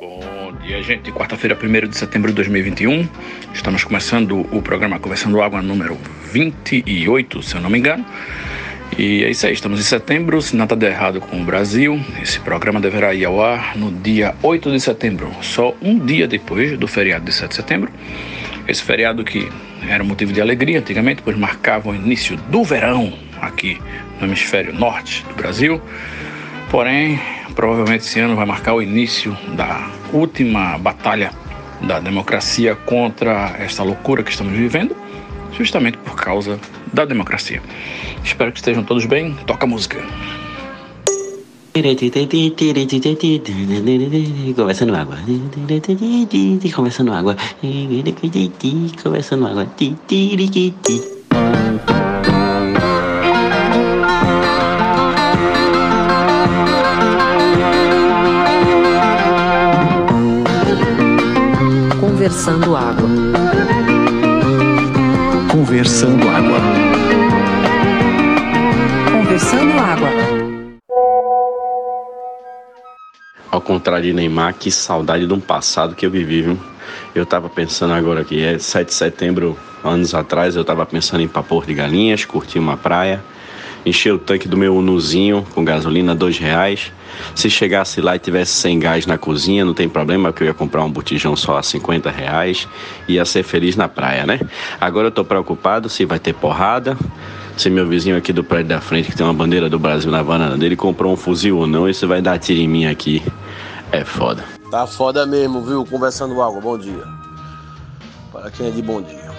Bom 0.00 0.52
dia, 0.62 0.80
gente. 0.80 1.10
Quarta-feira, 1.10 1.58
1 1.60 1.88
de 1.88 1.96
setembro 1.96 2.30
de 2.30 2.36
2021. 2.36 3.08
Estamos 3.52 3.82
começando 3.82 4.46
o 4.54 4.62
programa 4.62 5.00
Conversando 5.00 5.42
Água 5.42 5.60
número 5.60 5.98
28, 6.32 7.42
se 7.42 7.56
eu 7.56 7.60
não 7.60 7.68
me 7.68 7.80
engano. 7.80 8.06
E 8.96 9.24
é 9.24 9.30
isso 9.30 9.44
aí, 9.44 9.52
estamos 9.52 9.80
em 9.80 9.82
setembro, 9.82 10.40
se 10.40 10.54
nada 10.54 10.76
der 10.76 10.92
errado 10.92 11.20
com 11.20 11.40
o 11.40 11.44
Brasil. 11.44 12.00
Esse 12.22 12.38
programa 12.38 12.80
deverá 12.80 13.12
ir 13.12 13.24
ao 13.24 13.42
ar 13.42 13.76
no 13.76 13.90
dia 13.90 14.36
8 14.40 14.70
de 14.70 14.78
setembro, 14.78 15.32
só 15.42 15.74
um 15.82 15.98
dia 15.98 16.28
depois 16.28 16.78
do 16.78 16.86
feriado 16.86 17.24
de 17.24 17.32
7 17.32 17.48
de 17.48 17.56
setembro. 17.56 17.90
Esse 18.68 18.84
feriado 18.84 19.24
que 19.24 19.50
era 19.88 20.04
motivo 20.04 20.32
de 20.32 20.40
alegria 20.40 20.78
antigamente, 20.78 21.22
pois 21.22 21.36
marcava 21.36 21.90
o 21.90 21.94
início 21.94 22.36
do 22.36 22.62
verão 22.62 23.12
aqui 23.40 23.80
no 24.20 24.28
hemisfério 24.28 24.72
norte 24.72 25.24
do 25.26 25.34
Brasil. 25.34 25.82
Porém, 26.70 27.18
provavelmente 27.58 28.04
esse 28.04 28.20
ano 28.20 28.36
vai 28.36 28.46
marcar 28.46 28.74
o 28.74 28.80
início 28.80 29.36
da 29.56 29.90
última 30.12 30.78
batalha 30.78 31.32
da 31.80 31.98
democracia 31.98 32.76
contra 32.76 33.56
esta 33.58 33.82
loucura 33.82 34.22
que 34.22 34.30
estamos 34.30 34.52
vivendo, 34.52 34.94
justamente 35.50 35.98
por 35.98 36.14
causa 36.14 36.60
da 36.92 37.04
democracia. 37.04 37.60
Espero 38.22 38.52
que 38.52 38.60
estejam 38.60 38.84
todos 38.84 39.06
bem. 39.06 39.34
Toca 39.44 39.66
a 39.66 39.68
música. 39.68 39.98
Conversando 44.54 44.94
água. 44.94 45.18
Conversando 46.76 47.12
água. 47.12 47.36
Conversando 49.02 49.46
água. 49.48 49.66
Conversando 62.28 62.76
água. 62.76 63.08
Conversando 65.50 66.28
água. 66.28 66.58
Conversando 69.10 69.78
água. 69.78 70.10
Ao 73.50 73.62
contrário 73.62 74.04
de 74.04 74.12
Neymar, 74.12 74.52
que 74.52 74.70
saudade 74.70 75.26
de 75.26 75.32
um 75.32 75.40
passado 75.40 75.94
que 75.94 76.04
eu 76.04 76.10
vivi, 76.10 76.42
viu? 76.42 76.58
Eu 77.14 77.24
tava 77.24 77.48
pensando 77.48 77.94
agora 77.94 78.22
que 78.22 78.44
é 78.44 78.58
7 78.58 78.88
de 78.88 78.94
setembro, 78.94 79.56
anos 79.82 80.14
atrás, 80.14 80.54
eu 80.54 80.62
tava 80.62 80.84
pensando 80.84 81.22
em 81.22 81.24
ir 81.24 81.28
pra 81.28 81.42
Porto 81.42 81.68
de 81.68 81.72
Galinhas, 81.72 82.26
curtir 82.26 82.58
uma 82.58 82.76
praia, 82.76 83.24
encher 83.86 84.12
o 84.12 84.18
tanque 84.18 84.46
do 84.46 84.56
meu 84.58 84.76
Unuzinho 84.76 85.46
com 85.54 85.64
gasolina, 85.64 86.14
dois 86.14 86.36
reais. 86.36 86.92
Se 87.34 87.48
chegasse 87.50 88.00
lá 88.00 88.16
e 88.16 88.18
tivesse 88.18 88.52
sem 88.52 88.78
gás 88.78 89.06
na 89.06 89.18
cozinha, 89.18 89.64
não 89.64 89.74
tem 89.74 89.88
problema, 89.88 90.30
porque 90.30 90.44
eu 90.44 90.48
ia 90.48 90.54
comprar 90.54 90.84
um 90.84 90.90
botijão 90.90 91.36
só 91.36 91.58
a 91.58 91.62
50 91.62 92.10
reais 92.10 92.68
e 93.06 93.14
ia 93.14 93.24
ser 93.24 93.42
feliz 93.42 93.76
na 93.76 93.88
praia, 93.88 94.26
né? 94.26 94.40
Agora 94.80 95.08
eu 95.08 95.12
tô 95.12 95.24
preocupado 95.24 95.88
se 95.88 96.04
vai 96.04 96.18
ter 96.18 96.34
porrada, 96.34 96.96
se 97.56 97.68
meu 97.68 97.86
vizinho 97.86 98.16
aqui 98.16 98.32
do 98.32 98.44
prédio 98.44 98.68
da 98.68 98.80
frente, 98.80 99.10
que 99.10 99.16
tem 99.16 99.26
uma 99.26 99.34
bandeira 99.34 99.68
do 99.68 99.78
Brasil 99.78 100.10
na 100.10 100.22
banana 100.22 100.56
dele, 100.56 100.76
comprou 100.76 101.12
um 101.12 101.16
fuzil 101.16 101.58
ou 101.58 101.66
não, 101.66 101.92
você 101.92 102.06
vai 102.06 102.22
dar 102.22 102.38
tiro 102.38 102.60
em 102.60 102.68
mim 102.68 102.86
aqui. 102.86 103.22
É 103.90 104.04
foda. 104.04 104.44
Tá 104.70 104.86
foda 104.86 105.26
mesmo, 105.26 105.62
viu? 105.62 105.84
Conversando 105.84 106.40
água, 106.42 106.60
bom 106.60 106.78
dia. 106.78 107.02
Para 108.30 108.50
quem 108.50 108.68
é 108.68 108.70
de 108.70 108.82
bom 108.82 109.00
dia. 109.00 109.37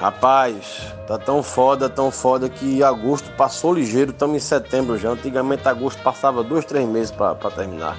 Rapaz, 0.00 0.92
tá 1.06 1.16
tão 1.16 1.42
foda, 1.42 1.88
tão 1.88 2.10
foda 2.10 2.50
que 2.50 2.82
agosto 2.84 3.30
passou 3.32 3.72
ligeiro, 3.72 4.10
estamos 4.10 4.36
em 4.36 4.40
setembro 4.40 4.98
já. 4.98 5.10
Antigamente 5.10 5.66
agosto 5.66 6.02
passava 6.02 6.42
dois, 6.42 6.66
três 6.66 6.86
meses 6.86 7.10
para 7.10 7.34
terminar. 7.50 7.96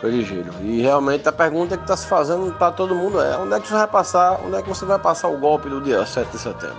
Foi 0.00 0.10
ligeiro. 0.10 0.52
E 0.60 0.82
realmente 0.82 1.28
a 1.28 1.32
pergunta 1.32 1.76
que 1.76 1.86
tá 1.86 1.96
se 1.96 2.06
fazendo 2.06 2.52
para 2.52 2.72
todo 2.72 2.96
mundo 2.96 3.20
é 3.20 3.36
onde 3.38 3.54
é 3.54 3.60
que 3.60 3.68
você 3.68 3.74
vai 3.74 3.86
passar, 3.86 4.40
onde 4.44 4.56
é 4.56 4.62
que 4.62 4.68
você 4.68 4.84
vai 4.84 4.98
passar 4.98 5.28
o 5.28 5.38
golpe 5.38 5.68
do 5.68 5.80
dia 5.80 6.04
7 6.04 6.30
de 6.32 6.38
setembro? 6.38 6.76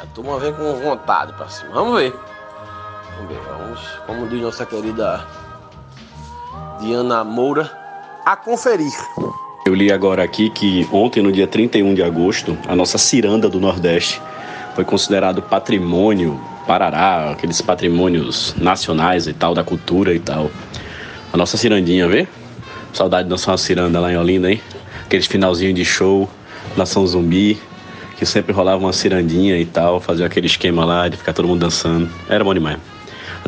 A 0.00 0.06
turma 0.14 0.38
vem 0.38 0.54
com 0.54 0.72
vontade 0.74 1.32
para 1.32 1.48
cima. 1.48 1.72
Vamos 1.72 2.00
ver. 2.00 2.14
Vamos 3.16 3.32
ver, 3.32 3.40
vamos, 3.48 3.80
como 4.06 4.28
diz 4.28 4.40
nossa 4.40 4.64
querida 4.64 5.26
Diana 6.78 7.24
Moura, 7.24 7.68
a 8.24 8.36
conferir. 8.36 8.92
Eu 9.68 9.74
li 9.74 9.92
agora 9.92 10.24
aqui 10.24 10.48
que 10.48 10.88
ontem, 10.90 11.22
no 11.22 11.30
dia 11.30 11.46
31 11.46 11.92
de 11.92 12.02
agosto, 12.02 12.56
a 12.66 12.74
nossa 12.74 12.96
ciranda 12.96 13.50
do 13.50 13.60
Nordeste 13.60 14.18
foi 14.74 14.82
considerado 14.82 15.42
patrimônio 15.42 16.40
Parará, 16.66 17.32
aqueles 17.32 17.60
patrimônios 17.60 18.54
nacionais 18.56 19.26
e 19.26 19.34
tal, 19.34 19.52
da 19.52 19.62
cultura 19.62 20.14
e 20.14 20.18
tal. 20.20 20.50
A 21.30 21.36
nossa 21.36 21.58
cirandinha, 21.58 22.08
vê? 22.08 22.26
Saudade 22.94 23.24
de 23.24 23.28
dançar 23.28 23.52
uma 23.52 23.58
ciranda 23.58 24.00
lá 24.00 24.10
em 24.10 24.16
Olinda, 24.16 24.50
hein? 24.50 24.58
Aqueles 25.04 25.26
finalzinhos 25.26 25.74
de 25.74 25.84
show, 25.84 26.26
Nação 26.74 27.06
Zumbi, 27.06 27.60
que 28.16 28.24
sempre 28.24 28.54
rolava 28.54 28.82
uma 28.82 28.94
cirandinha 28.94 29.58
e 29.58 29.66
tal, 29.66 30.00
fazia 30.00 30.24
aquele 30.24 30.46
esquema 30.46 30.82
lá 30.86 31.08
de 31.08 31.18
ficar 31.18 31.34
todo 31.34 31.46
mundo 31.46 31.60
dançando. 31.60 32.08
Era 32.26 32.42
bom 32.42 32.54
demais. 32.54 32.78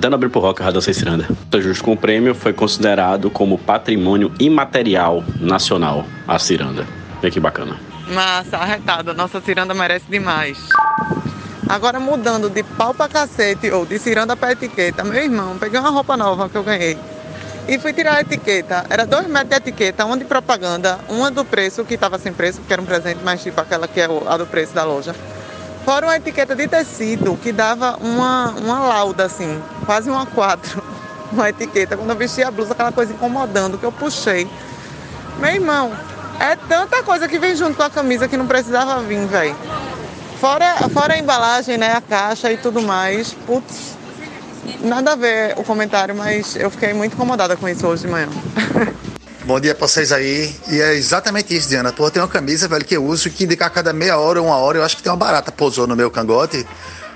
Até 0.00 0.08
no 0.08 0.14
Abrir 0.14 0.30
pro 0.30 0.40
Rock 0.40 0.64
já 0.64 0.70
dancei 0.70 0.94
ciranda. 0.94 1.28
Justo 1.58 1.84
com 1.84 1.92
o 1.92 1.96
prêmio 1.96 2.34
foi 2.34 2.54
considerado 2.54 3.30
como 3.30 3.58
patrimônio 3.58 4.32
imaterial 4.40 5.22
nacional 5.38 6.06
a 6.26 6.38
ciranda. 6.38 6.86
Vê 7.20 7.30
que 7.30 7.38
bacana. 7.38 7.78
Massa, 8.08 8.56
arretada. 8.56 9.12
Nossa 9.12 9.42
ciranda 9.42 9.74
merece 9.74 10.06
demais. 10.08 10.56
Agora 11.68 12.00
mudando 12.00 12.48
de 12.48 12.62
pau 12.62 12.94
pra 12.94 13.10
cacete 13.10 13.70
ou 13.70 13.84
de 13.84 13.98
ciranda 13.98 14.34
pra 14.34 14.52
etiqueta, 14.52 15.04
meu 15.04 15.22
irmão, 15.22 15.58
peguei 15.58 15.78
uma 15.78 15.90
roupa 15.90 16.16
nova 16.16 16.48
que 16.48 16.56
eu 16.56 16.62
ganhei 16.64 16.96
e 17.68 17.78
fui 17.78 17.92
tirar 17.92 18.14
a 18.14 18.20
etiqueta. 18.22 18.86
Era 18.88 19.04
dois 19.04 19.26
metros 19.26 19.50
de 19.50 19.56
etiqueta, 19.56 20.06
uma 20.06 20.16
de 20.16 20.24
propaganda, 20.24 20.98
uma 21.10 21.30
do 21.30 21.44
preço, 21.44 21.84
que 21.84 21.92
estava 21.92 22.18
sem 22.18 22.32
preço, 22.32 22.60
porque 22.60 22.72
era 22.72 22.80
um 22.80 22.86
presente, 22.86 23.20
mas 23.22 23.42
tipo 23.42 23.60
aquela 23.60 23.86
que 23.86 24.00
é 24.00 24.08
a 24.26 24.36
do 24.38 24.46
preço 24.46 24.74
da 24.74 24.82
loja. 24.82 25.14
Fora 25.84 26.06
uma 26.06 26.16
etiqueta 26.16 26.54
de 26.54 26.68
tecido 26.68 27.36
que 27.36 27.52
dava 27.52 27.96
uma, 28.00 28.50
uma 28.50 28.80
lauda, 28.80 29.24
assim, 29.24 29.62
quase 29.86 30.10
uma 30.10 30.26
quatro, 30.26 30.82
uma 31.32 31.48
etiqueta. 31.48 31.96
Quando 31.96 32.10
eu 32.10 32.16
vesti 32.16 32.42
a 32.42 32.50
blusa, 32.50 32.72
aquela 32.72 32.92
coisa 32.92 33.12
incomodando, 33.12 33.78
que 33.78 33.84
eu 33.84 33.92
puxei. 33.92 34.48
Meu 35.38 35.50
irmão, 35.50 35.92
é 36.38 36.54
tanta 36.56 37.02
coisa 37.02 37.26
que 37.28 37.38
vem 37.38 37.56
junto 37.56 37.76
com 37.76 37.82
a 37.82 37.90
camisa 37.90 38.28
que 38.28 38.36
não 38.36 38.46
precisava 38.46 39.00
vir, 39.02 39.26
velho. 39.26 39.56
Fora, 40.40 40.88
fora 40.92 41.14
a 41.14 41.18
embalagem, 41.18 41.76
né, 41.76 41.94
a 41.94 42.00
caixa 42.00 42.52
e 42.52 42.56
tudo 42.56 42.80
mais. 42.82 43.34
Putz, 43.46 43.96
nada 44.80 45.12
a 45.12 45.16
ver 45.16 45.54
o 45.58 45.64
comentário, 45.64 46.14
mas 46.14 46.56
eu 46.56 46.70
fiquei 46.70 46.92
muito 46.92 47.14
incomodada 47.14 47.56
com 47.56 47.68
isso 47.68 47.86
hoje 47.86 48.02
de 48.02 48.08
manhã. 48.08 48.28
Bom 49.50 49.58
dia 49.58 49.74
pra 49.74 49.88
vocês 49.88 50.12
aí. 50.12 50.54
E 50.68 50.80
é 50.80 50.94
exatamente 50.94 51.52
isso, 51.56 51.68
Diana. 51.68 51.92
Porra, 51.92 52.12
tem 52.12 52.22
uma 52.22 52.28
camisa, 52.28 52.68
velho, 52.68 52.84
que 52.84 52.96
eu 52.96 53.04
uso 53.04 53.28
que 53.28 53.42
indica 53.42 53.66
a 53.66 53.68
cada 53.68 53.92
meia 53.92 54.16
hora 54.16 54.40
uma 54.40 54.54
hora. 54.54 54.78
Eu 54.78 54.84
acho 54.84 54.96
que 54.96 55.02
tem 55.02 55.10
uma 55.10 55.18
barata 55.18 55.50
pousou 55.50 55.88
no 55.88 55.96
meu 55.96 56.08
cangote. 56.08 56.64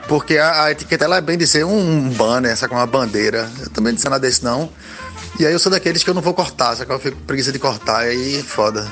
Porque 0.09 0.37
a, 0.37 0.65
a 0.65 0.73
etiqueta 0.73 1.05
ela 1.05 1.19
é 1.19 1.21
bem 1.21 1.39
dizer 1.39 1.65
um 1.65 2.09
banner, 2.09 2.59
com 2.69 2.75
uma 2.75 2.89
bandeira. 2.89 3.49
Eu 3.61 3.71
também 3.71 3.93
não 3.93 3.95
disse 3.95 4.09
nada 4.09 4.19
desse 4.19 4.43
não. 4.43 4.69
E 5.39 5.47
aí 5.47 5.53
eu 5.53 5.61
sou 5.61 5.71
daqueles 5.71 6.03
que 6.03 6.11
eu 6.11 6.15
não 6.15 6.21
vou 6.21 6.35
cortar, 6.35 6.75
que 6.75 6.91
eu 6.91 6.99
fico 6.99 7.17
preguiça 7.19 7.53
de 7.53 7.61
cortar. 7.61 7.99
Aí 7.99 8.43
foda. 8.43 8.85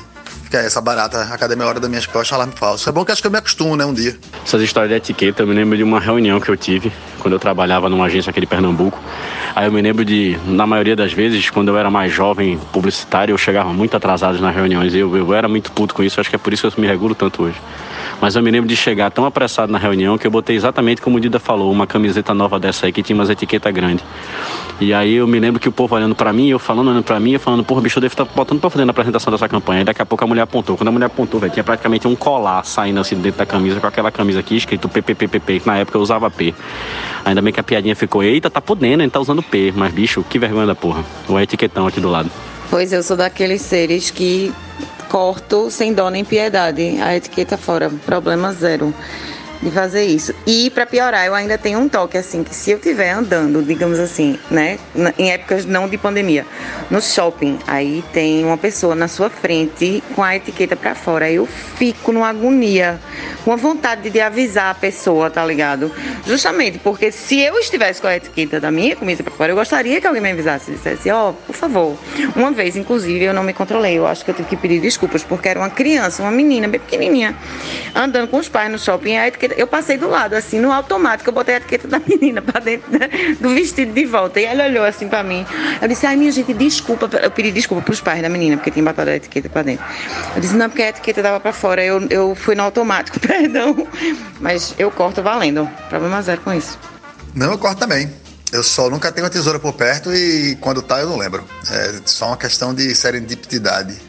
Fica 0.53 0.67
essa 0.67 0.79
barata 0.79 1.19
a 1.19 1.35
cada 1.35 1.55
meia 1.55 1.67
hora 1.67 1.79
das 1.79 1.89
minhas 1.89 2.05
costas, 2.05 2.31
alarme 2.31 2.53
falso. 2.55 2.87
É 2.87 2.91
bom 2.91 3.03
que 3.03 3.11
acho 3.11 3.23
que 3.23 3.25
eu 3.25 3.31
me 3.31 3.39
acostumo, 3.39 3.75
né, 3.75 3.83
um 3.87 3.93
dia. 3.93 4.15
Essas 4.45 4.61
histórias 4.61 4.91
de 4.91 4.97
etiqueta, 4.97 5.41
eu 5.41 5.47
me 5.47 5.55
lembro 5.55 5.75
de 5.75 5.81
uma 5.81 5.99
reunião 5.99 6.39
que 6.39 6.47
eu 6.47 6.55
tive 6.55 6.91
quando 7.17 7.33
eu 7.33 7.39
trabalhava 7.39 7.89
numa 7.89 8.05
agência 8.05 8.29
aqui 8.29 8.39
de 8.39 8.45
Pernambuco. 8.45 8.99
Aí 9.55 9.65
eu 9.65 9.71
me 9.71 9.81
lembro 9.81 10.05
de, 10.05 10.37
na 10.45 10.67
maioria 10.67 10.95
das 10.95 11.11
vezes, 11.11 11.49
quando 11.49 11.69
eu 11.69 11.77
era 11.77 11.89
mais 11.89 12.13
jovem, 12.13 12.59
publicitário, 12.71 13.33
eu 13.33 13.37
chegava 13.37 13.73
muito 13.73 13.97
atrasado 13.97 14.39
nas 14.39 14.55
reuniões. 14.55 14.93
Eu, 14.93 15.17
eu 15.17 15.33
era 15.33 15.47
muito 15.47 15.71
puto 15.71 15.95
com 15.95 16.03
isso, 16.03 16.21
acho 16.21 16.29
que 16.29 16.35
é 16.35 16.39
por 16.39 16.53
isso 16.53 16.69
que 16.69 16.79
eu 16.79 16.81
me 16.83 16.87
regulo 16.87 17.15
tanto 17.15 17.41
hoje. 17.41 17.59
Mas 18.21 18.35
eu 18.35 18.43
me 18.43 18.51
lembro 18.51 18.67
de 18.67 18.75
chegar 18.75 19.09
tão 19.09 19.25
apressado 19.25 19.71
na 19.71 19.77
reunião 19.77 20.17
que 20.17 20.27
eu 20.27 20.31
botei 20.31 20.55
exatamente 20.55 21.01
como 21.01 21.17
o 21.17 21.19
Dida 21.19 21.39
falou, 21.39 21.71
uma 21.71 21.87
camiseta 21.87 22.33
nova 22.33 22.59
dessa 22.59 22.85
aí 22.85 22.91
que 22.91 23.01
tinha 23.01 23.15
umas 23.15 23.29
etiquetas 23.29 23.73
grandes. 23.73 24.05
E 24.79 24.93
aí 24.93 25.15
eu 25.15 25.27
me 25.27 25.39
lembro 25.39 25.59
que 25.59 25.69
o 25.69 25.71
povo 25.71 25.95
olhando 25.95 26.15
pra 26.15 26.33
mim, 26.33 26.49
eu 26.49 26.59
falando, 26.59 26.89
olhando 26.89 27.03
pra 27.03 27.19
mim, 27.19 27.33
eu 27.33 27.39
falando, 27.39 27.63
porra, 27.63 27.81
bicho, 27.81 27.97
eu 27.97 28.01
devo 28.01 28.13
estar 28.13 28.25
botando 28.25 28.59
pra 28.59 28.69
fazer 28.69 28.85
na 28.85 28.91
apresentação 28.91 29.31
dessa 29.31 29.47
campanha. 29.47 29.79
Aí 29.79 29.85
daqui 29.85 30.01
a 30.01 30.05
pouco 30.05 30.23
a 30.23 30.27
mulher 30.27 30.42
apontou. 30.43 30.77
Quando 30.77 30.89
a 30.89 30.91
mulher 30.91 31.07
apontou, 31.07 31.39
velho, 31.39 31.51
tinha 31.51 31.63
praticamente 31.63 32.07
um 32.07 32.15
colar 32.15 32.63
saindo 32.63 32.99
assim 32.99 33.15
dentro 33.15 33.39
da 33.39 33.45
camisa, 33.45 33.79
com 33.79 33.87
aquela 33.87 34.11
camisa 34.11 34.39
aqui 34.39 34.55
escrito 34.57 34.87
PPPPP, 34.89 35.61
que 35.61 35.67
na 35.67 35.77
época 35.77 35.97
eu 35.97 36.01
usava 36.01 36.29
P. 36.29 36.53
Ainda 37.25 37.41
bem 37.41 37.53
que 37.53 37.59
a 37.59 37.63
piadinha 37.63 37.95
ficou, 37.95 38.23
eita, 38.23 38.49
tá 38.49 38.61
podendo, 38.61 39.03
ele 39.03 39.11
tá 39.11 39.19
usando 39.19 39.41
P. 39.41 39.73
Mas, 39.75 39.93
bicho, 39.93 40.23
que 40.29 40.37
vergonha 40.37 40.67
da 40.67 40.75
porra. 40.75 41.03
O 41.27 41.39
etiquetão 41.39 41.87
aqui 41.87 41.99
do 41.99 42.09
lado. 42.09 42.29
Pois 42.69 42.91
eu 42.91 43.03
sou 43.03 43.15
daqueles 43.15 43.61
seres 43.61 44.09
que 44.09 44.53
corto 45.09 45.69
sem 45.69 45.93
dó 45.93 46.09
nem 46.09 46.25
piedade. 46.25 46.99
A 47.01 47.15
etiqueta 47.15 47.57
fora, 47.57 47.89
problema 48.05 48.51
zero. 48.51 48.93
De 49.63 49.71
fazer 49.71 50.03
isso. 50.05 50.33
E 50.45 50.69
para 50.69 50.85
piorar, 50.85 51.25
eu 51.25 51.33
ainda 51.33 51.57
tenho 51.57 51.79
um 51.79 51.87
toque 51.87 52.17
assim 52.17 52.43
que 52.43 52.53
se 52.53 52.71
eu 52.71 52.77
estiver 52.77 53.11
andando, 53.11 53.63
digamos 53.63 53.99
assim, 53.99 54.37
né, 54.51 54.77
em 55.17 55.31
épocas 55.31 55.65
não 55.65 55.87
de 55.87 55.97
pandemia, 55.97 56.45
no 56.91 57.01
shopping, 57.01 57.57
aí 57.65 58.03
tem 58.11 58.43
uma 58.43 58.57
pessoa 58.57 58.93
na 58.93 59.07
sua 59.07 59.29
frente 59.29 60.03
com 60.15 60.21
a 60.21 60.35
etiqueta 60.35 60.75
para 60.75 60.93
fora, 60.93 61.31
eu 61.31 61.45
fico 61.45 62.11
numa 62.11 62.29
agonia, 62.29 62.99
com 63.43 63.51
a 63.51 63.55
vontade 63.55 64.09
de 64.09 64.19
avisar 64.19 64.71
a 64.71 64.73
pessoa, 64.73 65.29
tá 65.29 65.45
ligado? 65.45 65.91
Justamente 66.25 66.79
porque 66.79 67.11
se 67.11 67.39
eu 67.39 67.57
estivesse 67.57 68.01
com 68.01 68.07
a 68.07 68.15
etiqueta 68.15 68.59
da 68.59 68.71
minha 68.71 68.95
comida 68.95 69.23
para 69.23 69.33
fora, 69.33 69.51
eu 69.51 69.55
gostaria 69.55 69.99
que 69.99 70.07
alguém 70.07 70.21
me 70.21 70.31
avisasse, 70.31 70.71
dissesse, 70.71 71.09
ó, 71.09 71.29
oh, 71.29 71.33
por 71.33 71.55
favor. 71.55 71.97
Uma 72.35 72.51
vez, 72.51 72.75
inclusive, 72.75 73.23
eu 73.23 73.33
não 73.33 73.43
me 73.43 73.53
controlei, 73.53 73.97
eu 73.97 74.05
acho 74.05 74.25
que 74.25 74.31
eu 74.31 74.35
tive 74.35 74.49
que 74.49 74.57
pedir 74.57 74.81
desculpas 74.81 75.23
porque 75.23 75.47
era 75.47 75.59
uma 75.59 75.69
criança, 75.69 76.21
uma 76.21 76.31
menina 76.31 76.67
bem 76.67 76.79
pequenininha, 76.79 77.35
andando 77.95 78.27
com 78.27 78.37
os 78.37 78.49
pais 78.49 78.71
no 78.71 78.77
shopping, 78.77 79.15
a 79.17 79.27
etiqueta 79.27 79.52
eu 79.57 79.67
passei 79.67 79.97
do 79.97 80.09
lado, 80.09 80.35
assim, 80.35 80.59
no 80.59 80.71
automático, 80.71 81.29
eu 81.29 81.33
botei 81.33 81.55
a 81.55 81.57
etiqueta 81.57 81.87
da 81.87 81.99
menina 82.07 82.41
pra 82.41 82.59
dentro 82.59 82.91
né, 82.91 83.09
do 83.39 83.49
vestido 83.49 83.93
de 83.93 84.05
volta. 84.05 84.39
E 84.39 84.45
ela 84.45 84.65
olhou 84.65 84.85
assim 84.85 85.07
pra 85.07 85.23
mim. 85.23 85.45
Eu 85.81 85.87
disse, 85.87 86.05
ai, 86.05 86.15
minha 86.15 86.31
gente, 86.31 86.53
desculpa. 86.53 87.09
Eu 87.17 87.31
pedi 87.31 87.51
desculpa 87.51 87.83
pros 87.83 88.01
pais 88.01 88.21
da 88.21 88.29
menina, 88.29 88.57
porque 88.57 88.71
tinha 88.71 88.83
botado 88.83 89.09
a 89.09 89.15
etiqueta 89.15 89.49
pra 89.49 89.63
dentro. 89.63 89.85
Eu 90.35 90.41
disse, 90.41 90.55
não, 90.55 90.69
porque 90.69 90.83
a 90.83 90.89
etiqueta 90.89 91.21
dava 91.21 91.39
pra 91.39 91.53
fora. 91.53 91.83
Eu, 91.83 92.07
eu 92.09 92.35
fui 92.35 92.55
no 92.55 92.63
automático, 92.63 93.19
perdão. 93.21 93.87
Mas 94.39 94.73
eu 94.77 94.91
corto 94.91 95.21
valendo. 95.21 95.69
Problema 95.89 96.21
zero 96.21 96.41
com 96.41 96.53
isso. 96.53 96.77
Não, 97.33 97.51
eu 97.51 97.57
corto 97.57 97.79
também. 97.79 98.09
Eu 98.51 98.61
só 98.61 98.87
nunca 98.87 99.11
tenho 99.11 99.25
a 99.25 99.29
tesoura 99.31 99.57
por 99.57 99.73
perto 99.73 100.13
e 100.13 100.55
quando 100.61 100.81
tá 100.81 100.99
eu 100.99 101.09
não 101.09 101.17
lembro. 101.17 101.43
É 101.71 102.01
só 102.05 102.27
uma 102.27 102.37
questão 102.37 102.73
de 102.73 102.93
serendipidade. 102.93 103.99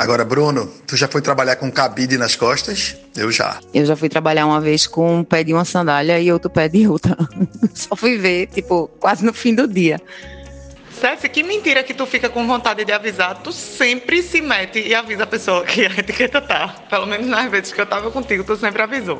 Agora, 0.00 0.24
Bruno, 0.24 0.66
tu 0.86 0.96
já 0.96 1.06
foi 1.06 1.20
trabalhar 1.20 1.56
com 1.56 1.70
cabide 1.70 2.16
nas 2.16 2.34
costas? 2.34 2.96
Eu 3.14 3.30
já. 3.30 3.60
Eu 3.74 3.84
já 3.84 3.94
fui 3.94 4.08
trabalhar 4.08 4.46
uma 4.46 4.58
vez 4.58 4.86
com 4.86 5.18
um 5.18 5.22
pé 5.22 5.44
de 5.44 5.52
uma 5.52 5.66
sandália 5.66 6.18
e 6.18 6.32
outro 6.32 6.48
pé 6.48 6.70
de 6.70 6.88
outra. 6.88 7.14
Só 7.74 7.94
fui 7.94 8.16
ver, 8.16 8.46
tipo, 8.46 8.88
quase 8.98 9.22
no 9.22 9.34
fim 9.34 9.54
do 9.54 9.68
dia. 9.68 10.00
César, 10.98 11.28
que 11.28 11.42
mentira 11.42 11.82
que 11.82 11.92
tu 11.92 12.06
fica 12.06 12.30
com 12.30 12.46
vontade 12.46 12.82
de 12.82 12.92
avisar. 12.92 13.42
Tu 13.42 13.52
sempre 13.52 14.22
se 14.22 14.40
mete 14.40 14.80
e 14.80 14.94
avisa 14.94 15.24
a 15.24 15.26
pessoa 15.26 15.66
que 15.66 15.84
a 15.84 15.90
etiqueta 15.90 16.40
tá. 16.40 16.68
Pelo 16.88 17.04
menos 17.04 17.26
nas 17.26 17.50
vezes 17.50 17.70
que 17.70 17.80
eu 17.82 17.84
tava 17.84 18.10
contigo, 18.10 18.42
tu 18.42 18.56
sempre 18.56 18.80
avisou. 18.80 19.18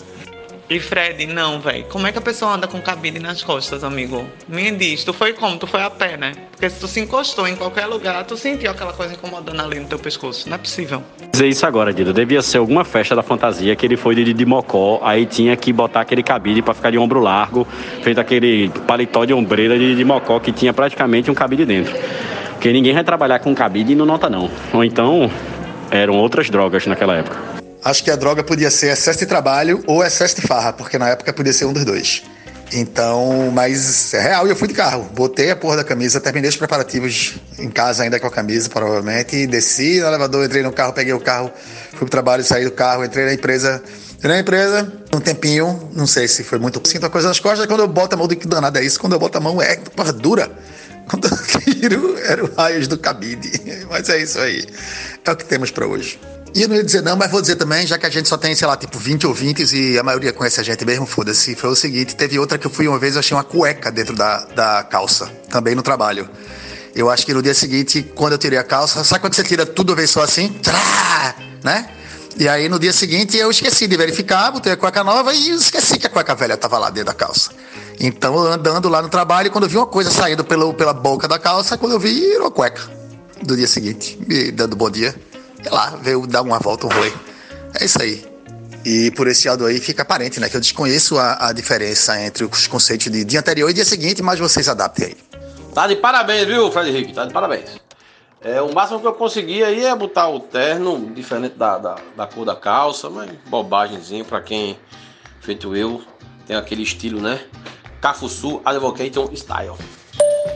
E 0.70 0.78
Fred, 0.78 1.26
não, 1.26 1.58
velho. 1.58 1.84
Como 1.86 2.06
é 2.06 2.12
que 2.12 2.18
a 2.18 2.20
pessoa 2.20 2.54
anda 2.54 2.68
com 2.68 2.80
cabide 2.80 3.18
nas 3.18 3.42
costas, 3.42 3.82
amigo? 3.82 4.24
Me 4.46 4.70
diz, 4.70 5.02
tu 5.02 5.12
foi 5.12 5.32
como? 5.32 5.58
Tu 5.58 5.66
foi 5.66 5.82
a 5.82 5.90
pé, 5.90 6.16
né? 6.16 6.30
Porque 6.52 6.70
se 6.70 6.78
tu 6.78 6.86
se 6.86 7.00
encostou 7.00 7.48
em 7.48 7.56
qualquer 7.56 7.86
lugar, 7.86 8.24
tu 8.24 8.36
sentiu 8.36 8.70
aquela 8.70 8.92
coisa 8.92 9.14
incomodando 9.14 9.60
ali 9.60 9.80
no 9.80 9.86
teu 9.86 9.98
pescoço. 9.98 10.48
Não 10.48 10.54
é 10.54 10.58
possível. 10.58 11.02
Dizer 11.32 11.48
isso 11.48 11.66
agora, 11.66 11.92
Dida. 11.92 12.12
Devia 12.12 12.40
ser 12.40 12.58
alguma 12.58 12.84
festa 12.84 13.16
da 13.16 13.22
fantasia 13.22 13.74
que 13.74 13.84
ele 13.84 13.96
foi 13.96 14.14
de, 14.14 14.32
de 14.32 14.46
mocó, 14.46 15.00
aí 15.02 15.26
tinha 15.26 15.56
que 15.56 15.72
botar 15.72 16.02
aquele 16.02 16.22
cabide 16.22 16.62
para 16.62 16.72
ficar 16.72 16.92
de 16.92 16.98
ombro 16.98 17.18
largo, 17.18 17.66
feito 18.02 18.20
aquele 18.20 18.68
paletó 18.86 19.24
de 19.24 19.34
ombreira 19.34 19.76
de, 19.76 19.96
de 19.96 20.04
mocó 20.04 20.38
que 20.38 20.52
tinha 20.52 20.72
praticamente 20.72 21.28
um 21.32 21.34
cabide 21.34 21.64
dentro. 21.64 21.92
Porque 22.52 22.72
ninguém 22.72 22.94
vai 22.94 23.02
trabalhar 23.02 23.40
com 23.40 23.52
cabide 23.56 23.90
e 23.90 23.96
não 23.96 24.06
nota 24.06 24.30
não. 24.30 24.48
Ou 24.72 24.84
então 24.84 25.28
eram 25.90 26.16
outras 26.16 26.48
drogas 26.48 26.86
naquela 26.86 27.16
época. 27.16 27.59
Acho 27.84 28.04
que 28.04 28.10
a 28.10 28.16
droga 28.16 28.42
podia 28.42 28.70
ser 28.70 28.92
excesso 28.92 29.18
de 29.18 29.26
trabalho 29.26 29.82
ou 29.86 30.04
excesso 30.04 30.36
de 30.36 30.42
farra, 30.42 30.72
porque 30.72 30.98
na 30.98 31.08
época 31.08 31.32
podia 31.32 31.52
ser 31.52 31.64
um 31.64 31.72
dos 31.72 31.84
dois. 31.84 32.22
Então, 32.72 33.50
mas 33.52 34.14
é 34.14 34.20
real, 34.20 34.46
eu 34.46 34.54
fui 34.54 34.68
de 34.68 34.74
carro. 34.74 35.08
Botei 35.14 35.50
a 35.50 35.56
porra 35.56 35.78
da 35.78 35.84
camisa, 35.84 36.20
terminei 36.20 36.48
os 36.48 36.56
preparativos 36.56 37.34
em 37.58 37.68
casa 37.68 38.04
ainda 38.04 38.20
com 38.20 38.26
a 38.26 38.30
camisa, 38.30 38.68
provavelmente. 38.68 39.46
Desci 39.46 40.00
no 40.00 40.06
elevador, 40.06 40.44
entrei 40.44 40.62
no 40.62 40.70
carro, 40.70 40.92
peguei 40.92 41.12
o 41.12 41.20
carro, 41.20 41.50
fui 41.90 41.98
pro 42.00 42.08
trabalho, 42.08 42.44
saí 42.44 42.64
do 42.64 42.70
carro, 42.70 43.04
entrei 43.04 43.24
na 43.24 43.34
empresa. 43.34 43.82
Entrei 44.18 44.34
na 44.34 44.40
empresa, 44.40 44.92
um 45.14 45.18
tempinho, 45.18 45.90
não 45.94 46.06
sei 46.06 46.28
se 46.28 46.44
foi 46.44 46.58
muito. 46.58 46.86
Sinto 46.86 47.06
a 47.06 47.10
coisa 47.10 47.28
nas 47.28 47.40
costas, 47.40 47.66
quando 47.66 47.80
eu 47.80 47.88
boto 47.88 48.14
a 48.14 48.18
mão, 48.18 48.28
do 48.28 48.36
que 48.36 48.46
danado 48.46 48.78
é 48.78 48.84
isso? 48.84 49.00
Quando 49.00 49.14
eu 49.14 49.18
boto 49.18 49.38
a 49.38 49.40
mão, 49.40 49.60
é 49.60 49.76
porra, 49.76 50.12
dura. 50.12 50.50
Quando 51.08 51.26
eu 51.26 51.36
tiro, 51.64 52.18
era 52.18 52.44
o 52.44 52.54
raios 52.54 52.86
do 52.86 52.98
cabide. 52.98 53.50
Mas 53.90 54.08
é 54.10 54.22
isso 54.22 54.38
aí. 54.38 54.64
É 55.24 55.30
o 55.30 55.36
que 55.36 55.44
temos 55.44 55.70
para 55.70 55.86
hoje. 55.86 56.20
E 56.54 56.62
eu 56.62 56.68
não 56.68 56.74
ia 56.74 56.82
dizer 56.82 57.02
não, 57.02 57.16
mas 57.16 57.30
vou 57.30 57.40
dizer 57.40 57.56
também, 57.56 57.86
já 57.86 57.96
que 57.96 58.06
a 58.06 58.10
gente 58.10 58.28
só 58.28 58.36
tem, 58.36 58.54
sei 58.54 58.66
lá, 58.66 58.76
tipo 58.76 58.98
20 58.98 59.26
ouvintes 59.26 59.72
e 59.72 59.98
a 59.98 60.02
maioria 60.02 60.32
conhece 60.32 60.60
a 60.60 60.64
gente 60.64 60.84
mesmo, 60.84 61.06
foda-se. 61.06 61.54
Foi 61.54 61.70
o 61.70 61.76
seguinte: 61.76 62.16
teve 62.16 62.38
outra 62.38 62.58
que 62.58 62.66
eu 62.66 62.70
fui 62.70 62.88
uma 62.88 62.98
vez, 62.98 63.14
eu 63.14 63.20
achei 63.20 63.36
uma 63.36 63.44
cueca 63.44 63.90
dentro 63.90 64.16
da, 64.16 64.44
da 64.46 64.82
calça, 64.82 65.26
também 65.48 65.74
no 65.74 65.82
trabalho. 65.82 66.28
Eu 66.94 67.08
acho 67.08 67.24
que 67.24 67.32
no 67.32 67.40
dia 67.40 67.54
seguinte, 67.54 68.02
quando 68.16 68.32
eu 68.32 68.38
tirei 68.38 68.58
a 68.58 68.64
calça, 68.64 69.04
sabe 69.04 69.20
quando 69.20 69.34
você 69.34 69.44
tira 69.44 69.64
tudo 69.64 69.94
vez 69.94 70.10
só 70.10 70.22
assim? 70.22 70.48
Tchá, 70.60 71.36
né? 71.62 71.88
E 72.36 72.48
aí 72.48 72.68
no 72.68 72.80
dia 72.80 72.92
seguinte 72.92 73.36
eu 73.36 73.50
esqueci 73.50 73.86
de 73.86 73.96
verificar, 73.96 74.50
botei 74.50 74.72
a 74.72 74.76
cueca 74.76 75.04
nova 75.04 75.32
e 75.32 75.50
esqueci 75.50 75.98
que 75.98 76.06
a 76.06 76.10
cueca 76.10 76.34
velha 76.34 76.54
estava 76.54 76.78
lá 76.78 76.90
dentro 76.90 77.06
da 77.06 77.14
calça. 77.14 77.50
Então, 78.00 78.36
andando 78.38 78.88
lá 78.88 79.02
no 79.02 79.08
trabalho, 79.08 79.50
quando 79.50 79.64
eu 79.64 79.70
vi 79.70 79.76
uma 79.76 79.86
coisa 79.86 80.10
saindo 80.10 80.42
pelo, 80.42 80.72
pela 80.72 80.94
boca 80.94 81.28
da 81.28 81.38
calça, 81.38 81.76
quando 81.76 81.92
eu 81.92 82.00
vi, 82.00 82.32
era 82.32 82.42
uma 82.42 82.50
cueca. 82.50 82.82
Do 83.42 83.56
dia 83.56 83.68
seguinte, 83.68 84.18
me 84.26 84.50
dando 84.50 84.74
bom 84.74 84.90
dia 84.90 85.14
sei 85.62 85.72
lá, 85.72 85.90
veio 86.02 86.26
dar 86.26 86.42
uma 86.42 86.58
volta, 86.58 86.86
um 86.86 86.90
rolê. 86.90 87.12
É 87.78 87.84
isso 87.84 88.00
aí. 88.00 88.24
E 88.84 89.10
por 89.10 89.26
esse 89.28 89.48
lado 89.48 89.66
aí 89.66 89.78
fica 89.78 90.02
aparente, 90.02 90.40
né? 90.40 90.48
Que 90.48 90.56
eu 90.56 90.60
desconheço 90.60 91.18
a, 91.18 91.48
a 91.48 91.52
diferença 91.52 92.20
entre 92.20 92.44
os 92.44 92.66
conceitos 92.66 93.10
de 93.12 93.24
dia 93.24 93.40
anterior 93.40 93.68
e 93.68 93.74
dia 93.74 93.84
seguinte, 93.84 94.22
mas 94.22 94.38
vocês 94.38 94.68
adaptem 94.68 95.06
aí. 95.06 95.16
Tá 95.74 95.86
de 95.86 95.96
parabéns, 95.96 96.46
viu, 96.46 96.70
Fred 96.72 96.88
Henrique? 96.88 97.12
Tá 97.12 97.26
de 97.26 97.32
parabéns. 97.32 97.80
É, 98.42 98.60
o 98.62 98.72
máximo 98.72 99.00
que 99.00 99.06
eu 99.06 99.12
consegui 99.12 99.62
aí 99.62 99.84
é 99.84 99.94
botar 99.94 100.28
o 100.28 100.40
terno 100.40 101.12
diferente 101.14 101.56
da, 101.56 101.76
da, 101.76 101.96
da 102.16 102.26
cor 102.26 102.46
da 102.46 102.56
calça, 102.56 103.10
mas 103.10 103.30
bobagemzinho 103.48 104.24
pra 104.24 104.40
quem, 104.40 104.78
feito 105.42 105.76
eu, 105.76 106.02
tem 106.46 106.56
aquele 106.56 106.82
estilo, 106.82 107.20
né? 107.20 107.38
Cafuçu 108.00 108.62
Advocation 108.64 109.30
Style. 109.34 109.74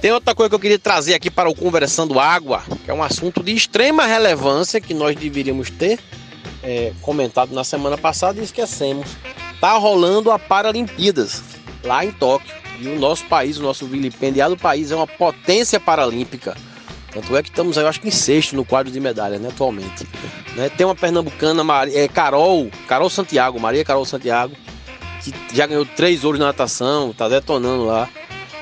Tem 0.01 0.13
outra 0.13 0.35
coisa 0.35 0.49
que 0.49 0.55
eu 0.55 0.61
queria 0.61 0.79
trazer 0.79 1.15
aqui 1.15 1.31
para 1.31 1.49
o 1.49 1.55
Conversando 1.55 2.19
Água, 2.19 2.63
que 2.85 2.91
é 2.91 2.95
um 2.95 3.03
assunto 3.03 3.43
de 3.43 3.55
extrema 3.55 4.07
relevância 4.07 4.81
que 4.81 4.95
nós 4.95 5.17
deveríamos 5.17 5.71
ter 5.71 5.99
é, 6.63 6.93
comentado 7.01 7.53
na 7.53 7.65
semana 7.65 7.97
passada 7.97 8.41
e 8.41 8.45
esquecemos. 8.45 9.09
Tá 9.61 9.73
rolando 9.73 10.31
a 10.31 10.39
Paralimpíadas 10.39 11.43
lá 11.83 12.05
em 12.05 12.11
Tóquio. 12.11 12.55
E 12.81 12.89
o 12.89 12.99
nosso 12.99 13.25
país, 13.27 13.57
o 13.57 13.63
nosso 13.63 13.87
vilipendiado 13.87 14.57
país, 14.57 14.91
é 14.91 14.97
uma 14.97 15.07
potência 15.07 15.79
paralímpica. 15.79 16.57
Tanto 17.13 17.37
é 17.37 17.43
que 17.43 17.49
estamos, 17.49 17.77
eu 17.77 17.87
acho 17.87 18.01
que 18.01 18.09
em 18.09 18.11
sexto 18.11 18.57
no 18.57 18.65
quadro 18.65 18.93
de 18.93 18.99
medalha, 18.99 19.39
né, 19.39 19.49
atualmente. 19.49 20.05
Né, 20.57 20.69
tem 20.69 20.85
uma 20.85 20.97
pernambucana, 20.97 21.63
é, 21.93 22.09
Carol, 22.09 22.69
Carol 22.89 23.09
Santiago, 23.09 23.61
Maria 23.61 23.85
Carol 23.85 24.05
Santiago, 24.05 24.57
que 25.23 25.33
já 25.55 25.67
ganhou 25.67 25.87
três 25.87 26.25
ouros 26.25 26.41
na 26.41 26.47
natação, 26.47 27.13
tá 27.13 27.29
detonando 27.29 27.85
lá. 27.85 28.09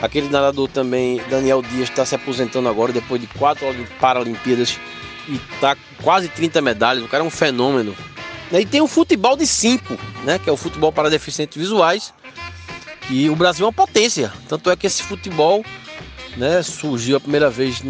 Aquele 0.02 0.28
nadador 0.28 0.68
também, 0.68 1.22
Daniel 1.30 1.62
Dias, 1.62 1.88
está 1.88 2.04
se 2.04 2.16
aposentando 2.16 2.68
agora 2.68 2.92
depois 2.92 3.20
de 3.20 3.28
quatro 3.28 3.64
Paralimpíadas 4.00 4.76
e 5.28 5.36
está 5.54 5.76
quase 6.02 6.28
30 6.28 6.60
medalhas. 6.60 7.04
O 7.04 7.08
cara 7.08 7.22
é 7.22 7.26
um 7.26 7.30
fenômeno. 7.30 7.94
E 8.50 8.66
tem 8.66 8.80
o 8.80 8.88
futebol 8.88 9.36
de 9.36 9.46
cinco, 9.46 9.96
né? 10.24 10.40
Que 10.40 10.50
é 10.50 10.52
o 10.52 10.56
futebol 10.56 10.90
para 10.92 11.08
deficientes 11.08 11.56
visuais. 11.56 12.12
E 13.08 13.30
o 13.30 13.36
Brasil 13.36 13.64
é 13.64 13.68
uma 13.68 13.72
potência. 13.72 14.32
Tanto 14.48 14.70
é 14.70 14.76
que 14.76 14.88
esse 14.88 15.04
futebol 15.04 15.64
né, 16.36 16.62
surgiu 16.62 17.16
a 17.16 17.20
primeira 17.20 17.48
vez 17.48 17.80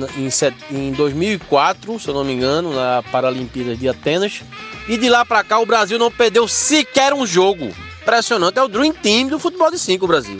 em 0.70 0.92
2004, 0.92 1.98
se 1.98 2.08
eu 2.08 2.14
não 2.14 2.24
me 2.24 2.34
engano, 2.34 2.74
na 2.74 3.02
Paralimpíada 3.10 3.74
de 3.74 3.88
Atenas. 3.88 4.42
E 4.86 4.98
de 4.98 5.08
lá 5.08 5.24
para 5.24 5.42
cá 5.42 5.58
o 5.58 5.66
Brasil 5.66 5.98
não 5.98 6.10
perdeu 6.10 6.46
sequer 6.46 7.14
um 7.14 7.26
jogo. 7.26 7.72
Impressionante. 8.02 8.58
É 8.58 8.62
o 8.62 8.68
Dream 8.68 8.92
Team 8.92 9.28
do 9.28 9.38
futebol 9.38 9.70
de 9.70 9.78
cinco, 9.78 10.04
o 10.04 10.08
Brasil. 10.08 10.38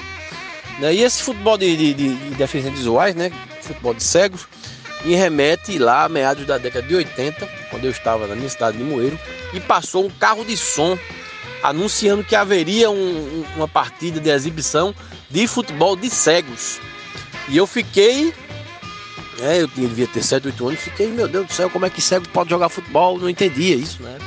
Né? 0.83 0.95
E 0.95 1.03
esse 1.03 1.23
futebol 1.23 1.57
de, 1.57 1.77
de, 1.77 1.95
de, 1.95 2.17
de 2.17 2.35
deficientes 2.35 2.81
visuais, 2.81 3.15
né? 3.15 3.31
futebol 3.61 3.95
de 3.95 4.03
cegos, 4.03 4.49
me 5.05 5.15
remete 5.15 5.79
lá 5.79 6.05
a 6.05 6.09
meados 6.09 6.45
da 6.45 6.59
década 6.59 6.87
de 6.87 6.97
80, 6.97 7.49
quando 7.71 7.85
eu 7.85 7.91
estava 7.93 8.27
na 8.27 8.35
minha 8.35 8.49
cidade 8.49 8.77
de 8.77 8.83
Moeiro, 8.83 9.17
e 9.55 9.61
passou 9.61 10.05
um 10.05 10.11
carro 10.11 10.45
de 10.45 10.57
som 10.57 10.99
anunciando 11.63 12.25
que 12.25 12.35
haveria 12.35 12.91
um, 12.91 13.45
uma 13.55 13.69
partida 13.69 14.19
de 14.19 14.29
exibição 14.29 14.93
de 15.31 15.47
futebol 15.47 15.95
de 15.95 16.11
cegos. 16.11 16.81
E 17.49 17.57
eu 17.57 17.67
fiquei, 17.67 18.35
né, 19.39 19.63
eu 19.63 19.69
devia 19.69 20.09
ter 20.09 20.25
7, 20.25 20.49
8 20.49 20.67
anos, 20.67 20.81
fiquei, 20.81 21.07
meu 21.07 21.29
Deus 21.29 21.47
do 21.47 21.53
céu, 21.53 21.71
como 21.71 21.87
é 21.87 21.91
que 21.91 22.03
cego 22.03 22.29
pode 22.31 22.51
jogar 22.51 22.69
futebol? 22.69 23.21
Não 23.21 23.29
entendia 23.29 23.77
isso, 23.77 24.03
né? 24.03 24.19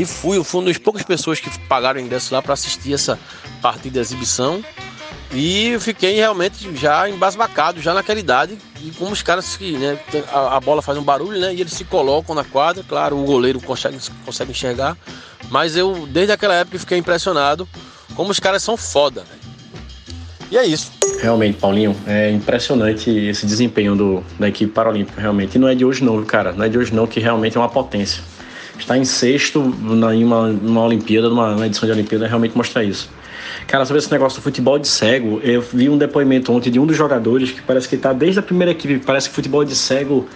E 0.00 0.04
fui, 0.04 0.36
eu 0.36 0.44
fui 0.44 0.60
uma 0.60 0.66
das 0.66 0.76
poucas 0.76 1.02
pessoas 1.02 1.40
que 1.40 1.48
pagaram 1.60 1.98
ingresso 1.98 2.34
lá 2.34 2.42
para 2.42 2.52
assistir 2.52 2.92
essa 2.92 3.18
partida 3.62 3.94
de 3.94 4.00
exibição. 4.00 4.62
E 5.32 5.68
eu 5.68 5.80
fiquei 5.80 6.14
realmente 6.14 6.74
já 6.74 7.08
embasbacado, 7.08 7.82
já 7.82 7.92
naquela 7.92 8.18
idade. 8.18 8.56
E 8.82 8.90
como 8.92 9.12
os 9.12 9.22
caras 9.22 9.56
que, 9.56 9.72
né, 9.72 9.98
a, 10.32 10.56
a, 10.56 10.60
bola 10.60 10.80
faz 10.80 10.96
um 10.96 11.02
barulho, 11.02 11.38
né? 11.38 11.54
E 11.54 11.60
eles 11.60 11.72
se 11.72 11.84
colocam 11.84 12.34
na 12.34 12.44
quadra, 12.44 12.82
claro, 12.88 13.18
o 13.18 13.24
goleiro 13.24 13.60
consegue, 13.60 13.98
consegue 14.24 14.52
enxergar. 14.52 14.96
Mas 15.50 15.76
eu, 15.76 16.06
desde 16.10 16.32
aquela 16.32 16.54
época, 16.54 16.78
fiquei 16.78 16.98
impressionado 16.98 17.68
como 18.14 18.30
os 18.30 18.40
caras 18.40 18.62
são 18.62 18.76
foda. 18.76 19.24
E 20.50 20.56
é 20.56 20.64
isso. 20.64 20.90
Realmente, 21.20 21.58
Paulinho, 21.58 21.94
é 22.06 22.30
impressionante 22.30 23.10
esse 23.10 23.44
desempenho 23.44 23.94
do, 23.94 24.24
da 24.38 24.48
equipe 24.48 24.72
paralímpica, 24.72 25.20
realmente. 25.20 25.56
E 25.56 25.58
não 25.58 25.68
é 25.68 25.74
de 25.74 25.84
hoje 25.84 26.02
não, 26.02 26.24
cara. 26.24 26.52
Não 26.52 26.64
é 26.64 26.68
de 26.68 26.78
hoje 26.78 26.94
não, 26.94 27.06
que 27.06 27.20
realmente 27.20 27.56
é 27.56 27.60
uma 27.60 27.68
potência. 27.68 28.22
estar 28.78 28.96
em 28.96 29.04
sexto 29.04 29.62
na, 29.62 30.14
em 30.14 30.24
uma, 30.24 30.48
numa 30.48 30.84
Olimpíada, 30.84 31.28
numa, 31.28 31.50
numa 31.52 31.66
edição 31.66 31.86
de 31.86 31.92
Olimpíada, 31.92 32.26
realmente 32.26 32.56
mostra 32.56 32.82
isso. 32.82 33.10
Cara, 33.66 33.84
sobre 33.84 33.98
esse 33.98 34.10
negócio 34.10 34.40
do 34.40 34.42
futebol 34.42 34.78
de 34.78 34.88
cego, 34.88 35.40
eu 35.42 35.60
vi 35.60 35.88
um 35.88 35.98
depoimento 35.98 36.52
ontem 36.52 36.70
de 36.70 36.78
um 36.78 36.86
dos 36.86 36.96
jogadores 36.96 37.50
que 37.50 37.62
parece 37.62 37.88
que 37.88 37.96
está 37.96 38.12
desde 38.12 38.40
a 38.40 38.42
primeira 38.42 38.72
equipe, 38.72 38.98
parece 38.98 39.28
que 39.28 39.34
futebol 39.34 39.64
de 39.64 39.74
cego 39.74 40.26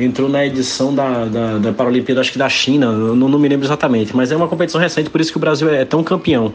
entrou 0.00 0.28
na 0.28 0.46
edição 0.46 0.94
da, 0.94 1.24
da, 1.24 1.58
da 1.58 1.72
Paralimpíada, 1.72 2.20
acho 2.20 2.32
que 2.32 2.38
da 2.38 2.48
China, 2.48 2.92
não, 2.92 3.28
não 3.28 3.38
me 3.38 3.48
lembro 3.48 3.66
exatamente, 3.66 4.14
mas 4.14 4.30
é 4.30 4.36
uma 4.36 4.46
competição 4.46 4.80
recente, 4.80 5.10
por 5.10 5.20
isso 5.20 5.32
que 5.32 5.36
o 5.36 5.40
Brasil 5.40 5.68
é 5.68 5.84
tão 5.84 6.04
campeão 6.04 6.54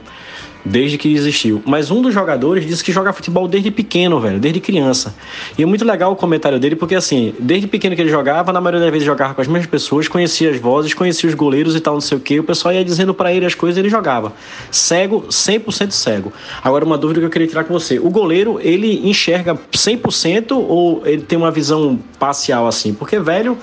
desde 0.66 0.98
que 0.98 1.14
existiu. 1.14 1.62
Mas 1.66 1.92
um 1.92 2.02
dos 2.02 2.14
jogadores 2.14 2.66
disse 2.66 2.84
que 2.84 2.92
joga 2.92 3.12
futebol 3.12 3.48
desde 3.48 3.72
pequeno, 3.72 4.20
velho, 4.20 4.40
desde 4.40 4.60
criança. 4.60 5.14
E 5.58 5.64
é 5.64 5.66
muito 5.66 5.84
legal 5.84 6.12
o 6.12 6.16
comentário 6.16 6.60
dele, 6.60 6.76
porque 6.76 6.96
assim, 6.96 7.34
desde 7.40 7.68
pequeno 7.68 7.96
que 7.96 8.02
ele 8.02 8.10
jogava, 8.10 8.54
na 8.54 8.62
maioria 8.62 8.82
das 8.82 8.92
vezes 8.92 9.06
jogava 9.06 9.34
com 9.34 9.42
as 9.42 9.48
mesmas 9.48 9.68
pessoas, 9.68 10.08
conhecia 10.08 10.52
as 10.52 10.60
vozes, 10.60 10.94
conhecia 10.94 11.28
os 11.28 11.36
goleiros 11.36 11.76
e 11.76 11.80
tal, 11.80 11.96
não 11.96 12.02
sei 12.02 12.18
o 12.18 12.22
que. 12.22 12.40
O 12.40 12.44
pessoal 12.44 12.74
ia 12.74 12.84
dizendo 12.84 13.14
para 13.14 13.34
ele 13.34 13.46
as 13.46 13.56
coisas 13.56 13.78
e 13.78 13.82
ele 13.82 13.90
jogava. 13.90 14.34
Cego, 14.72 15.26
100% 15.30 15.92
cego. 15.92 16.32
Agora, 16.64 16.86
uma 16.86 16.98
dúvida 16.98 17.20
que 17.20 17.26
eu 17.26 17.30
queria 17.30 17.48
tirar 17.48 17.64
com 17.64 17.74
você: 17.74 18.00
o 18.00 18.10
goleiro, 18.10 18.60
ele 18.62 19.08
enxerga 19.08 19.58
100% 19.72 20.52
ou 20.52 21.02
ele 21.06 21.22
tem 21.22 21.38
uma 21.38 21.52
visão 21.52 22.00
parcial 22.20 22.68
assim? 22.68 22.94
Porque, 22.94 23.20
velho. 23.20 23.58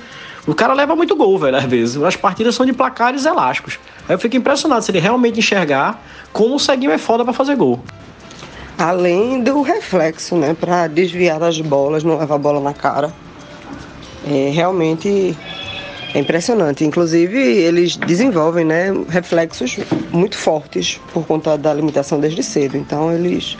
O 0.46 0.54
cara 0.54 0.72
leva 0.72 0.96
muito 0.96 1.14
gol, 1.14 1.38
velho, 1.38 1.56
às 1.56 1.64
vezes. 1.64 2.02
As 2.02 2.16
partidas 2.16 2.54
são 2.54 2.64
de 2.64 2.72
placares 2.72 3.24
elásticos. 3.24 3.78
Aí 4.08 4.14
eu 4.14 4.18
fico 4.18 4.36
impressionado 4.36 4.84
se 4.84 4.90
ele 4.90 4.98
realmente 4.98 5.38
enxergar 5.38 6.02
como 6.32 6.54
o 6.54 6.58
ceguinho 6.58 6.92
é 6.92 6.98
foda 6.98 7.24
para 7.24 7.32
fazer 7.32 7.56
gol. 7.56 7.80
Além 8.78 9.42
do 9.42 9.60
reflexo, 9.60 10.36
né, 10.36 10.56
para 10.58 10.86
desviar 10.86 11.38
das 11.38 11.60
bolas, 11.60 12.02
não 12.02 12.18
levar 12.18 12.36
a 12.36 12.38
bola 12.38 12.60
na 12.60 12.72
cara. 12.72 13.12
É 14.26 14.50
realmente 14.50 15.36
é 16.14 16.18
impressionante. 16.18 16.84
Inclusive, 16.84 17.38
eles 17.38 17.96
desenvolvem 17.96 18.64
né, 18.64 18.92
reflexos 19.08 19.78
muito 20.10 20.36
fortes 20.36 21.00
por 21.12 21.26
conta 21.26 21.58
da 21.58 21.72
limitação 21.74 22.18
desde 22.18 22.42
cedo. 22.42 22.76
Então, 22.76 23.12
eles 23.12 23.58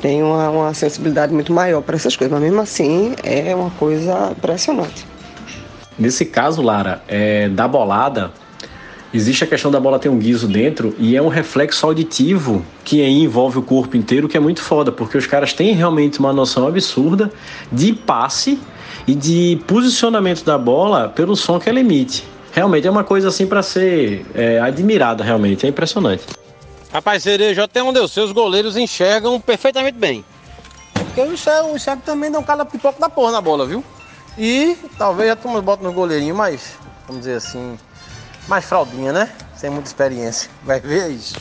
têm 0.00 0.22
uma, 0.22 0.50
uma 0.50 0.74
sensibilidade 0.74 1.34
muito 1.34 1.52
maior 1.52 1.82
para 1.82 1.96
essas 1.96 2.16
coisas. 2.16 2.32
Mas, 2.32 2.42
mesmo 2.42 2.60
assim, 2.60 3.14
é 3.24 3.54
uma 3.54 3.70
coisa 3.70 4.32
impressionante. 4.36 5.11
Nesse 5.98 6.24
caso, 6.24 6.62
Lara, 6.62 7.02
é, 7.06 7.48
da 7.48 7.68
bolada, 7.68 8.32
existe 9.12 9.44
a 9.44 9.46
questão 9.46 9.70
da 9.70 9.78
bola 9.78 9.98
ter 9.98 10.08
um 10.08 10.18
guiso 10.18 10.48
dentro 10.48 10.94
e 10.98 11.16
é 11.16 11.22
um 11.22 11.28
reflexo 11.28 11.84
auditivo 11.86 12.64
que 12.84 13.02
aí 13.02 13.22
envolve 13.22 13.58
o 13.58 13.62
corpo 13.62 13.96
inteiro, 13.96 14.28
que 14.28 14.36
é 14.36 14.40
muito 14.40 14.62
foda, 14.62 14.90
porque 14.90 15.18
os 15.18 15.26
caras 15.26 15.52
têm 15.52 15.74
realmente 15.74 16.18
uma 16.18 16.32
noção 16.32 16.66
absurda 16.66 17.30
de 17.70 17.92
passe 17.92 18.58
e 19.06 19.14
de 19.14 19.60
posicionamento 19.66 20.44
da 20.44 20.56
bola 20.56 21.08
pelo 21.08 21.36
som 21.36 21.58
que 21.58 21.68
ela 21.68 21.80
emite. 21.80 22.24
Realmente 22.52 22.86
é 22.86 22.90
uma 22.90 23.04
coisa 23.04 23.28
assim 23.28 23.46
para 23.46 23.62
ser 23.62 24.26
é, 24.34 24.60
admirada, 24.60 25.24
realmente, 25.24 25.66
é 25.66 25.68
impressionante. 25.68 26.24
Rapaz, 26.92 27.22
Cereja, 27.22 27.64
até 27.64 27.82
onde 27.82 27.98
eu 27.98 28.06
sei, 28.06 28.22
os 28.22 28.32
goleiros 28.32 28.76
enxergam 28.76 29.40
perfeitamente 29.40 29.96
bem. 29.96 30.22
Porque 30.92 31.20
o 31.22 31.32
enxergo, 31.32 31.72
o 31.72 31.76
enxergo 31.76 32.02
também 32.04 32.30
dá 32.30 32.38
um 32.38 32.42
cara 32.42 32.64
pipoca 32.64 33.00
da 33.00 33.08
porra 33.08 33.32
na 33.32 33.40
bola, 33.40 33.66
viu? 33.66 33.82
E 34.38 34.76
talvez 34.96 35.30
a 35.30 35.36
turma 35.36 35.60
bota 35.60 35.82
no 35.82 35.92
goleirinho, 35.92 36.34
mas, 36.34 36.78
vamos 37.06 37.22
dizer 37.22 37.36
assim, 37.36 37.78
mais 38.48 38.64
fraldinha, 38.64 39.12
né? 39.12 39.30
Sem 39.54 39.70
muita 39.70 39.88
experiência. 39.88 40.50
Vai 40.64 40.80
ver 40.80 41.10
isso. 41.10 41.36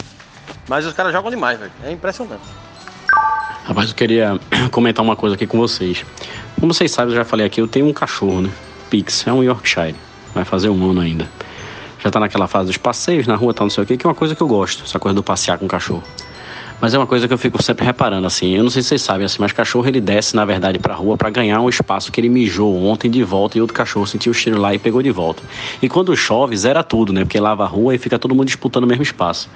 Mas 0.67 0.86
os 0.86 0.93
caras 0.93 1.12
jogam 1.12 1.31
demais, 1.31 1.60
velho. 1.60 1.71
É 1.83 1.91
impressionante. 1.91 2.43
Rapaz, 3.63 3.89
eu 3.89 3.95
queria 3.95 4.39
comentar 4.71 5.03
uma 5.03 5.15
coisa 5.15 5.36
aqui 5.36 5.48
com 5.48 5.57
vocês. 5.57 6.05
Como 6.60 6.74
vocês 6.74 6.91
sabem, 6.91 7.13
eu 7.13 7.17
já 7.17 7.25
falei 7.25 7.45
aqui, 7.45 7.62
eu 7.62 7.67
tenho 7.67 7.88
um 7.88 7.93
cachorro, 7.93 8.41
né? 8.41 8.51
Pix, 8.89 9.25
é 9.25 9.33
um 9.33 9.43
Yorkshire. 9.43 9.95
Vai 10.33 10.45
fazer 10.45 10.69
um 10.69 10.91
ano 10.91 11.01
ainda. 11.01 11.27
Já 12.00 12.10
tá 12.10 12.19
naquela 12.19 12.48
fase 12.48 12.67
dos 12.67 12.77
passeios 12.77 13.27
na 13.27 13.36
rua, 13.36 13.53
tal, 13.53 13.65
não 13.65 13.69
sei 13.69 13.83
o 13.83 13.88
que, 13.88 13.95
que 13.95 14.05
é 14.05 14.10
uma 14.10 14.15
coisa 14.15 14.36
que 14.36 14.41
eu 14.41 14.48
gosto, 14.48 14.83
essa 14.83 15.00
coisa 15.00 15.15
do 15.15 15.21
passear 15.21 15.57
com 15.57 15.65
o 15.65 15.67
cachorro. 15.67 16.03
Mas 16.81 16.95
é 16.95 16.97
uma 16.97 17.05
coisa 17.05 17.27
que 17.27 17.33
eu 17.33 17.38
fico 17.38 17.61
sempre 17.61 17.85
reparando, 17.85 18.25
assim. 18.25 18.55
Eu 18.55 18.63
não 18.63 18.71
sei 18.71 18.81
se 18.81 18.89
vocês 18.89 19.03
sabem, 19.03 19.23
assim, 19.23 19.38
mas 19.39 19.51
cachorro 19.51 19.88
ele 19.88 20.01
desce, 20.01 20.35
na 20.35 20.43
verdade, 20.43 20.79
pra 20.79 20.95
rua 20.95 21.15
para 21.15 21.29
ganhar 21.29 21.61
um 21.61 21.69
espaço 21.69 22.11
que 22.11 22.19
ele 22.19 22.27
mijou 22.27 22.75
ontem 22.85 23.07
de 23.07 23.23
volta 23.23 23.55
e 23.55 23.61
outro 23.61 23.75
cachorro 23.75 24.07
sentiu 24.07 24.31
o 24.31 24.33
cheiro 24.33 24.59
lá 24.59 24.73
e 24.73 24.79
pegou 24.79 25.03
de 25.03 25.11
volta. 25.11 25.43
E 25.79 25.88
quando 25.88 26.15
chove, 26.17 26.57
zera 26.57 26.83
tudo, 26.83 27.13
né? 27.13 27.23
Porque 27.23 27.39
lava 27.39 27.63
a 27.63 27.67
rua 27.67 27.93
e 27.93 28.00
fica 28.00 28.17
todo 28.17 28.33
mundo 28.33 28.47
disputando 28.47 28.85
o 28.85 28.88
mesmo 28.88 29.03
espaço. 29.03 29.47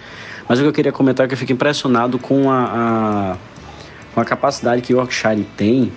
Mas 0.48 0.60
o 0.60 0.62
que 0.62 0.68
eu 0.68 0.74
queria 0.74 0.92
comentar 0.92 1.26
é 1.26 1.28
que 1.28 1.34
eu 1.34 1.38
fico 1.38 1.52
impressionado 1.52 2.20
com 2.20 2.52
a, 2.52 2.64
a, 2.64 3.38
com 4.14 4.22
a 4.22 4.26
capacidade 4.26 4.84
que 4.84 4.94
o 4.94 4.98
Yorkshire 4.98 5.48
tem 5.58 5.92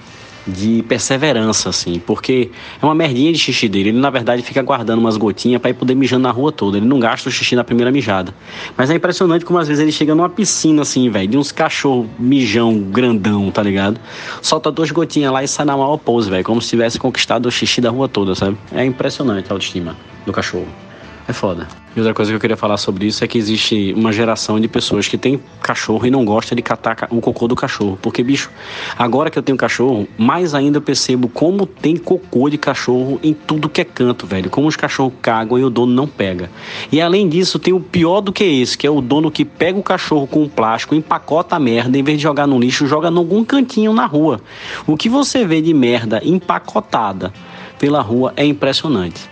de 0.48 0.82
perseverança, 0.82 1.68
assim, 1.68 1.98
porque 1.98 2.50
é 2.80 2.84
uma 2.84 2.94
merdinha 2.94 3.32
de 3.32 3.38
xixi 3.38 3.68
dele. 3.68 3.90
Ele, 3.90 3.98
na 3.98 4.10
verdade, 4.10 4.42
fica 4.42 4.62
guardando 4.62 4.98
umas 4.98 5.16
gotinhas 5.16 5.60
para 5.60 5.70
ir 5.70 5.74
poder 5.74 5.94
mijando 5.94 6.22
na 6.22 6.30
rua 6.30 6.50
toda. 6.50 6.78
Ele 6.78 6.86
não 6.86 6.98
gasta 6.98 7.28
o 7.28 7.32
xixi 7.32 7.54
na 7.54 7.62
primeira 7.62 7.90
mijada. 7.90 8.34
Mas 8.76 8.90
é 8.90 8.94
impressionante 8.94 9.44
como 9.44 9.58
às 9.58 9.68
vezes 9.68 9.82
ele 9.82 9.92
chega 9.92 10.14
numa 10.14 10.28
piscina, 10.28 10.82
assim, 10.82 11.10
velho, 11.10 11.28
de 11.28 11.36
uns 11.36 11.52
cachorros 11.52 12.06
mijão 12.18 12.78
grandão, 12.78 13.50
tá 13.50 13.62
ligado? 13.62 14.00
Solta 14.40 14.70
duas 14.70 14.90
gotinhas 14.90 15.32
lá 15.32 15.44
e 15.44 15.48
sai 15.48 15.66
na 15.66 15.76
maior 15.76 15.98
pose, 15.98 16.30
velho, 16.30 16.44
como 16.44 16.62
se 16.62 16.70
tivesse 16.70 16.98
conquistado 16.98 17.46
o 17.46 17.50
xixi 17.50 17.80
da 17.80 17.90
rua 17.90 18.08
toda, 18.08 18.34
sabe? 18.34 18.56
É 18.72 18.84
impressionante 18.84 19.50
a 19.50 19.54
autoestima 19.54 19.96
do 20.24 20.32
cachorro. 20.32 20.87
É 21.28 21.32
foda. 21.34 21.68
E 21.94 22.00
outra 22.00 22.14
coisa 22.14 22.30
que 22.30 22.36
eu 22.36 22.40
queria 22.40 22.56
falar 22.56 22.78
sobre 22.78 23.06
isso 23.06 23.22
é 23.22 23.28
que 23.28 23.36
existe 23.36 23.92
uma 23.94 24.10
geração 24.10 24.58
de 24.58 24.66
pessoas 24.66 25.06
que 25.06 25.18
tem 25.18 25.38
cachorro 25.60 26.06
e 26.06 26.10
não 26.10 26.24
gosta 26.24 26.56
de 26.56 26.62
catar 26.62 27.06
o 27.10 27.20
cocô 27.20 27.46
do 27.46 27.54
cachorro. 27.54 27.98
Porque, 28.00 28.22
bicho, 28.22 28.50
agora 28.98 29.28
que 29.28 29.38
eu 29.38 29.42
tenho 29.42 29.58
cachorro, 29.58 30.08
mais 30.16 30.54
ainda 30.54 30.78
eu 30.78 30.82
percebo 30.82 31.28
como 31.28 31.66
tem 31.66 31.98
cocô 31.98 32.48
de 32.48 32.56
cachorro 32.56 33.20
em 33.22 33.34
tudo 33.34 33.68
que 33.68 33.82
é 33.82 33.84
canto, 33.84 34.26
velho. 34.26 34.48
Como 34.48 34.66
os 34.66 34.74
cachorros 34.74 35.12
cagam 35.20 35.58
e 35.58 35.64
o 35.64 35.68
dono 35.68 35.92
não 35.92 36.06
pega. 36.06 36.50
E 36.90 36.98
além 36.98 37.28
disso, 37.28 37.58
tem 37.58 37.74
o 37.74 37.80
pior 37.80 38.22
do 38.22 38.32
que 38.32 38.44
esse, 38.44 38.78
que 38.78 38.86
é 38.86 38.90
o 38.90 39.02
dono 39.02 39.30
que 39.30 39.44
pega 39.44 39.78
o 39.78 39.82
cachorro 39.82 40.26
com 40.26 40.44
um 40.44 40.48
plástico, 40.48 40.94
empacota 40.94 41.56
a 41.56 41.60
merda, 41.60 41.98
em 41.98 42.02
vez 42.02 42.16
de 42.16 42.22
jogar 42.22 42.46
no 42.46 42.58
lixo, 42.58 42.86
joga 42.86 43.10
em 43.10 43.16
algum 43.18 43.44
cantinho 43.44 43.92
na 43.92 44.06
rua. 44.06 44.40
O 44.86 44.96
que 44.96 45.10
você 45.10 45.44
vê 45.44 45.60
de 45.60 45.74
merda 45.74 46.22
empacotada 46.24 47.34
pela 47.78 48.00
rua 48.00 48.32
é 48.34 48.46
impressionante 48.46 49.28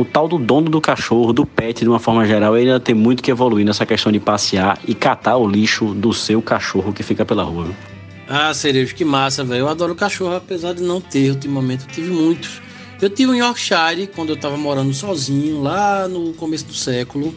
o 0.00 0.04
tal 0.04 0.26
do 0.26 0.38
dono 0.38 0.70
do 0.70 0.80
cachorro, 0.80 1.32
do 1.32 1.44
pet 1.44 1.80
de 1.80 1.88
uma 1.88 1.98
forma 1.98 2.26
geral, 2.26 2.56
ele 2.56 2.70
ainda 2.70 2.80
tem 2.80 2.94
muito 2.94 3.22
que 3.22 3.30
evoluir 3.30 3.66
nessa 3.66 3.84
questão 3.84 4.10
de 4.10 4.18
passear 4.18 4.78
e 4.86 4.94
catar 4.94 5.36
o 5.36 5.46
lixo 5.46 5.94
do 5.94 6.12
seu 6.12 6.40
cachorro 6.40 6.92
que 6.92 7.02
fica 7.02 7.24
pela 7.24 7.42
rua. 7.42 7.68
Ah, 8.26 8.54
Cerejo, 8.54 8.94
que 8.94 9.04
massa, 9.04 9.44
velho. 9.44 9.60
Eu 9.60 9.68
adoro 9.68 9.94
cachorro, 9.94 10.36
apesar 10.36 10.72
de 10.72 10.82
não 10.82 11.00
ter 11.00 11.30
ultimamente. 11.30 11.84
Eu 11.86 11.92
tive 11.92 12.10
muitos. 12.10 12.62
Eu 13.02 13.10
tive 13.10 13.32
um 13.32 13.34
Yorkshire 13.34 14.06
quando 14.14 14.30
eu 14.30 14.36
tava 14.36 14.56
morando 14.56 14.94
sozinho, 14.94 15.62
lá 15.62 16.06
no 16.06 16.32
começo 16.34 16.64
do 16.66 16.74
século. 16.74 17.34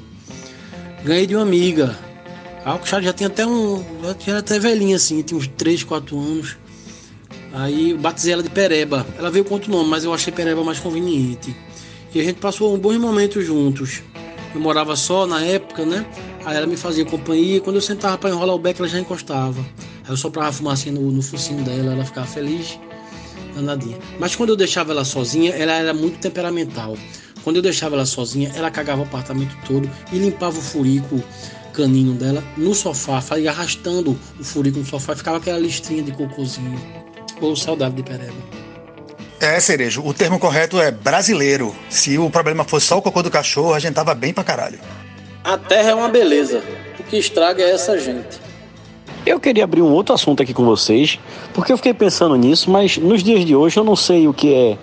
Ganhei 1.03 1.25
de 1.25 1.35
uma 1.35 1.41
amiga. 1.41 1.97
A 2.63 2.71
Yorkshire 2.71 3.03
já 3.03 3.11
tinha 3.11 3.27
até 3.27 3.45
um. 3.45 3.83
Já 4.03 4.31
era 4.31 4.39
até 4.39 4.59
velhinha 4.59 4.95
assim, 4.95 5.21
tinha 5.21 5.37
uns 5.37 5.47
3, 5.47 5.83
4 5.83 6.17
anos. 6.17 6.57
Aí 7.53 7.91
eu 7.91 7.97
batizei 7.97 8.33
ela 8.33 8.43
de 8.43 8.49
Pereba. 8.49 9.05
Ela 9.17 9.29
veio 9.29 9.43
com 9.43 9.55
outro 9.55 9.71
nome, 9.71 9.89
mas 9.89 10.03
eu 10.03 10.13
achei 10.13 10.31
Pereba 10.31 10.63
mais 10.63 10.79
conveniente. 10.79 11.55
E 12.13 12.21
a 12.21 12.23
gente 12.23 12.39
passou 12.39 12.73
um 12.73 12.77
bons 12.77 12.97
momentos 12.97 13.43
juntos. 13.43 14.03
Eu 14.53 14.61
morava 14.61 14.95
só 14.95 15.25
na 15.25 15.41
época, 15.43 15.83
né? 15.83 16.05
Aí 16.45 16.55
ela 16.55 16.67
me 16.67 16.77
fazia 16.77 17.03
companhia. 17.03 17.59
Quando 17.59 17.77
eu 17.77 17.81
sentava 17.81 18.17
para 18.19 18.29
enrolar 18.29 18.55
o 18.55 18.59
beck, 18.59 18.79
ela 18.79 18.87
já 18.87 18.99
encostava. 18.99 19.59
Aí 20.03 20.09
eu 20.11 20.17
soprava 20.17 20.51
fumacinha 20.51 20.93
no, 20.93 21.11
no 21.11 21.23
focinho 21.23 21.63
dela, 21.63 21.93
ela 21.93 22.05
ficava 22.05 22.27
feliz, 22.27 22.79
danadinha. 23.55 23.97
Mas 24.19 24.35
quando 24.35 24.49
eu 24.49 24.55
deixava 24.55 24.91
ela 24.91 25.03
sozinha, 25.03 25.51
ela 25.53 25.73
era 25.73 25.93
muito 25.93 26.19
temperamental. 26.19 26.95
Quando 27.43 27.55
eu 27.55 27.61
deixava 27.63 27.95
ela 27.95 28.05
sozinha, 28.05 28.51
ela 28.55 28.69
cagava 28.69 29.01
o 29.01 29.05
apartamento 29.05 29.55
todo 29.65 29.89
e 30.11 30.17
limpava 30.17 30.57
o 30.57 30.61
furico 30.61 31.21
caninho 31.73 32.13
dela 32.13 32.43
no 32.55 32.75
sofá, 32.75 33.19
ia 33.39 33.49
arrastando 33.49 34.17
o 34.39 34.43
furico 34.43 34.77
no 34.77 34.85
sofá 34.85 35.13
e 35.13 35.15
ficava 35.15 35.37
aquela 35.37 35.57
listrinha 35.57 36.03
de 36.03 36.11
cocôzinho. 36.11 36.79
Ou 37.41 37.55
saudade 37.55 37.95
de 37.95 38.03
pereba. 38.03 38.62
É, 39.43 39.59
Cerejo, 39.59 40.01
o 40.05 40.13
termo 40.13 40.39
correto 40.39 40.79
é 40.79 40.89
brasileiro. 40.89 41.75
Se 41.89 42.17
o 42.17 42.29
problema 42.29 42.63
fosse 42.63 42.85
só 42.85 42.97
o 42.97 43.01
cocô 43.01 43.21
do 43.21 43.29
cachorro, 43.29 43.73
a 43.73 43.79
gente 43.79 43.93
tava 43.93 44.15
bem 44.15 44.33
pra 44.33 44.41
caralho. 44.41 44.79
A 45.43 45.57
terra 45.57 45.89
é 45.89 45.93
uma 45.93 46.07
beleza. 46.07 46.63
O 46.97 47.03
que 47.03 47.17
estraga 47.17 47.61
é 47.61 47.71
essa 47.71 47.99
gente. 47.99 48.39
Eu 49.25 49.41
queria 49.41 49.65
abrir 49.65 49.81
um 49.81 49.91
outro 49.91 50.15
assunto 50.15 50.41
aqui 50.41 50.53
com 50.53 50.63
vocês, 50.63 51.19
porque 51.53 51.73
eu 51.73 51.77
fiquei 51.77 51.93
pensando 51.93 52.37
nisso, 52.37 52.71
mas 52.71 52.97
nos 52.97 53.21
dias 53.21 53.43
de 53.43 53.53
hoje 53.53 53.77
eu 53.77 53.83
não 53.83 53.97
sei 53.97 54.29
o 54.29 54.33
que 54.33 54.53
é, 54.53 54.77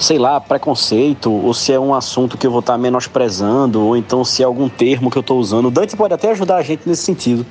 sei 0.00 0.18
lá, 0.18 0.40
preconceito, 0.40 1.30
ou 1.30 1.52
se 1.52 1.74
é 1.74 1.78
um 1.78 1.94
assunto 1.94 2.38
que 2.38 2.46
eu 2.46 2.50
vou 2.50 2.60
estar 2.60 2.78
menosprezando, 2.78 3.82
ou 3.84 3.94
então 3.94 4.24
se 4.24 4.42
é 4.42 4.46
algum 4.46 4.66
termo 4.66 5.10
que 5.10 5.18
eu 5.18 5.20
estou 5.20 5.38
usando. 5.38 5.70
Dante 5.70 5.94
pode 5.94 6.14
até 6.14 6.30
ajudar 6.30 6.56
a 6.56 6.62
gente 6.62 6.88
nesse 6.88 7.02
sentido. 7.02 7.44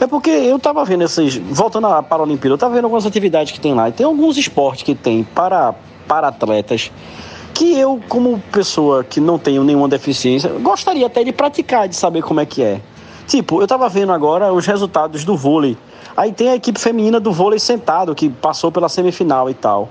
É 0.00 0.06
porque 0.06 0.30
eu 0.30 0.56
estava 0.56 0.82
vendo 0.86 1.04
esses. 1.04 1.36
Voltando 1.36 1.86
para 2.04 2.22
a 2.22 2.22
Olimpíada, 2.22 2.52
eu 2.52 2.54
estava 2.54 2.74
vendo 2.74 2.84
algumas 2.84 3.04
atividades 3.04 3.52
que 3.52 3.60
tem 3.60 3.74
lá. 3.74 3.90
E 3.90 3.92
tem 3.92 4.06
alguns 4.06 4.38
esportes 4.38 4.84
que 4.84 4.94
tem 4.94 5.22
para, 5.22 5.74
para 6.08 6.28
atletas 6.28 6.90
que 7.52 7.78
eu, 7.78 8.00
como 8.08 8.42
pessoa 8.50 9.04
que 9.04 9.20
não 9.20 9.38
tenho 9.38 9.62
nenhuma 9.62 9.86
deficiência, 9.86 10.48
gostaria 10.60 11.06
até 11.06 11.22
de 11.22 11.30
praticar, 11.30 11.86
de 11.86 11.94
saber 11.94 12.22
como 12.22 12.40
é 12.40 12.46
que 12.46 12.62
é. 12.62 12.80
Tipo, 13.26 13.60
eu 13.60 13.64
estava 13.64 13.86
vendo 13.90 14.12
agora 14.12 14.50
os 14.50 14.66
resultados 14.66 15.24
do 15.24 15.36
vôlei. 15.36 15.76
Aí 16.16 16.32
tem 16.32 16.48
a 16.48 16.54
equipe 16.56 16.80
feminina 16.80 17.20
do 17.20 17.32
vôlei 17.32 17.58
sentado, 17.58 18.14
que 18.14 18.30
passou 18.30 18.72
pela 18.72 18.88
semifinal 18.88 19.50
e 19.50 19.54
tal. 19.54 19.90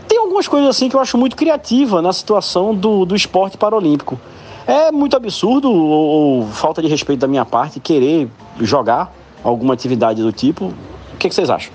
Tem 0.00 0.18
algumas 0.18 0.48
coisas 0.48 0.68
assim 0.68 0.88
que 0.88 0.96
eu 0.96 1.00
acho 1.00 1.16
muito 1.16 1.36
criativa 1.36 2.02
na 2.02 2.12
situação 2.12 2.74
do, 2.74 3.04
do 3.04 3.14
esporte 3.14 3.56
paralímpico. 3.56 4.20
É 4.66 4.90
muito 4.90 5.16
absurdo 5.16 5.70
ou, 5.70 6.40
ou 6.40 6.46
falta 6.48 6.80
de 6.80 6.88
respeito 6.88 7.20
da 7.20 7.28
minha 7.28 7.44
parte 7.44 7.78
querer 7.78 8.28
jogar 8.60 9.14
alguma 9.42 9.74
atividade 9.74 10.22
do 10.22 10.32
tipo. 10.32 10.66
O 11.12 11.16
que, 11.18 11.28
que 11.28 11.34
vocês 11.34 11.50
acham? 11.50 11.72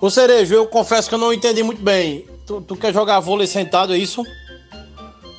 Ô 0.00 0.08
Cerejo, 0.08 0.54
eu 0.54 0.66
confesso 0.66 1.08
que 1.08 1.14
eu 1.14 1.18
não 1.18 1.32
entendi 1.32 1.62
muito 1.62 1.82
bem. 1.82 2.26
Tu, 2.46 2.60
tu 2.62 2.76
quer 2.76 2.92
jogar 2.92 3.20
vôlei 3.20 3.46
sentado, 3.46 3.94
é 3.94 3.98
isso? 3.98 4.22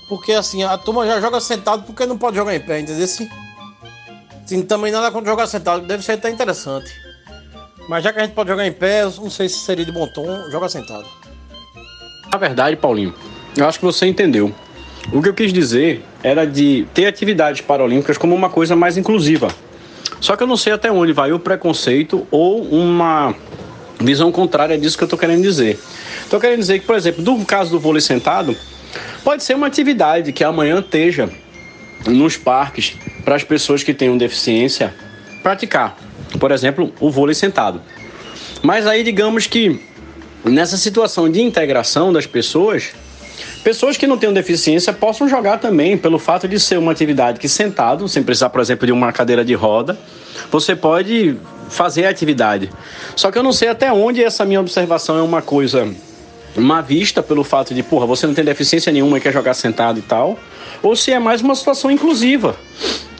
Porque 0.09 0.33
assim, 0.33 0.63
a 0.63 0.77
turma 0.77 1.05
já 1.05 1.19
joga 1.19 1.39
sentado 1.39 1.83
porque 1.83 2.05
não 2.05 2.17
pode 2.17 2.35
jogar 2.35 2.55
em 2.55 2.59
pé, 2.59 2.79
entendeu? 2.79 3.07
Sim, 3.07 3.29
Sim 4.45 4.62
também 4.63 4.91
nada 4.91 5.12
contra 5.12 5.31
jogar 5.31 5.47
sentado, 5.47 5.85
deve 5.85 6.03
ser 6.03 6.13
até 6.13 6.29
interessante. 6.29 6.91
Mas 7.88 8.03
já 8.03 8.12
que 8.12 8.19
a 8.19 8.24
gente 8.24 8.33
pode 8.33 8.50
jogar 8.50 8.65
em 8.65 8.71
pé, 8.71 9.03
não 9.03 9.29
sei 9.29 9.47
se 9.47 9.59
seria 9.59 9.85
de 9.85 9.91
bom 9.91 10.07
tom, 10.07 10.50
joga 10.50 10.67
sentado. 10.67 11.05
Na 12.36 12.39
verdade, 12.39 12.75
Paulinho, 12.75 13.13
eu 13.56 13.65
acho 13.65 13.80
que 13.80 13.86
você 13.86 14.06
entendeu. 14.06 14.54
O 15.13 15.22
que 15.22 15.30
eu 15.30 15.34
quis 15.34 15.54
dizer 15.54 16.04
era 16.22 16.46
de 16.46 16.86
ter 16.94 17.06
atividades 17.06 17.62
paralímpicas 17.62 18.18
como 18.18 18.36
uma 18.36 18.50
coisa 18.50 18.75
mais 18.75 18.98
inclusiva. 18.98 19.48
Só 20.20 20.36
que 20.36 20.44
eu 20.44 20.48
não 20.48 20.58
sei 20.58 20.74
até 20.74 20.92
onde 20.92 21.13
vai 21.13 21.32
o 21.32 21.39
preconceito 21.39 22.27
ou 22.30 22.62
uma 22.62 23.34
visão 24.01 24.34
contrária 24.34 24.77
disso 24.77 24.98
que 24.98 25.04
eu 25.04 25.06
estou 25.06 25.18
querendo 25.18 25.44
dizer. 25.44 25.80
Estou 26.24 26.38
querendo 26.38 26.60
dizer 26.60 26.80
que, 26.80 26.86
por 26.86 26.98
exemplo, 26.98 27.24
no 27.24 27.46
caso 27.46 27.72
do 27.72 27.80
vôlei 27.80 28.01
sentado, 28.01 28.54
pode 29.24 29.42
ser 29.42 29.56
uma 29.56 29.68
atividade 29.68 30.34
que 30.34 30.44
amanhã 30.44 30.82
esteja 30.82 31.30
nos 32.06 32.36
parques 32.36 32.98
para 33.24 33.36
as 33.36 33.46
pessoas 33.46 33.82
que 33.82 33.94
tenham 33.94 34.18
deficiência 34.18 34.94
praticar. 35.42 35.98
Por 36.38 36.51
exemplo, 36.51 36.94
o 37.00 37.10
vôlei 37.10 37.34
sentado. 37.34 37.82
Mas 38.62 38.86
aí, 38.86 39.04
digamos 39.04 39.48
que 39.48 39.80
nessa 40.46 40.78
situação 40.78 41.30
de 41.30 41.42
integração 41.42 42.14
das 42.14 42.25
pessoas, 42.25 42.94
pessoas 43.64 43.98
que 43.98 44.06
não 44.06 44.18
tenham 44.18 44.34
deficiência 44.34 44.94
possam 44.94 45.28
jogar 45.28 45.58
também, 45.58 45.98
pelo 45.98 46.20
fato 46.20 46.48
de 46.48 46.60
ser 46.60 46.78
uma 46.78 46.92
atividade 46.92 47.40
que 47.40 47.50
sentado, 47.50 48.08
sem 48.08 48.24
precisar, 48.24 48.50
por 48.50 48.62
exemplo, 48.62 48.86
de 48.86 48.92
uma 48.92 49.12
cadeira 49.12 49.44
de 49.44 49.54
roda, 49.54 49.98
você 50.52 50.75
pode 50.75 51.38
fazer 51.70 52.06
a 52.06 52.10
atividade. 52.10 52.70
Só 53.16 53.32
que 53.32 53.38
eu 53.38 53.44
não 53.44 53.52
sei 53.52 53.70
até 53.70 53.92
onde 53.92 54.24
essa 54.24 54.46
minha 54.46 54.62
observação 54.62 55.18
é 55.18 55.22
uma 55.22 55.42
coisa 55.42 55.92
má 56.56 56.80
vista 56.80 57.22
pelo 57.22 57.44
fato 57.44 57.74
de, 57.74 57.84
porra, 57.84 58.06
você 58.06 58.25
não 58.25 58.34
tem 58.34 58.46
deficiência 58.46 58.92
nenhuma 58.92 59.18
e 59.18 59.22
quer 59.22 59.34
jogar 59.34 59.54
sentado 59.54 60.00
e 60.00 60.02
tal, 60.02 60.38
ou 60.82 60.96
se 60.96 61.12
é 61.12 61.20
mais 61.20 61.42
uma 61.42 61.56
situação 61.56 61.92
inclusiva. 61.92 62.56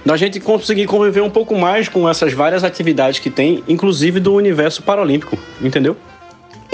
Da 0.06 0.16
gente 0.16 0.40
conseguir 0.40 0.86
conviver 0.86 1.22
um 1.22 1.30
pouco 1.30 1.58
mais 1.58 1.90
com 1.90 2.08
essas 2.08 2.32
várias 2.32 2.64
atividades 2.64 3.20
que 3.20 3.32
tem, 3.32 3.64
inclusive 3.68 4.20
do 4.20 4.36
universo 4.36 4.84
paralímpico, 4.84 5.38
entendeu? 5.60 5.98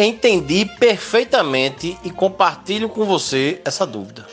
Entendi 0.03 0.65
perfeitamente 0.79 1.96
e 2.03 2.10
compartilho 2.10 2.89
com 2.89 3.05
você 3.05 3.62
essa 3.63 3.86
dúvida. 3.86 4.25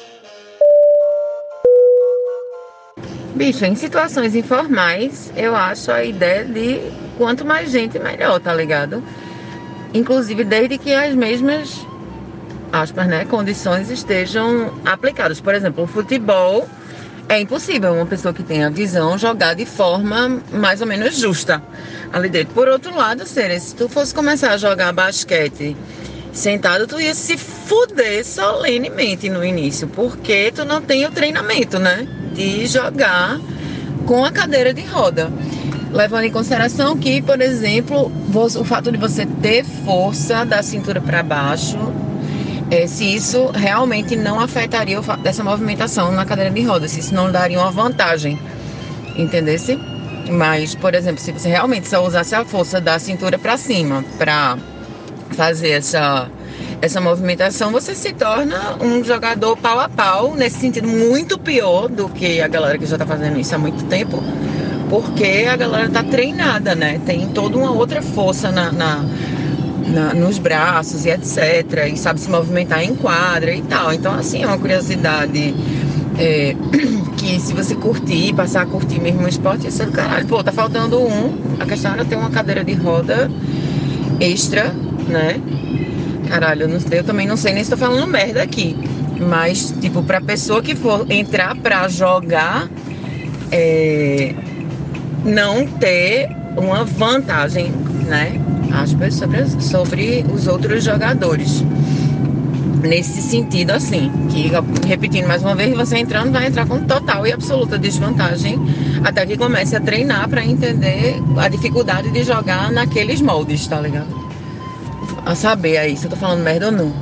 Bicho, 3.34 3.66
em 3.66 3.74
situações 3.74 4.34
informais, 4.34 5.30
eu 5.36 5.54
acho 5.54 5.92
a 5.92 6.02
ideia 6.02 6.42
de 6.46 6.80
quanto 7.18 7.44
mais 7.44 7.70
gente, 7.70 7.98
melhor, 7.98 8.40
tá 8.40 8.54
ligado? 8.54 9.04
Inclusive 9.92 10.42
desde 10.42 10.78
que 10.78 10.94
as 10.94 11.14
mesmas 11.14 11.86
aspas, 12.72 13.06
né, 13.06 13.26
condições 13.26 13.90
estejam 13.90 14.72
aplicadas. 14.86 15.38
Por 15.38 15.54
exemplo, 15.54 15.84
o 15.84 15.86
futebol 15.86 16.66
é 17.28 17.40
impossível 17.40 17.92
uma 17.92 18.06
pessoa 18.06 18.32
que 18.32 18.42
tenha 18.42 18.70
visão 18.70 19.18
jogar 19.18 19.54
de 19.54 19.66
forma 19.66 20.40
mais 20.50 20.80
ou 20.80 20.86
menos 20.86 21.16
justa 21.16 21.62
ali 22.12 22.28
dentro. 22.28 22.54
Por 22.54 22.68
outro 22.68 22.94
lado, 22.94 23.26
Sere, 23.26 23.60
se 23.60 23.74
tu 23.74 23.88
fosse 23.88 24.14
começar 24.14 24.52
a 24.52 24.56
jogar 24.56 24.92
basquete 24.92 25.76
sentado, 26.32 26.86
tu 26.86 27.00
ia 27.00 27.14
se 27.14 27.36
fuder 27.36 28.24
solenemente 28.24 29.28
no 29.28 29.44
início, 29.44 29.88
porque 29.88 30.52
tu 30.54 30.64
não 30.64 30.80
tem 30.80 31.04
o 31.04 31.10
treinamento, 31.10 31.78
né? 31.78 32.06
De 32.32 32.66
jogar 32.66 33.38
com 34.06 34.24
a 34.24 34.30
cadeira 34.30 34.72
de 34.72 34.82
roda. 34.82 35.30
Levando 35.92 36.24
em 36.24 36.30
consideração 36.30 36.96
que, 36.96 37.20
por 37.22 37.40
exemplo, 37.40 38.12
o 38.34 38.64
fato 38.64 38.92
de 38.92 38.98
você 38.98 39.26
ter 39.26 39.64
força 39.64 40.44
da 40.44 40.62
cintura 40.62 41.00
para 41.00 41.22
baixo, 41.22 41.78
é, 42.70 42.86
se 42.86 43.14
isso 43.14 43.46
realmente 43.54 44.14
não 44.14 44.40
afetaria 44.40 45.00
dessa 45.22 45.42
movimentação 45.42 46.12
na 46.12 46.24
cadeira 46.24 46.50
de 46.50 46.62
rodas, 46.62 46.90
se 46.90 47.00
isso 47.00 47.14
não 47.14 47.30
daria 47.30 47.58
uma 47.58 47.70
vantagem, 47.70 48.38
entendesse? 49.16 49.78
Mas, 50.30 50.74
por 50.74 50.94
exemplo, 50.94 51.20
se 51.20 51.32
você 51.32 51.48
realmente 51.48 51.88
só 51.88 52.04
usasse 52.04 52.34
a 52.34 52.44
força 52.44 52.80
da 52.80 52.98
cintura 52.98 53.38
para 53.38 53.56
cima 53.56 54.04
para 54.18 54.58
fazer 55.30 55.70
essa, 55.70 56.28
essa 56.82 57.00
movimentação, 57.00 57.72
você 57.72 57.94
se 57.94 58.12
torna 58.12 58.76
um 58.80 59.02
jogador 59.02 59.56
pau 59.56 59.80
a 59.80 59.88
pau, 59.88 60.34
nesse 60.34 60.58
sentido 60.58 60.86
muito 60.86 61.38
pior 61.38 61.88
do 61.88 62.08
que 62.08 62.40
a 62.42 62.48
galera 62.48 62.76
que 62.76 62.84
já 62.84 62.96
está 62.96 63.06
fazendo 63.06 63.38
isso 63.38 63.54
há 63.54 63.58
muito 63.58 63.84
tempo, 63.84 64.22
porque 64.90 65.46
a 65.50 65.56
galera 65.56 65.86
está 65.86 66.02
treinada, 66.02 66.74
né? 66.74 67.00
Tem 67.06 67.28
toda 67.28 67.56
uma 67.56 67.70
outra 67.70 68.02
força 68.02 68.50
na, 68.50 68.70
na, 68.72 69.04
na, 69.92 70.14
nos 70.14 70.38
braços 70.38 71.04
e 71.04 71.10
etc. 71.10 71.90
E 71.92 71.96
sabe 71.96 72.20
se 72.20 72.30
movimentar 72.30 72.82
em 72.82 72.94
quadra 72.94 73.54
e 73.54 73.62
tal. 73.62 73.92
Então, 73.92 74.14
assim, 74.14 74.42
é 74.42 74.46
uma 74.46 74.58
curiosidade. 74.58 75.54
É, 76.18 76.54
que 77.16 77.38
se 77.40 77.52
você 77.52 77.74
curtir, 77.74 78.34
passar 78.34 78.62
a 78.62 78.66
curtir 78.66 79.00
mesmo 79.00 79.22
o 79.22 79.28
esporte, 79.28 79.68
isso 79.68 79.82
é 79.82 79.86
caralho. 79.86 80.26
Pô, 80.26 80.42
tá 80.42 80.52
faltando 80.52 81.00
um. 81.00 81.56
A 81.60 81.66
questão 81.66 81.92
era 81.92 82.04
ter 82.04 82.16
uma 82.16 82.30
cadeira 82.30 82.64
de 82.64 82.74
roda 82.74 83.30
extra, 84.20 84.72
né? 85.08 85.40
Caralho, 86.28 86.64
eu, 86.64 86.68
não, 86.68 86.78
eu 86.90 87.04
também 87.04 87.26
não 87.26 87.36
sei 87.36 87.54
nem 87.54 87.64
se 87.64 87.70
tô 87.70 87.76
falando 87.76 88.06
merda 88.06 88.42
aqui. 88.42 88.76
Mas, 89.18 89.74
tipo, 89.80 90.02
pra 90.02 90.20
pessoa 90.20 90.62
que 90.62 90.76
for 90.76 91.06
entrar 91.10 91.56
pra 91.56 91.88
jogar, 91.88 92.68
é, 93.50 94.34
não 95.24 95.66
ter 95.66 96.28
uma 96.56 96.84
vantagem, 96.84 97.72
né? 98.06 98.40
Aspas, 98.72 99.14
sobre, 99.14 99.46
sobre 99.60 100.24
os 100.32 100.46
outros 100.46 100.84
jogadores 100.84 101.64
nesse 102.82 103.20
sentido 103.20 103.72
assim, 103.72 104.10
que 104.28 104.50
repetindo 104.86 105.26
mais 105.26 105.42
uma 105.42 105.54
vez, 105.54 105.76
você 105.76 105.98
entrando 105.98 106.32
vai 106.32 106.46
entrar 106.46 106.66
com 106.66 106.84
total 106.84 107.26
e 107.26 107.32
absoluta 107.32 107.78
desvantagem 107.78 108.58
até 109.04 109.26
que 109.26 109.36
comece 109.36 109.76
a 109.76 109.80
treinar 109.80 110.28
para 110.28 110.44
entender 110.44 111.16
a 111.36 111.48
dificuldade 111.48 112.10
de 112.10 112.22
jogar 112.22 112.70
naqueles 112.70 113.20
moldes, 113.20 113.66
tá 113.66 113.80
ligado? 113.80 114.08
A 115.24 115.34
saber 115.34 115.78
aí 115.78 115.96
se 115.96 116.06
eu 116.06 116.10
tô 116.10 116.16
falando 116.16 116.42
merda 116.42 116.66
ou 116.66 116.72
não. 116.72 116.92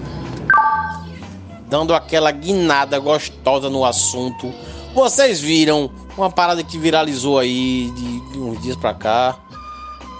Dando 1.68 1.94
aquela 1.94 2.30
guinada 2.30 2.98
gostosa 2.98 3.68
no 3.68 3.84
assunto. 3.84 4.52
Vocês 4.94 5.40
viram 5.40 5.90
uma 6.16 6.30
parada 6.30 6.62
que 6.62 6.78
viralizou 6.78 7.38
aí 7.38 7.92
de, 7.94 8.32
de 8.32 8.38
uns 8.38 8.62
dias 8.62 8.76
pra 8.76 8.94
cá, 8.94 9.36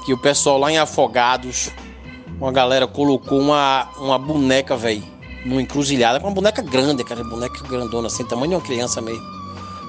que 0.07 0.15
o 0.15 0.19
pessoal 0.19 0.57
lá 0.59 0.73
em 0.73 0.79
Afogados, 0.79 1.71
uma 2.41 2.51
galera 2.51 2.87
colocou 2.87 3.39
uma, 3.39 3.89
uma 3.99 4.19
boneca, 4.19 4.75
velho 4.77 5.17
numa 5.47 5.63
encruzilhada, 5.63 6.19
uma 6.19 6.31
boneca 6.31 6.61
grande, 6.61 7.03
aquela 7.03 7.23
boneca 7.23 7.63
grandona, 7.67 8.09
assim, 8.09 8.25
tamanho 8.25 8.51
de 8.51 8.55
uma 8.57 8.61
criança 8.61 9.01
mesmo, 9.01 9.25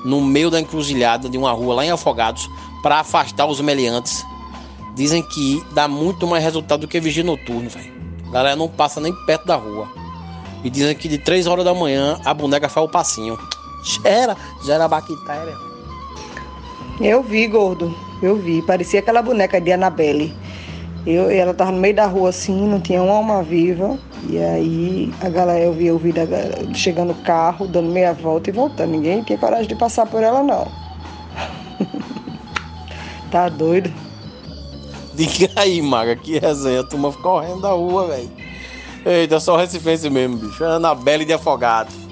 no 0.06 0.22
meio 0.22 0.50
da 0.50 0.60
encruzilhada 0.60 1.28
de 1.28 1.38
uma 1.38 1.52
rua 1.52 1.76
lá 1.76 1.86
em 1.86 1.92
Afogados, 1.92 2.48
para 2.84 3.00
afastar 3.00 3.46
os 3.48 3.60
meliantes. 3.60 4.24
Dizem 4.96 5.22
que 5.22 5.64
dá 5.72 5.88
muito 5.88 6.26
mais 6.26 6.44
resultado 6.44 6.82
do 6.82 6.88
que 6.88 7.00
vigia 7.00 7.24
noturno, 7.24 7.70
velho. 7.70 7.92
A 8.30 8.32
galera 8.32 8.56
não 8.56 8.68
passa 8.68 9.00
nem 9.00 9.14
perto 9.26 9.46
da 9.46 9.56
rua. 9.56 9.88
E 10.64 10.70
dizem 10.70 10.96
que 10.96 11.08
de 11.08 11.18
3 11.18 11.48
horas 11.48 11.66
da 11.66 11.74
manhã 11.74 12.20
a 12.24 12.34
boneca 12.34 12.70
faz 12.70 12.86
o 12.86 12.90
passinho. 12.90 13.38
Gera, 13.84 14.36
gera 14.66 14.88
bactéria. 14.88 15.56
Eu 17.00 17.22
vi, 17.22 17.48
gordo. 17.48 17.96
Eu 18.22 18.36
vi. 18.36 18.62
Parecia 18.62 19.00
aquela 19.00 19.22
boneca 19.22 19.60
de 19.60 19.72
Annabelle. 19.72 20.34
Eu, 21.06 21.30
ela 21.30 21.54
tava 21.54 21.72
no 21.72 21.80
meio 21.80 21.96
da 21.96 22.06
rua 22.06 22.30
assim, 22.30 22.68
não 22.68 22.82
tinha 22.82 23.02
uma 23.02 23.16
alma 23.16 23.42
viva. 23.42 23.98
E 24.30 24.38
aí 24.38 25.14
a 25.22 25.30
galera, 25.30 25.64
eu 25.64 25.74
vi, 25.74 25.88
eu 25.88 25.98
vi 25.98 26.14
chegando 26.74 27.12
o 27.12 27.24
carro, 27.24 27.68
dando 27.68 27.90
meia 27.90 28.14
volta 28.14 28.50
e 28.50 28.54
voltando. 28.54 28.92
Ninguém 28.92 29.24
tinha 29.24 29.38
coragem 29.38 29.68
de 29.68 29.76
passar 29.76 30.06
por 30.06 30.22
ela, 30.22 30.44
não. 30.44 30.68
tá 33.32 33.48
doido? 33.48 33.92
Diga 35.14 35.50
aí, 35.56 35.82
Maga, 35.82 36.16
que 36.16 36.40
resenha. 36.40 36.82
A 36.82 36.84
turma 36.84 37.12
correndo 37.12 37.62
da 37.62 37.72
rua, 37.72 38.08
velho. 38.08 38.30
Eita, 39.06 39.40
só 39.40 39.56
Recifense 39.56 40.10
mesmo, 40.10 40.38
bicho. 40.38 40.64
Anabelle 40.66 41.24
de 41.24 41.34
Afogado. 41.34 42.07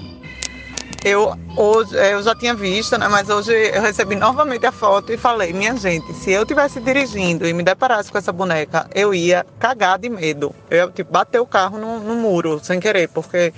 Eu, 1.08 1.38
hoje, 1.56 1.94
eu 1.94 2.20
já 2.20 2.34
tinha 2.34 2.52
visto, 2.52 2.98
né? 2.98 3.06
Mas 3.06 3.28
hoje 3.28 3.52
eu 3.52 3.80
recebi 3.80 4.16
novamente 4.16 4.66
a 4.66 4.72
foto 4.72 5.12
e 5.12 5.16
falei, 5.16 5.52
minha 5.52 5.76
gente, 5.76 6.12
se 6.14 6.32
eu 6.32 6.44
tivesse 6.44 6.80
dirigindo 6.80 7.46
e 7.46 7.52
me 7.52 7.62
deparasse 7.62 8.10
com 8.10 8.18
essa 8.18 8.32
boneca, 8.32 8.90
eu 8.92 9.14
ia 9.14 9.46
cagar 9.60 10.00
de 10.00 10.08
medo. 10.08 10.52
Eu 10.68 10.78
ia 10.78 10.88
tipo, 10.88 11.12
bater 11.12 11.38
o 11.40 11.46
carro 11.46 11.78
no, 11.78 12.00
no 12.00 12.16
muro, 12.16 12.58
sem 12.60 12.80
querer, 12.80 13.08
porque 13.10 13.54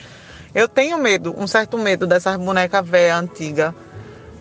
eu 0.55 0.69
tenho 0.69 0.99
medo, 0.99 1.35
um 1.39 1.47
certo 1.47 1.79
medo 1.79 2.07
dessas 2.07 2.37
bonecas 2.37 2.87
velhas 2.87 3.19
antigas. 3.19 3.73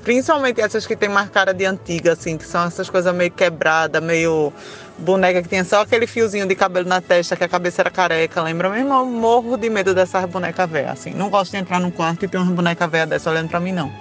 Principalmente 0.04 0.60
essas 0.60 0.86
que 0.86 0.98
tem 0.98 1.08
mais 1.08 1.30
cara 1.30 1.54
de 1.54 1.63
antiga, 1.63 2.12
assim, 2.12 2.38
que 2.38 2.46
são 2.46 2.65
essas 2.65 2.89
coisas 2.89 3.15
meio 3.15 3.32
quebradas, 3.32 4.04
meio 4.04 4.52
boneca 4.98 5.42
que 5.42 5.50
tinha 5.50 5.64
só 5.64 5.82
aquele 5.82 6.08
fiozinho 6.08 6.48
de 6.48 6.56
cabelo 6.56 6.88
na 6.88 7.00
testa, 7.02 7.36
que 7.36 7.44
a 7.44 7.48
cabeça 7.48 7.82
era 7.82 7.90
careca, 7.90 8.42
lembra 8.42 8.70
mesmo? 8.70 8.94
Eu 8.94 9.06
morro 9.06 9.58
de 9.58 9.70
medo 9.70 9.94
dessas 9.94 10.26
bonecas 10.26 10.70
velhas, 10.70 10.92
assim. 10.92 11.12
Não 11.12 11.30
gosto 11.30 11.52
de 11.52 11.58
entrar 11.58 11.80
num 11.80 11.92
quarto 11.92 12.26
e 12.26 12.28
ter 12.28 12.38
uma 12.38 12.52
boneca 12.52 12.88
velha 12.88 13.06
dessa 13.06 13.30
olhando 13.30 13.50
pra 13.50 13.60
mim, 13.60 13.72
não. 13.72 13.92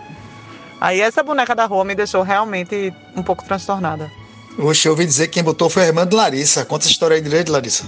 Aí 0.80 1.00
essa 1.00 1.22
boneca 1.22 1.54
da 1.54 1.66
rua 1.66 1.84
me 1.84 1.94
deixou 1.94 2.22
realmente 2.22 2.92
um 3.14 3.22
pouco 3.22 3.44
transtornada. 3.44 4.10
Oxe, 4.58 4.88
eu 4.88 4.92
ouvi 4.92 5.04
dizer 5.04 5.26
que 5.26 5.34
quem 5.34 5.44
botou 5.44 5.68
foi 5.68 5.84
a 5.84 5.86
irmã 5.86 6.06
de 6.06 6.16
Larissa. 6.16 6.64
Conta 6.64 6.84
essa 6.84 6.92
história 6.92 7.16
aí 7.16 7.20
direito, 7.20 7.52
Larissa. 7.52 7.84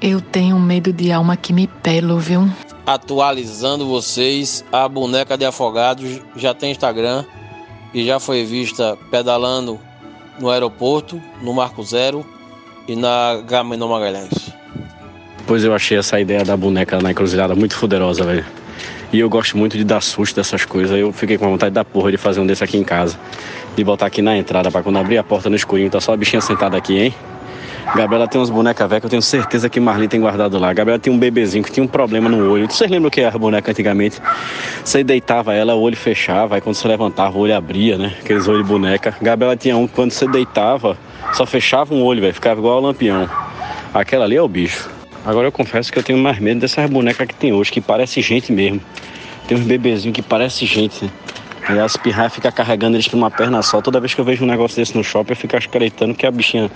Eu 0.00 0.20
tenho 0.20 0.58
medo 0.58 0.92
de 0.92 1.12
alma 1.12 1.36
que 1.36 1.52
me 1.52 1.66
pelo, 1.66 2.18
viu? 2.18 2.50
Atualizando 2.84 3.86
vocês, 3.86 4.64
a 4.72 4.88
boneca 4.88 5.38
de 5.38 5.44
afogados 5.44 6.20
já 6.36 6.52
tem 6.52 6.72
Instagram 6.72 7.24
e 7.94 8.04
já 8.04 8.18
foi 8.18 8.44
vista 8.44 8.98
pedalando 9.10 9.78
no 10.38 10.50
aeroporto, 10.50 11.22
no 11.40 11.54
Marco 11.54 11.82
Zero 11.84 12.26
e 12.86 12.96
na 12.96 13.42
Gamenon 13.46 13.88
Magalhães. 13.88 14.52
Pois 15.46 15.64
eu 15.64 15.74
achei 15.74 15.98
essa 15.98 16.20
ideia 16.20 16.44
da 16.44 16.56
boneca 16.56 17.00
na 17.00 17.10
encruzilhada 17.10 17.54
muito 17.54 17.74
fuderosa, 17.74 18.24
velho. 18.24 18.44
E 19.12 19.20
eu 19.20 19.28
gosto 19.28 19.58
muito 19.58 19.76
de 19.76 19.84
dar 19.84 20.00
susto 20.00 20.36
dessas 20.36 20.64
coisas. 20.64 20.96
Eu 20.96 21.12
fiquei 21.12 21.36
com 21.36 21.50
vontade 21.50 21.74
da 21.74 21.84
porra 21.84 22.10
de 22.10 22.16
fazer 22.16 22.40
um 22.40 22.46
desse 22.46 22.64
aqui 22.64 22.78
em 22.78 22.84
casa. 22.84 23.18
De 23.76 23.84
botar 23.84 24.06
aqui 24.06 24.22
na 24.22 24.36
entrada 24.36 24.70
pra 24.70 24.82
quando 24.82 24.98
abrir 24.98 25.18
a 25.18 25.22
porta 25.22 25.50
no 25.50 25.56
escurinho, 25.56 25.90
tá 25.90 26.00
só 26.00 26.14
a 26.14 26.16
bichinha 26.16 26.40
sentada 26.40 26.76
aqui, 26.76 26.98
hein? 26.98 27.14
Gabriela 27.94 28.26
tem 28.26 28.40
umas 28.40 28.48
bonecas 28.48 28.88
velhas 28.88 29.00
que 29.00 29.06
eu 29.06 29.10
tenho 29.10 29.22
certeza 29.22 29.68
que 29.68 29.78
Marli 29.78 30.08
tem 30.08 30.18
guardado 30.18 30.58
lá. 30.58 30.72
Gabriela 30.72 30.98
tem 30.98 31.12
um 31.12 31.18
bebezinho 31.18 31.62
que 31.62 31.70
tinha 31.70 31.84
um 31.84 31.88
problema 31.88 32.26
no 32.26 32.50
olho. 32.50 32.66
Vocês 32.66 32.90
lembram 32.90 33.08
o 33.08 33.10
que 33.10 33.20
era 33.20 33.34
a 33.34 33.38
boneca 33.38 33.70
antigamente? 33.70 34.18
Você 34.82 35.04
deitava 35.04 35.52
ela, 35.52 35.74
o 35.74 35.80
olho 35.80 35.96
fechava, 35.96 36.54
aí 36.54 36.60
quando 36.62 36.74
você 36.74 36.88
levantava, 36.88 37.36
o 37.36 37.42
olho 37.42 37.54
abria, 37.54 37.98
né? 37.98 38.14
Aqueles 38.20 38.48
olhos 38.48 38.62
de 38.62 38.68
boneca. 38.68 39.14
Gabriela 39.20 39.56
tinha 39.56 39.76
um 39.76 39.86
que 39.86 39.94
quando 39.94 40.10
você 40.10 40.26
deitava, 40.26 40.96
só 41.34 41.44
fechava 41.44 41.94
um 41.94 42.02
olho, 42.02 42.22
velho. 42.22 42.32
Ficava 42.32 42.58
igual 42.58 42.78
o 42.78 42.80
lampião. 42.80 43.28
Aquela 43.92 44.24
ali 44.24 44.36
é 44.36 44.42
o 44.42 44.48
bicho. 44.48 44.88
Agora 45.24 45.48
eu 45.48 45.52
confesso 45.52 45.92
que 45.92 45.98
eu 45.98 46.02
tenho 46.02 46.18
mais 46.18 46.38
medo 46.38 46.60
dessas 46.60 46.88
bonecas 46.88 47.26
que 47.26 47.34
tem 47.34 47.52
hoje, 47.52 47.70
que 47.70 47.80
parece 47.80 48.22
gente 48.22 48.50
mesmo. 48.52 48.80
Tem 49.46 49.56
uns 49.56 49.64
bebezinhos 49.64 50.14
que 50.14 50.22
parece 50.22 50.64
gente, 50.64 51.04
né? 51.04 51.10
E 51.70 51.78
as 51.78 51.96
pirraias 51.96 52.34
ficam 52.34 52.50
carregando 52.50 52.96
eles 52.96 53.06
por 53.08 53.16
uma 53.16 53.30
perna 53.30 53.62
só. 53.62 53.80
Toda 53.80 54.00
vez 54.00 54.12
que 54.14 54.20
eu 54.20 54.24
vejo 54.24 54.44
um 54.44 54.46
negócio 54.48 54.76
desse 54.76 54.96
no 54.96 55.04
shopping, 55.04 55.32
eu 55.32 55.36
fico 55.36 55.56
acreditando 55.56 56.14
que 56.14 56.26
a 56.26 56.30
bichinha, 56.30 56.70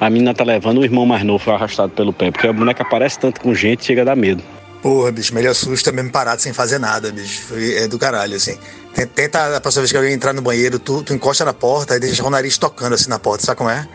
a 0.00 0.08
menina 0.08 0.32
tá 0.34 0.42
levando 0.42 0.78
o 0.78 0.84
irmão 0.84 1.04
mais 1.04 1.22
novo 1.22 1.50
arrastado 1.50 1.92
pelo 1.92 2.12
pé. 2.12 2.30
Porque 2.30 2.46
a 2.46 2.52
boneca 2.52 2.84
parece 2.84 3.18
tanto 3.18 3.40
com 3.40 3.54
gente, 3.54 3.84
chega 3.84 4.02
a 4.02 4.04
dar 4.06 4.16
medo. 4.16 4.42
Porra, 4.82 5.12
bicho, 5.12 5.32
melhor 5.34 5.50
assusta 5.50 5.92
mesmo 5.92 6.10
parado 6.10 6.40
sem 6.42 6.52
fazer 6.52 6.78
nada, 6.78 7.12
bicho. 7.12 7.42
É 7.76 7.86
do 7.86 7.98
caralho, 7.98 8.34
assim. 8.34 8.56
Tenta- 8.94 9.12
Tenta, 9.14 9.56
a 9.56 9.60
próxima 9.60 9.82
vez 9.82 9.92
que 9.92 9.96
alguém 9.96 10.12
entrar 10.12 10.32
no 10.32 10.42
banheiro, 10.42 10.78
tu, 10.78 11.02
tu 11.04 11.14
encosta 11.14 11.44
na 11.44 11.52
porta 11.52 11.94
e 11.96 12.00
deixa 12.00 12.24
o 12.26 12.30
nariz 12.30 12.58
tocando 12.58 12.94
assim 12.94 13.08
na 13.08 13.18
porta, 13.18 13.44
sabe 13.44 13.58
como 13.58 13.70
é? 13.70 13.86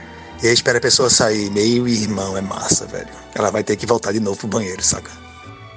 E 0.41 0.47
aí 0.47 0.53
espera 0.53 0.77
a 0.77 0.81
pessoa 0.81 1.09
sair. 1.09 1.49
Meio 1.51 1.87
irmão, 1.87 2.37
é 2.37 2.41
massa, 2.41 2.85
velho. 2.85 3.07
Ela 3.35 3.49
vai 3.51 3.63
ter 3.63 3.75
que 3.75 3.85
voltar 3.85 4.13
de 4.13 4.19
novo 4.19 4.37
pro 4.37 4.47
banheiro, 4.47 4.81
saca? 4.83 5.09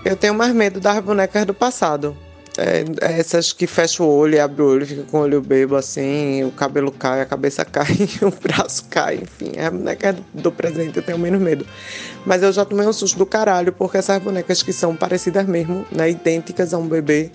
Eu 0.05 0.15
tenho 0.17 0.35
mais 0.35 0.55
medo 0.55 0.79
das 0.81 1.03
bonecas 1.03 1.45
do 1.47 1.55
passado. 1.55 2.17
É, 2.59 2.85
essas 3.19 3.53
que 3.53 3.67
fecham 3.67 4.07
o 4.07 4.11
olho 4.11 4.35
e 4.35 4.41
abrem 4.41 4.67
o 4.67 4.71
olho, 4.71 4.87
fica 4.87 5.03
com 5.05 5.19
o 5.19 5.21
olho 5.23 5.41
bebo 5.41 5.77
assim, 5.77 6.43
o 6.45 6.51
cabelo 6.51 6.91
cai, 6.91 7.21
a 7.21 7.27
cabeça 7.27 7.65
cai, 7.67 7.87
o 8.23 8.31
braço 8.31 8.85
cai, 8.91 9.21
enfim. 9.23 9.53
É 9.57 9.67
a 9.67 9.71
boneca 9.71 10.17
do 10.35 10.51
presente, 10.51 10.97
eu 10.97 11.03
tenho 11.03 11.19
menos 11.19 11.41
medo. 11.41 11.65
Mas 12.27 12.43
eu 12.43 12.53
já 12.53 12.65
tomei 12.65 12.87
um 12.87 12.93
susto 12.93 13.17
do 13.19 13.27
caralho, 13.27 13.73
porque 13.73 13.99
essas 13.99 14.21
bonecas 14.21 14.63
que 14.63 14.73
são 14.73 14.97
parecidas 14.97 15.47
mesmo, 15.47 15.87
né, 15.93 16.11
idênticas 16.11 16.75
a 16.75 16.79
um 16.79 16.87
bebê. 16.87 17.31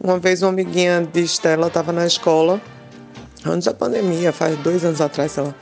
Uma 0.00 0.18
vez 0.18 0.42
uma 0.42 0.50
amiguinha 0.50 1.08
de 1.12 1.22
Estela 1.22 1.70
tava 1.70 1.92
na 1.92 2.06
escola, 2.06 2.60
antes 3.46 3.66
da 3.66 3.74
pandemia, 3.74 4.32
faz 4.32 4.56
dois 4.58 4.84
anos 4.84 5.00
atrás, 5.00 5.32
sei 5.32 5.44
lá, 5.44 5.54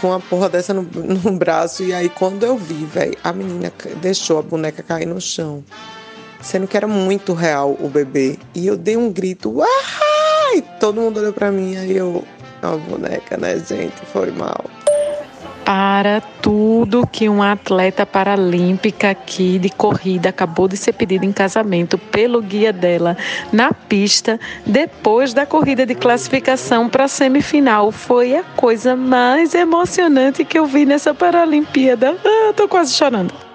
com 0.00 0.08
uma 0.08 0.20
porra 0.20 0.48
dessa 0.48 0.72
no, 0.72 0.82
no 0.82 1.32
braço. 1.32 1.82
E 1.82 1.92
aí, 1.92 2.08
quando 2.08 2.44
eu 2.44 2.56
vi, 2.56 2.84
velho, 2.86 3.16
a 3.24 3.32
menina 3.32 3.72
deixou 4.00 4.38
a 4.38 4.42
boneca 4.42 4.82
cair 4.82 5.06
no 5.06 5.20
chão. 5.20 5.64
Sendo 6.40 6.66
que 6.66 6.76
era 6.76 6.86
muito 6.86 7.32
real 7.32 7.76
o 7.80 7.88
bebê. 7.88 8.38
E 8.54 8.66
eu 8.66 8.76
dei 8.76 8.96
um 8.96 9.12
grito, 9.12 9.62
ah! 9.62 10.56
E 10.56 10.62
todo 10.80 11.00
mundo 11.00 11.20
olhou 11.20 11.32
pra 11.32 11.50
mim. 11.50 11.76
Aí 11.76 11.96
eu, 11.96 12.24
uma 12.62 12.76
boneca, 12.76 13.36
né, 13.36 13.58
gente? 13.58 14.04
Foi 14.12 14.30
mal. 14.30 14.64
Para 15.64 16.20
tudo 16.42 17.06
que 17.06 17.28
uma 17.28 17.52
atleta 17.52 18.04
paralímpica 18.04 19.10
aqui 19.10 19.56
de 19.56 19.68
corrida 19.68 20.30
acabou 20.30 20.66
de 20.66 20.76
ser 20.76 20.92
pedida 20.94 21.24
em 21.24 21.30
casamento 21.30 21.96
pelo 21.96 22.42
guia 22.42 22.72
dela 22.72 23.16
na 23.52 23.72
pista 23.72 24.40
depois 24.66 25.32
da 25.32 25.46
corrida 25.46 25.86
de 25.86 25.94
classificação 25.94 26.88
para 26.88 27.04
a 27.04 27.08
semifinal. 27.08 27.92
Foi 27.92 28.34
a 28.34 28.42
coisa 28.42 28.96
mais 28.96 29.54
emocionante 29.54 30.44
que 30.44 30.58
eu 30.58 30.66
vi 30.66 30.84
nessa 30.84 31.14
Paralimpíada. 31.14 32.16
Ah, 32.24 32.52
tô 32.56 32.66
quase 32.66 32.92
chorando. 32.92 33.49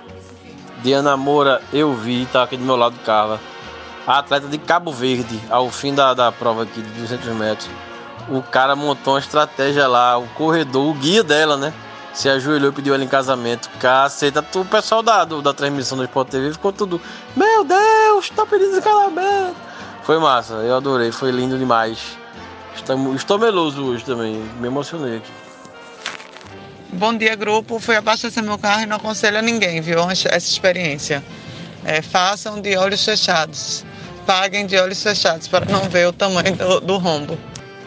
Diana 0.85 1.17
Moura, 1.17 1.63
eu 1.73 1.95
vi, 1.95 2.27
tá 2.31 2.43
aqui 2.43 2.55
do 2.55 2.63
meu 2.63 2.75
lado, 2.75 2.95
Carla. 3.03 3.39
A 4.05 4.19
atleta 4.19 4.47
de 4.47 4.59
Cabo 4.59 4.91
Verde, 4.91 5.41
ao 5.49 5.71
fim 5.71 5.95
da, 5.95 6.13
da 6.13 6.31
prova 6.31 6.61
aqui 6.61 6.79
de 6.79 6.89
200 7.01 7.27
metros. 7.29 7.67
O 8.29 8.43
cara 8.43 8.75
montou 8.75 9.13
uma 9.15 9.19
estratégia 9.19 9.87
lá, 9.87 10.15
o 10.19 10.27
corredor, 10.35 10.85
o 10.87 10.93
guia 10.93 11.23
dela, 11.23 11.57
né? 11.57 11.73
Se 12.13 12.29
ajoelhou 12.29 12.69
e 12.69 12.71
pediu 12.71 12.93
ela 12.93 13.03
em 13.03 13.07
casamento. 13.07 13.67
Caceta, 13.79 14.45
o 14.55 14.63
pessoal 14.63 15.01
da, 15.01 15.25
do- 15.25 15.41
da 15.41 15.55
transmissão 15.55 15.97
do 15.97 16.03
Sport 16.03 16.29
TV 16.29 16.51
ficou 16.53 16.71
tudo. 16.71 17.01
Meu 17.35 17.63
Deus, 17.63 18.29
tá 18.29 18.45
pedindo 18.45 18.79
casamento. 18.79 19.55
Foi 20.03 20.19
massa, 20.19 20.53
eu 20.53 20.75
adorei, 20.75 21.11
foi 21.11 21.31
lindo 21.31 21.57
demais. 21.57 22.15
Estou, 22.75 23.15
estou 23.15 23.39
meloso 23.39 23.83
hoje 23.83 24.05
também, 24.05 24.35
me 24.59 24.67
emocionei 24.67 25.17
aqui. 25.17 25.31
Bom 26.95 27.17
dia, 27.17 27.35
grupo. 27.35 27.77
Fui 27.77 27.95
abastecer 27.95 28.41
meu 28.41 28.57
carro 28.57 28.83
e 28.83 28.85
não 28.85 28.95
aconselho 28.95 29.37
a 29.37 29.41
ninguém, 29.41 29.81
viu? 29.81 29.99
Essa 30.09 30.37
experiência. 30.37 31.21
É, 31.83 32.01
façam 32.01 32.61
de 32.61 32.77
olhos 32.77 33.03
fechados. 33.03 33.83
Paguem 34.25 34.65
de 34.65 34.77
olhos 34.77 35.03
fechados 35.03 35.47
para 35.47 35.65
não 35.65 35.89
ver 35.89 36.07
o 36.07 36.13
tamanho 36.13 36.55
do, 36.55 36.79
do 36.79 36.97
rombo. 36.97 37.37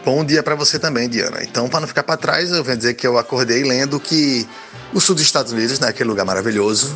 Bom 0.05 0.23
dia 0.23 0.43
pra 0.43 0.53
você 0.53 0.77
também, 0.77 1.09
Diana. 1.09 1.43
Então, 1.43 1.67
para 1.67 1.81
não 1.81 1.87
ficar 1.87 2.03
pra 2.03 2.15
trás, 2.15 2.51
eu 2.51 2.63
venho 2.63 2.77
dizer 2.77 2.93
que 2.93 3.05
eu 3.05 3.17
acordei 3.17 3.63
lendo 3.63 3.99
que 3.99 4.47
o 4.93 5.01
sul 5.01 5.15
dos 5.15 5.23
Estados 5.23 5.51
Unidos, 5.51 5.79
né, 5.79 5.87
aquele 5.87 6.09
lugar 6.09 6.25
maravilhoso, 6.25 6.95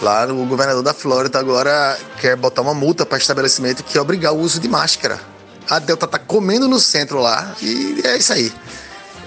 lá 0.00 0.24
o 0.26 0.46
governador 0.46 0.82
da 0.82 0.94
Flórida 0.94 1.40
agora 1.40 1.98
quer 2.20 2.36
botar 2.36 2.62
uma 2.62 2.72
multa 2.72 3.04
para 3.04 3.18
estabelecimento 3.18 3.82
que 3.82 3.98
é 3.98 4.00
obrigar 4.00 4.32
o 4.32 4.38
uso 4.38 4.60
de 4.60 4.68
máscara. 4.68 5.20
A 5.68 5.78
Delta 5.78 6.06
tá 6.06 6.18
comendo 6.18 6.68
no 6.68 6.78
centro 6.78 7.18
lá 7.18 7.54
e 7.60 8.00
é 8.04 8.16
isso 8.16 8.32
aí. 8.32 8.52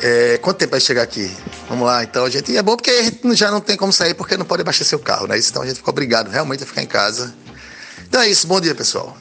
É, 0.01 0.37
quanto 0.39 0.57
tempo 0.57 0.71
vai 0.71 0.79
chegar 0.79 1.03
aqui? 1.03 1.31
Vamos 1.69 1.87
lá, 1.87 2.03
então 2.03 2.25
a 2.25 2.29
gente. 2.29 2.51
e 2.51 2.57
É 2.57 2.63
bom 2.63 2.75
porque 2.75 2.91
a 2.91 3.03
gente 3.03 3.35
já 3.35 3.49
não 3.49 3.61
tem 3.61 3.77
como 3.77 3.93
sair 3.93 4.13
porque 4.13 4.37
não 4.37 4.45
pode 4.45 4.61
abastecer 4.61 4.97
o 4.97 5.01
carro, 5.01 5.27
né? 5.27 5.37
Então 5.37 5.61
a 5.61 5.65
gente 5.65 5.77
ficou 5.77 5.91
obrigado 5.91 6.29
realmente 6.29 6.63
a 6.63 6.65
ficar 6.65 6.83
em 6.83 6.87
casa. 6.87 7.33
Então 8.07 8.21
é 8.21 8.27
isso, 8.27 8.45
bom 8.47 8.59
dia, 8.59 8.75
pessoal. 8.75 9.17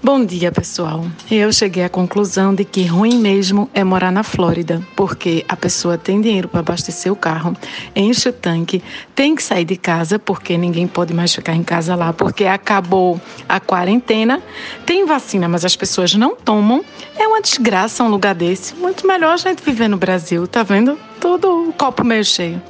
Bom 0.00 0.24
dia, 0.24 0.52
pessoal. 0.52 1.04
Eu 1.28 1.52
cheguei 1.52 1.82
à 1.82 1.88
conclusão 1.88 2.54
de 2.54 2.64
que 2.64 2.84
ruim 2.84 3.18
mesmo 3.18 3.68
é 3.74 3.82
morar 3.82 4.12
na 4.12 4.22
Flórida, 4.22 4.80
porque 4.94 5.44
a 5.48 5.56
pessoa 5.56 5.98
tem 5.98 6.20
dinheiro 6.20 6.46
para 6.46 6.60
abastecer 6.60 7.12
o 7.12 7.16
carro, 7.16 7.56
enche 7.96 8.28
o 8.28 8.32
tanque, 8.32 8.80
tem 9.12 9.34
que 9.34 9.42
sair 9.42 9.64
de 9.64 9.76
casa, 9.76 10.16
porque 10.16 10.56
ninguém 10.56 10.86
pode 10.86 11.12
mais 11.12 11.34
ficar 11.34 11.52
em 11.54 11.64
casa 11.64 11.96
lá, 11.96 12.12
porque 12.12 12.44
acabou 12.44 13.20
a 13.48 13.58
quarentena, 13.58 14.40
tem 14.86 15.04
vacina, 15.04 15.48
mas 15.48 15.64
as 15.64 15.74
pessoas 15.74 16.14
não 16.14 16.36
tomam. 16.36 16.84
É 17.18 17.26
uma 17.26 17.42
desgraça 17.42 18.04
um 18.04 18.08
lugar 18.08 18.36
desse. 18.36 18.76
Muito 18.76 19.04
melhor 19.04 19.34
a 19.34 19.36
gente 19.36 19.64
viver 19.64 19.88
no 19.88 19.96
Brasil, 19.96 20.46
tá 20.46 20.62
vendo? 20.62 20.96
Todo 21.20 21.70
o 21.70 21.72
copo 21.72 22.04
meio 22.04 22.24
cheio. 22.24 22.62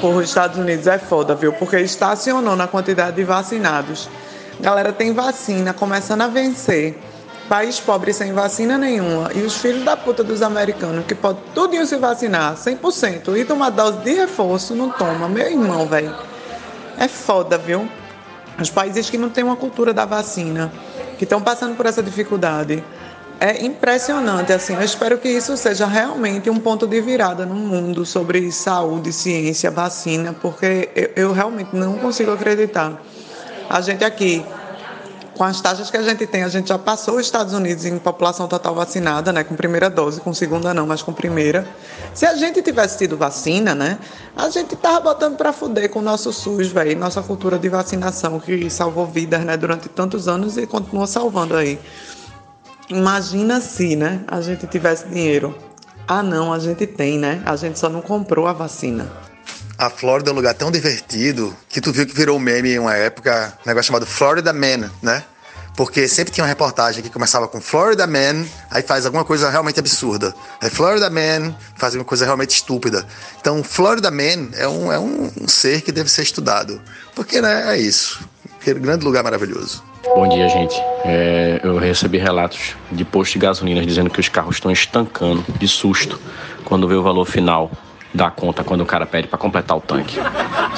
Porra, 0.00 0.16
os 0.16 0.28
Estados 0.28 0.58
Unidos 0.58 0.88
é 0.88 0.98
foda, 0.98 1.36
viu? 1.36 1.52
Porque 1.52 1.78
estacionou 1.78 2.56
na 2.56 2.66
quantidade 2.66 3.14
de 3.14 3.22
vacinados. 3.22 4.08
Galera 4.60 4.92
tem 4.92 5.12
vacina 5.12 5.72
começando 5.72 6.22
a 6.22 6.26
vencer. 6.26 6.98
País 7.48 7.78
pobre 7.78 8.12
sem 8.12 8.32
vacina 8.32 8.76
nenhuma. 8.76 9.30
E 9.32 9.40
os 9.40 9.56
filhos 9.56 9.84
da 9.84 9.96
puta 9.96 10.24
dos 10.24 10.42
americanos, 10.42 11.06
que 11.06 11.14
podem 11.14 11.42
tudinho 11.54 11.86
se 11.86 11.96
vacinar, 11.96 12.56
100%, 12.56 13.36
e 13.38 13.44
tomar 13.44 13.70
dose 13.70 13.98
de 13.98 14.12
reforço, 14.12 14.74
não 14.74 14.90
toma. 14.90 15.28
Meu 15.28 15.46
irmão, 15.48 15.86
velho. 15.86 16.14
É 16.98 17.06
foda, 17.06 17.56
viu? 17.56 17.88
Os 18.60 18.68
países 18.68 19.08
que 19.08 19.16
não 19.16 19.30
têm 19.30 19.44
uma 19.44 19.54
cultura 19.54 19.94
da 19.94 20.04
vacina, 20.04 20.72
que 21.16 21.24
estão 21.24 21.40
passando 21.40 21.76
por 21.76 21.86
essa 21.86 22.02
dificuldade. 22.02 22.82
É 23.40 23.64
impressionante, 23.64 24.52
assim. 24.52 24.74
Eu 24.74 24.82
espero 24.82 25.16
que 25.16 25.28
isso 25.28 25.56
seja 25.56 25.86
realmente 25.86 26.50
um 26.50 26.58
ponto 26.58 26.84
de 26.84 27.00
virada 27.00 27.46
no 27.46 27.54
mundo 27.54 28.04
sobre 28.04 28.50
saúde, 28.50 29.12
ciência, 29.12 29.70
vacina, 29.70 30.34
porque 30.42 30.90
eu, 30.96 31.10
eu 31.14 31.32
realmente 31.32 31.74
não 31.74 31.94
consigo 31.94 32.32
acreditar. 32.32 33.00
A 33.68 33.80
gente 33.82 34.02
aqui, 34.02 34.44
com 35.36 35.44
as 35.44 35.60
taxas 35.60 35.90
que 35.90 35.96
a 35.96 36.02
gente 36.02 36.26
tem, 36.26 36.42
a 36.42 36.48
gente 36.48 36.68
já 36.68 36.78
passou 36.78 37.16
os 37.16 37.20
Estados 37.20 37.52
Unidos 37.52 37.84
em 37.84 37.98
população 37.98 38.48
total 38.48 38.74
vacinada, 38.74 39.32
né? 39.32 39.44
Com 39.44 39.54
primeira 39.54 39.90
dose, 39.90 40.20
com 40.20 40.32
segunda 40.32 40.72
não, 40.72 40.86
mas 40.86 41.02
com 41.02 41.12
primeira. 41.12 41.66
Se 42.14 42.24
a 42.24 42.34
gente 42.34 42.62
tivesse 42.62 42.98
tido 42.98 43.16
vacina, 43.16 43.74
né? 43.74 43.98
A 44.34 44.48
gente 44.48 44.74
tava 44.74 45.00
botando 45.00 45.36
pra 45.36 45.52
fuder 45.52 45.90
com 45.90 45.98
o 45.98 46.02
nosso 46.02 46.32
SUS, 46.32 46.68
velho. 46.68 46.98
Nossa 46.98 47.22
cultura 47.22 47.58
de 47.58 47.68
vacinação 47.68 48.40
que 48.40 48.70
salvou 48.70 49.06
vidas, 49.06 49.44
né? 49.44 49.56
Durante 49.56 49.88
tantos 49.88 50.28
anos 50.28 50.56
e 50.56 50.66
continua 50.66 51.06
salvando 51.06 51.54
aí. 51.54 51.78
Imagina 52.88 53.60
se, 53.60 53.96
né? 53.96 54.22
A 54.26 54.40
gente 54.40 54.66
tivesse 54.66 55.06
dinheiro. 55.08 55.54
Ah, 56.06 56.22
não, 56.22 56.54
a 56.54 56.58
gente 56.58 56.86
tem, 56.86 57.18
né? 57.18 57.42
A 57.44 57.54
gente 57.54 57.78
só 57.78 57.90
não 57.90 58.00
comprou 58.00 58.46
a 58.46 58.54
vacina. 58.54 59.27
A 59.78 59.88
Flórida 59.88 60.30
é 60.30 60.32
um 60.32 60.34
lugar 60.36 60.54
tão 60.54 60.72
divertido 60.72 61.56
que 61.68 61.80
tu 61.80 61.92
viu 61.92 62.04
que 62.04 62.12
virou 62.12 62.36
meme 62.36 62.72
em 62.72 62.80
uma 62.80 62.96
época, 62.96 63.56
um 63.64 63.68
negócio 63.68 63.86
chamado 63.86 64.04
Florida 64.04 64.52
Man, 64.52 64.90
né? 65.00 65.22
Porque 65.76 66.08
sempre 66.08 66.34
tinha 66.34 66.42
uma 66.42 66.48
reportagem 66.48 67.00
que 67.00 67.08
começava 67.08 67.46
com 67.46 67.60
Florida 67.60 68.04
Man, 68.04 68.44
aí 68.72 68.82
faz 68.82 69.06
alguma 69.06 69.24
coisa 69.24 69.48
realmente 69.48 69.78
absurda. 69.78 70.34
Aí 70.60 70.68
Florida 70.68 71.08
Man 71.08 71.54
faz 71.76 71.94
uma 71.94 72.04
coisa 72.04 72.24
realmente 72.24 72.50
estúpida. 72.50 73.06
Então, 73.40 73.62
Florida 73.62 74.10
Man 74.10 74.48
é 74.56 74.66
um, 74.66 74.92
é 74.92 74.98
um 74.98 75.30
ser 75.46 75.80
que 75.82 75.92
deve 75.92 76.10
ser 76.10 76.22
estudado. 76.22 76.82
Porque, 77.14 77.40
né, 77.40 77.72
é 77.72 77.78
isso. 77.78 78.28
Aquele 78.60 78.80
grande 78.80 79.04
lugar 79.04 79.22
maravilhoso. 79.22 79.84
Bom 80.02 80.28
dia, 80.28 80.48
gente. 80.48 80.74
É, 81.04 81.60
eu 81.62 81.78
recebi 81.78 82.18
relatos 82.18 82.74
de 82.90 83.04
postos 83.04 83.34
de 83.34 83.38
gasolina 83.38 83.86
dizendo 83.86 84.10
que 84.10 84.18
os 84.18 84.28
carros 84.28 84.56
estão 84.56 84.72
estancando 84.72 85.44
de 85.56 85.68
susto 85.68 86.20
quando 86.64 86.88
vê 86.88 86.96
o 86.96 87.02
valor 87.04 87.26
final 87.26 87.70
da 88.12 88.30
conta 88.30 88.64
quando 88.64 88.82
o 88.82 88.86
cara 88.86 89.06
pede 89.06 89.28
para 89.28 89.38
completar 89.38 89.76
o 89.76 89.80
tanque. 89.80 90.16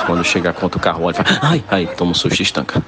Quando 0.07 0.25
chega 0.25 0.51
a 0.51 0.53
conta, 0.53 0.79
o 0.79 0.81
carro 0.81 1.05
olha 1.05 1.15
e 1.15 1.17
fala: 1.17 1.39
ai, 1.43 1.65
ai, 1.69 1.87
toma 1.87 2.11
um 2.11 2.15
susto 2.15 2.41
e 2.41 2.43
estanca. 2.43 2.83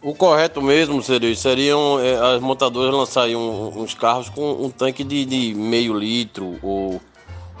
O 0.00 0.14
correto 0.14 0.62
mesmo 0.62 1.02
seria, 1.02 1.34
seriam 1.34 1.98
é, 2.00 2.34
as 2.34 2.40
montadoras 2.40 2.94
lançarem 2.94 3.34
um, 3.34 3.80
uns 3.80 3.94
carros 3.94 4.28
com 4.28 4.52
um 4.52 4.70
tanque 4.70 5.02
de, 5.02 5.24
de, 5.24 5.54
meio 5.54 5.92
litro 5.92 6.56
ou 6.62 7.00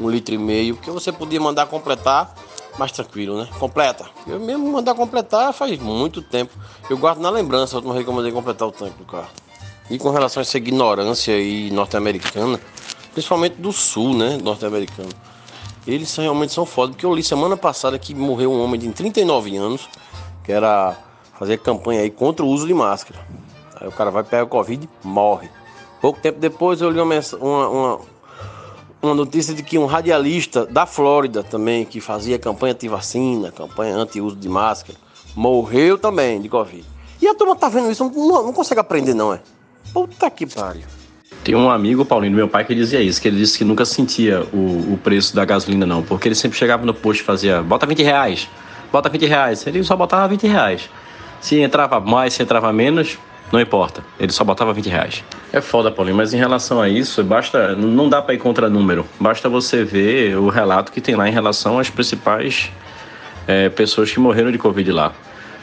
um 0.00 0.08
litro 0.08 0.34
e 0.34 0.38
meio, 0.38 0.76
que 0.76 0.88
você 0.90 1.10
podia 1.10 1.40
mandar 1.40 1.66
completar 1.66 2.32
mais 2.78 2.92
tranquilo, 2.92 3.36
né? 3.36 3.48
Completa. 3.58 4.06
Eu 4.24 4.38
mesmo 4.38 4.70
mandar 4.70 4.94
completar 4.94 5.52
faz 5.52 5.76
muito 5.80 6.22
tempo. 6.22 6.56
Eu 6.88 6.96
guardo 6.96 7.18
na 7.18 7.28
lembrança 7.28 7.74
a 7.74 7.78
última 7.78 8.00
que 8.00 8.08
eu 8.08 8.14
mandei 8.14 8.30
completar 8.30 8.68
o 8.68 8.72
tanque 8.72 8.96
do 8.96 9.04
carro. 9.04 9.28
E 9.90 9.98
com 9.98 10.10
relação 10.10 10.40
a 10.40 10.42
essa 10.42 10.58
ignorância 10.58 11.34
aí 11.34 11.70
norte-americana, 11.72 12.60
principalmente 13.12 13.56
do 13.56 13.72
sul, 13.72 14.14
né? 14.14 14.38
Norte-americano. 14.40 15.10
Eles 15.86 16.14
realmente 16.16 16.52
são 16.52 16.66
foda, 16.66 16.92
porque 16.92 17.06
eu 17.06 17.14
li 17.14 17.22
semana 17.22 17.56
passada 17.56 17.98
que 17.98 18.14
morreu 18.14 18.52
um 18.52 18.62
homem 18.62 18.78
de 18.78 18.88
39 18.90 19.56
anos, 19.56 19.88
que 20.44 20.52
era 20.52 20.96
fazer 21.38 21.58
campanha 21.58 22.02
aí 22.02 22.10
contra 22.10 22.44
o 22.44 22.48
uso 22.48 22.66
de 22.66 22.74
máscara. 22.74 23.18
Aí 23.80 23.88
o 23.88 23.92
cara 23.92 24.10
vai 24.10 24.24
pegar 24.24 24.44
o 24.44 24.48
Covid 24.48 24.88
morre. 25.02 25.48
Pouco 26.00 26.20
tempo 26.20 26.38
depois 26.38 26.80
eu 26.80 26.90
li 26.90 27.00
uma, 27.00 27.14
uma, 27.40 28.00
uma 29.00 29.14
notícia 29.14 29.54
de 29.54 29.62
que 29.62 29.78
um 29.78 29.86
radialista 29.86 30.66
da 30.66 30.86
Flórida 30.86 31.42
também, 31.42 31.84
que 31.84 32.00
fazia 32.00 32.38
campanha 32.38 32.74
anti-vacina, 32.74 33.50
campanha 33.52 33.96
anti-uso 33.96 34.36
de 34.36 34.48
máscara, 34.48 34.98
morreu 35.34 35.96
também 35.96 36.40
de 36.40 36.48
Covid. 36.48 36.84
E 37.20 37.26
a 37.26 37.34
turma 37.34 37.56
tá 37.56 37.68
vendo 37.68 37.90
isso, 37.90 38.04
não, 38.04 38.44
não 38.44 38.52
consegue 38.52 38.80
aprender 38.80 39.14
não, 39.14 39.32
é? 39.32 39.40
Puta 39.92 40.30
que 40.30 40.46
pariu. 40.46 40.86
Tem 41.44 41.54
um 41.54 41.70
amigo, 41.70 42.04
Paulinho, 42.04 42.34
meu 42.34 42.48
pai, 42.48 42.64
que 42.64 42.74
dizia 42.74 43.00
isso, 43.00 43.20
que 43.20 43.28
ele 43.28 43.38
disse 43.38 43.56
que 43.56 43.64
nunca 43.64 43.84
sentia 43.84 44.42
o, 44.52 44.94
o 44.94 45.00
preço 45.02 45.34
da 45.34 45.44
gasolina, 45.44 45.86
não, 45.86 46.02
porque 46.02 46.28
ele 46.28 46.34
sempre 46.34 46.58
chegava 46.58 46.84
no 46.84 46.92
posto 46.92 47.20
e 47.20 47.24
fazia, 47.24 47.62
bota 47.62 47.86
20 47.86 48.02
reais, 48.02 48.48
bota 48.92 49.08
20 49.08 49.26
reais. 49.26 49.66
Ele 49.66 49.82
só 49.82 49.96
botava 49.96 50.28
20 50.28 50.46
reais. 50.46 50.90
Se 51.40 51.58
entrava 51.60 52.00
mais, 52.00 52.34
se 52.34 52.42
entrava 52.42 52.72
menos, 52.72 53.18
não 53.52 53.60
importa. 53.60 54.02
Ele 54.18 54.32
só 54.32 54.44
botava 54.44 54.72
20 54.72 54.88
reais. 54.88 55.24
É 55.52 55.60
foda, 55.60 55.90
Paulinho, 55.90 56.16
mas 56.16 56.34
em 56.34 56.36
relação 56.36 56.80
a 56.80 56.88
isso, 56.88 57.22
basta. 57.24 57.74
Não 57.74 58.08
dá 58.08 58.20
para 58.20 58.34
ir 58.34 58.38
contra 58.38 58.68
número. 58.68 59.06
Basta 59.18 59.48
você 59.48 59.84
ver 59.84 60.36
o 60.36 60.48
relato 60.48 60.92
que 60.92 61.00
tem 61.00 61.14
lá 61.14 61.28
em 61.28 61.32
relação 61.32 61.78
às 61.78 61.88
principais 61.88 62.70
é, 63.46 63.68
pessoas 63.68 64.12
que 64.12 64.20
morreram 64.20 64.52
de 64.52 64.58
Covid 64.58 64.92
lá. 64.92 65.12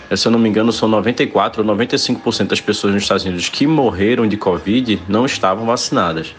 É, 0.09 0.15
se 0.15 0.27
eu 0.27 0.31
não 0.31 0.39
me 0.39 0.49
engano, 0.49 0.71
são 0.71 0.87
94 0.87 1.61
ou 1.61 1.75
95% 1.75 2.47
das 2.47 2.61
pessoas 2.61 2.93
nos 2.93 3.03
Estados 3.03 3.25
Unidos 3.25 3.49
que 3.49 3.65
morreram 3.65 4.27
de 4.27 4.37
Covid 4.37 5.01
não 5.07 5.25
estavam 5.25 5.65
vacinadas. 5.65 6.35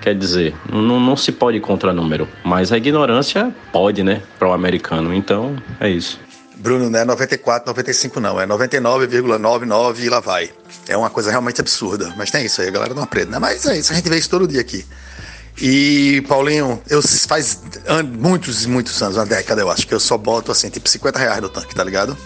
Quer 0.00 0.14
dizer, 0.14 0.54
não, 0.70 1.00
não 1.00 1.16
se 1.16 1.32
pode 1.32 1.58
contra 1.60 1.92
número, 1.92 2.28
mas 2.44 2.72
a 2.72 2.76
ignorância 2.76 3.54
pode, 3.72 4.02
né, 4.02 4.22
para 4.38 4.48
o 4.48 4.52
americano. 4.52 5.14
Então, 5.14 5.56
é 5.80 5.88
isso. 5.88 6.20
Bruno, 6.56 6.90
não 6.90 6.98
é 6.98 7.04
94, 7.04 7.68
95 7.68 8.20
não, 8.20 8.40
é 8.40 8.46
99,99 8.46 10.00
e 10.00 10.08
lá 10.08 10.20
vai. 10.20 10.50
É 10.88 10.96
uma 10.96 11.10
coisa 11.10 11.30
realmente 11.30 11.60
absurda, 11.60 12.12
mas 12.16 12.30
tem 12.30 12.44
isso 12.44 12.60
aí, 12.60 12.68
a 12.68 12.70
galera 12.70 12.94
não 12.94 13.02
aprende, 13.02 13.30
né? 13.30 13.38
Mas 13.38 13.66
é 13.66 13.78
isso, 13.78 13.92
a 13.92 13.96
gente 13.96 14.08
vê 14.08 14.18
isso 14.18 14.30
todo 14.30 14.46
dia 14.46 14.60
aqui. 14.60 14.84
E, 15.60 16.24
Paulinho, 16.28 16.82
eu 16.88 17.00
faz 17.02 17.62
muitos 18.18 18.64
e 18.64 18.68
muitos 18.68 19.00
anos, 19.02 19.16
uma 19.16 19.26
década 19.26 19.60
eu 19.60 19.70
acho, 19.70 19.86
que 19.86 19.94
eu 19.94 20.00
só 20.00 20.18
boto 20.18 20.50
assim, 20.50 20.68
tipo 20.68 20.88
50 20.88 21.18
reais 21.18 21.40
no 21.40 21.48
tanque, 21.48 21.74
tá 21.74 21.84
ligado? 21.84 22.16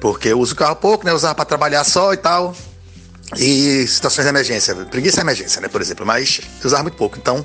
Porque 0.00 0.28
eu 0.28 0.38
uso 0.38 0.54
o 0.54 0.56
carro 0.56 0.76
pouco, 0.76 1.04
né? 1.04 1.10
Eu 1.10 1.16
usava 1.16 1.34
pra 1.34 1.44
trabalhar 1.44 1.84
só 1.84 2.12
e 2.12 2.16
tal. 2.16 2.54
E 3.36 3.86
situações 3.86 4.24
de 4.24 4.30
emergência, 4.30 4.74
preguiça 4.86 5.20
é 5.20 5.22
emergência, 5.22 5.60
né, 5.60 5.68
por 5.68 5.82
exemplo, 5.82 6.06
mas 6.06 6.40
eu 6.62 6.66
usava 6.66 6.84
muito 6.84 6.96
pouco, 6.96 7.18
então 7.18 7.44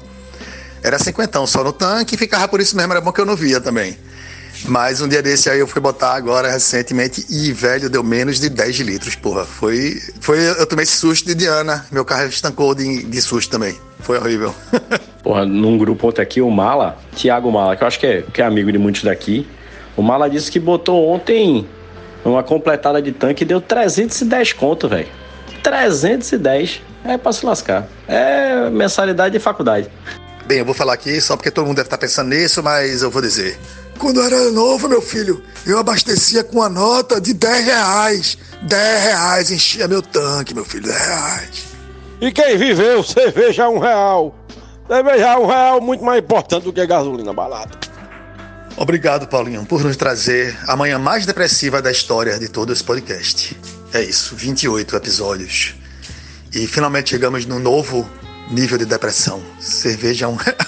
era 0.82 0.98
cinquentão 0.98 1.46
só 1.46 1.62
no 1.62 1.74
tanque 1.74 2.16
e 2.16 2.18
ficava 2.18 2.48
por 2.48 2.62
isso 2.62 2.76
mesmo, 2.78 2.94
era 2.94 3.02
bom 3.02 3.12
que 3.12 3.20
eu 3.20 3.26
não 3.26 3.36
via 3.36 3.60
também. 3.60 3.98
Mas 4.66 5.02
um 5.02 5.08
dia 5.08 5.22
desse 5.22 5.50
aí 5.50 5.60
eu 5.60 5.68
fui 5.68 5.82
botar 5.82 6.13
agora 6.13 6.50
recentemente 6.50 7.26
e, 7.30 7.52
velho, 7.52 7.89
deu 7.89 8.04
menos 8.04 8.39
de 8.39 8.50
10 8.50 8.78
litros, 8.78 9.16
porra. 9.16 9.44
Foi. 9.44 10.00
foi 10.22 10.39
eu 10.39 10.66
tomei 10.66 10.84
esse 10.84 10.96
susto 10.96 11.26
de 11.26 11.36
Diana. 11.36 11.86
Meu 11.92 12.06
carro 12.06 12.28
estancou 12.28 12.74
de, 12.74 13.04
de 13.04 13.22
susto 13.22 13.50
também. 13.50 13.76
Foi 14.00 14.18
horrível. 14.18 14.56
porra, 15.22 15.46
num 15.46 15.78
grupo 15.78 16.06
outro 16.06 16.22
aqui, 16.22 16.39
o 16.39 16.50
Mala, 16.50 16.98
Thiago 17.16 17.52
Mala, 17.52 17.76
que 17.76 17.84
eu 17.84 17.88
acho 17.88 18.00
que 18.00 18.06
é, 18.06 18.22
que 18.22 18.42
é 18.42 18.46
amigo 18.46 18.72
de 18.72 18.78
muitos 18.78 19.04
daqui. 19.04 19.46
O 19.98 20.02
Mala 20.02 20.30
disse 20.30 20.50
que 20.50 20.60
botou 20.60 21.10
ontem 21.10 21.68
uma 22.24 22.44
completada 22.44 23.02
de 23.02 23.12
tanque 23.12 23.44
e 23.44 23.46
deu 23.46 23.60
310 23.60 24.54
conto, 24.54 24.88
velho. 24.88 25.08
310 25.62 26.82
é 27.06 27.18
pra 27.18 27.32
se 27.32 27.46
lascar. 27.46 27.88
É 28.08 28.70
mensalidade 28.70 29.34
de 29.34 29.40
faculdade. 29.40 29.90
Bem, 30.46 30.60
eu 30.60 30.66
vou 30.66 30.74
falar 30.74 30.94
aqui 30.94 31.20
só 31.22 31.38
porque 31.38 31.50
todo 31.50 31.66
mundo 31.66 31.78
deve 31.78 31.88
estar 31.88 31.98
pensando 31.98 32.30
nisso, 32.30 32.62
mas 32.62 33.02
eu 33.02 33.10
vou 33.10 33.22
dizer. 33.22 33.58
Quando 33.98 34.20
eu 34.20 34.26
era 34.26 34.52
novo, 34.52 34.90
meu 34.90 35.02
filho, 35.02 35.42
eu 35.66 35.78
abastecia 35.78 36.44
com 36.44 36.58
uma 36.58 36.70
nota 36.70 37.22
de 37.22 37.34
10 37.34 37.66
reais. 37.66 38.38
10 38.64 39.04
reais 39.04 39.52
enchia 39.52 39.88
meu 39.88 40.02
tanque, 40.02 40.54
meu 40.54 40.66
filho, 40.66 40.84
10 40.84 40.98
reais. 40.98 41.66
E 42.20 42.32
quem 42.32 42.58
viveu, 42.58 43.04
cerveja 43.04 43.70
um 43.70 43.80
real. 43.80 44.36
Cerveja 44.88 45.38
um 45.40 45.46
real 45.46 45.80
muito 45.80 46.04
mais 46.04 46.22
importante 46.22 46.64
do 46.64 46.74
que 46.74 46.86
gasolina 46.86 47.32
balada. 47.32 47.72
Obrigado, 48.76 49.28
Paulinho, 49.28 49.66
por 49.66 49.84
nos 49.84 49.96
trazer 49.96 50.58
a 50.68 50.76
manhã 50.76 50.98
mais 50.98 51.26
depressiva 51.26 51.82
da 51.82 51.92
história 51.92 52.40
de 52.40 52.50
todo 52.50 52.74
esse 52.74 52.84
podcast. 52.84 53.56
É 53.94 54.02
isso, 54.02 54.36
28 54.36 54.96
episódios. 54.96 55.76
E 56.54 56.68
finalmente 56.68 57.12
chegamos 57.12 57.46
num 57.46 57.60
novo 57.60 58.10
nível 58.50 58.78
de 58.78 58.86
depressão. 58.86 59.42
Cerveja 59.60 60.28
um 60.28 60.36
real. 60.36 60.58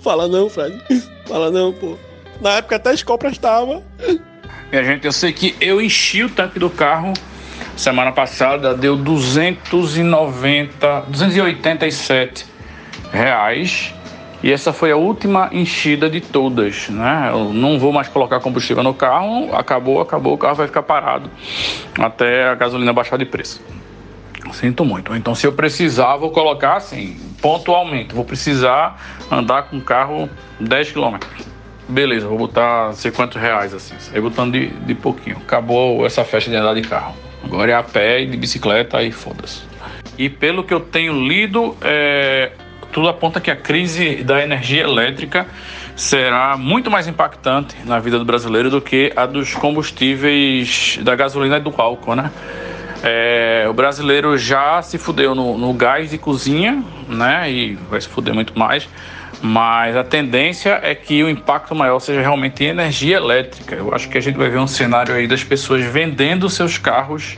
Fala 0.00 0.28
não, 0.28 0.50
Fred. 0.50 0.82
Fala 1.26 1.50
não, 1.50 1.72
pô. 1.72 1.96
Na 2.40 2.54
época 2.54 2.76
até 2.76 2.90
a 2.90 2.94
escola 2.94 3.18
prestava. 3.18 3.82
Minha 4.70 4.84
gente, 4.84 5.06
eu 5.06 5.12
sei 5.12 5.32
que 5.32 5.56
eu 5.60 5.80
enchi 5.80 6.24
o 6.24 6.30
tanque 6.30 6.58
do 6.58 6.70
carro 6.70 7.12
semana 7.76 8.12
passada, 8.12 8.74
deu 8.74 8.96
290, 8.96 11.00
287 11.08 12.46
reais. 13.12 13.94
E 14.42 14.52
essa 14.52 14.72
foi 14.72 14.92
a 14.92 14.96
última 14.96 15.48
enchida 15.52 16.08
de 16.08 16.20
todas, 16.20 16.88
né? 16.88 17.30
Eu 17.32 17.52
não 17.52 17.78
vou 17.78 17.92
mais 17.92 18.06
colocar 18.06 18.38
combustível 18.38 18.84
no 18.84 18.94
carro, 18.94 19.54
acabou, 19.54 20.00
acabou, 20.00 20.34
o 20.34 20.38
carro 20.38 20.54
vai 20.54 20.66
ficar 20.68 20.82
parado 20.82 21.28
até 21.98 22.48
a 22.48 22.54
gasolina 22.54 22.92
baixar 22.92 23.16
de 23.16 23.24
preço. 23.24 23.60
Sinto 24.52 24.84
muito. 24.84 25.14
Então, 25.14 25.34
se 25.34 25.46
eu 25.46 25.52
precisar, 25.52 26.16
vou 26.16 26.30
colocar 26.30 26.76
assim, 26.76 27.16
pontualmente. 27.42 28.14
Vou 28.14 28.24
precisar 28.24 29.00
andar 29.30 29.64
com 29.64 29.76
o 29.76 29.80
carro 29.80 30.28
10 30.60 30.92
km. 30.92 31.18
Beleza, 31.88 32.26
vou 32.26 32.38
botar 32.38 32.92
sei 32.92 33.10
quantos 33.10 33.40
reais 33.40 33.74
assim. 33.74 33.94
Aí 34.12 34.20
botando 34.20 34.52
de, 34.52 34.68
de 34.68 34.94
pouquinho. 34.94 35.36
Acabou 35.38 36.04
essa 36.06 36.24
festa 36.24 36.50
de 36.50 36.56
andar 36.56 36.74
de 36.74 36.82
carro. 36.82 37.14
Agora 37.44 37.72
é 37.72 37.74
a 37.74 37.82
pé 37.82 38.22
e 38.22 38.26
de 38.26 38.36
bicicleta 38.36 38.98
aí 38.98 39.10
foda-se. 39.10 39.62
E 40.16 40.28
pelo 40.28 40.64
que 40.64 40.74
eu 40.74 40.80
tenho 40.80 41.26
lido, 41.26 41.76
é, 41.80 42.52
tudo 42.92 43.08
aponta 43.08 43.40
que 43.40 43.50
a 43.50 43.56
crise 43.56 44.22
da 44.22 44.42
energia 44.42 44.82
elétrica 44.82 45.46
será 45.94 46.56
muito 46.56 46.90
mais 46.90 47.06
impactante 47.06 47.76
na 47.84 47.98
vida 47.98 48.18
do 48.18 48.24
brasileiro 48.24 48.70
do 48.70 48.80
que 48.80 49.12
a 49.16 49.26
dos 49.26 49.54
combustíveis 49.54 50.98
da 51.02 51.14
gasolina 51.16 51.58
e 51.58 51.60
do 51.60 51.74
álcool, 51.76 52.14
né? 52.14 52.30
É, 53.02 53.66
o 53.68 53.72
brasileiro 53.72 54.36
já 54.36 54.82
se 54.82 54.98
fudeu 54.98 55.34
no, 55.34 55.56
no, 55.56 55.72
gás 55.72 56.10
de 56.10 56.18
cozinha, 56.18 56.82
né? 57.08 57.50
E 57.50 57.74
vai 57.88 58.00
se 58.00 58.08
fuder 58.08 58.34
muito 58.34 58.58
mais. 58.58 58.88
Mas 59.40 59.96
a 59.96 60.02
tendência 60.02 60.80
é 60.82 60.94
que 60.94 61.22
o 61.22 61.30
impacto 61.30 61.74
maior 61.74 62.00
seja 62.00 62.20
realmente 62.20 62.64
em 62.64 62.68
energia 62.68 63.16
elétrica. 63.16 63.76
Eu 63.76 63.94
acho 63.94 64.08
que 64.08 64.18
a 64.18 64.20
gente 64.20 64.36
vai 64.36 64.48
ver 64.48 64.58
um 64.58 64.66
cenário 64.66 65.14
aí 65.14 65.28
das 65.28 65.44
pessoas 65.44 65.84
vendendo 65.84 66.50
seus 66.50 66.76
carros 66.76 67.36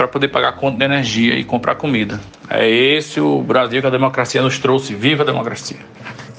para 0.00 0.08
poder 0.08 0.28
pagar 0.28 0.48
a 0.48 0.52
conta 0.52 0.78
de 0.78 0.84
energia 0.84 1.34
e 1.34 1.44
comprar 1.44 1.74
comida. 1.74 2.18
É 2.48 2.66
esse 2.66 3.20
o 3.20 3.42
Brasil 3.42 3.82
que 3.82 3.86
a 3.86 3.90
democracia 3.90 4.40
nos 4.40 4.58
trouxe. 4.58 4.94
Viva 4.94 5.24
a 5.24 5.26
democracia! 5.26 5.76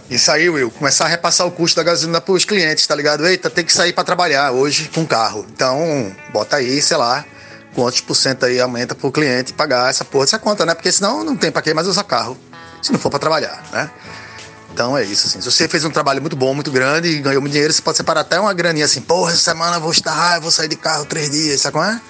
Isso 0.10 0.32
aí, 0.32 0.50
Will. 0.50 0.72
Começar 0.72 1.06
a 1.06 1.08
repassar 1.08 1.46
o 1.46 1.52
custo 1.52 1.76
da 1.76 1.84
gasolina 1.84 2.20
para 2.20 2.34
os 2.34 2.44
clientes, 2.44 2.88
tá 2.88 2.96
ligado? 2.96 3.24
Eita, 3.24 3.52
tem 3.52 3.64
que 3.64 3.72
sair 3.72 3.94
para 3.94 4.04
trabalhar 4.04 4.52
hoje 4.52 4.90
com 4.92 5.06
carro. 5.06 5.46
Então, 5.54 6.12
bota 6.34 6.56
aí, 6.56 6.82
sei 6.82 6.98
lá, 6.98 7.24
quantos 7.76 8.02
por 8.02 8.16
cento 8.16 8.48
aí 8.48 8.60
aumenta 8.60 8.96
pro 8.96 9.12
cliente 9.12 9.54
pagar 9.54 9.92
essa 9.92 10.04
porra 10.04 10.26
dessa 10.26 10.40
conta, 10.40 10.66
né? 10.66 10.74
Porque 10.74 10.92
senão 10.92 11.24
não 11.24 11.38
tem 11.38 11.52
para 11.52 11.62
quem 11.62 11.76
mais 11.76 11.86
usar 11.86 12.04
carro, 12.04 12.36
se 12.82 12.92
não 12.92 12.98
for 12.98 13.12
para 13.12 13.20
trabalhar, 13.20 13.64
né? 13.72 13.92
Então 14.74 14.98
é 14.98 15.04
isso, 15.04 15.28
assim. 15.28 15.40
Se 15.40 15.52
você 15.52 15.68
fez 15.68 15.86
um 15.86 15.92
trabalho 15.92 16.20
muito 16.20 16.36
bom, 16.36 16.52
muito 16.56 16.72
grande 16.72 17.10
e 17.10 17.20
ganhou 17.20 17.42
muito 17.42 17.54
dinheiro, 17.54 17.72
você 17.72 17.82
pode 17.84 17.98
separar 17.98 18.22
até 18.22 18.40
uma 18.40 18.54
graninha 18.56 18.86
assim, 18.86 19.02
porra, 19.02 19.32
essa 19.32 19.52
semana 19.52 19.78
eu 19.78 19.82
vou 19.82 19.92
estar, 19.92 20.38
eu 20.38 20.42
vou 20.42 20.50
sair 20.50 20.68
de 20.68 20.76
carro 20.76 21.06
três 21.06 21.30
dias, 21.30 21.62
sabe 21.62 21.74
como 21.74 21.86
é? 21.86 22.02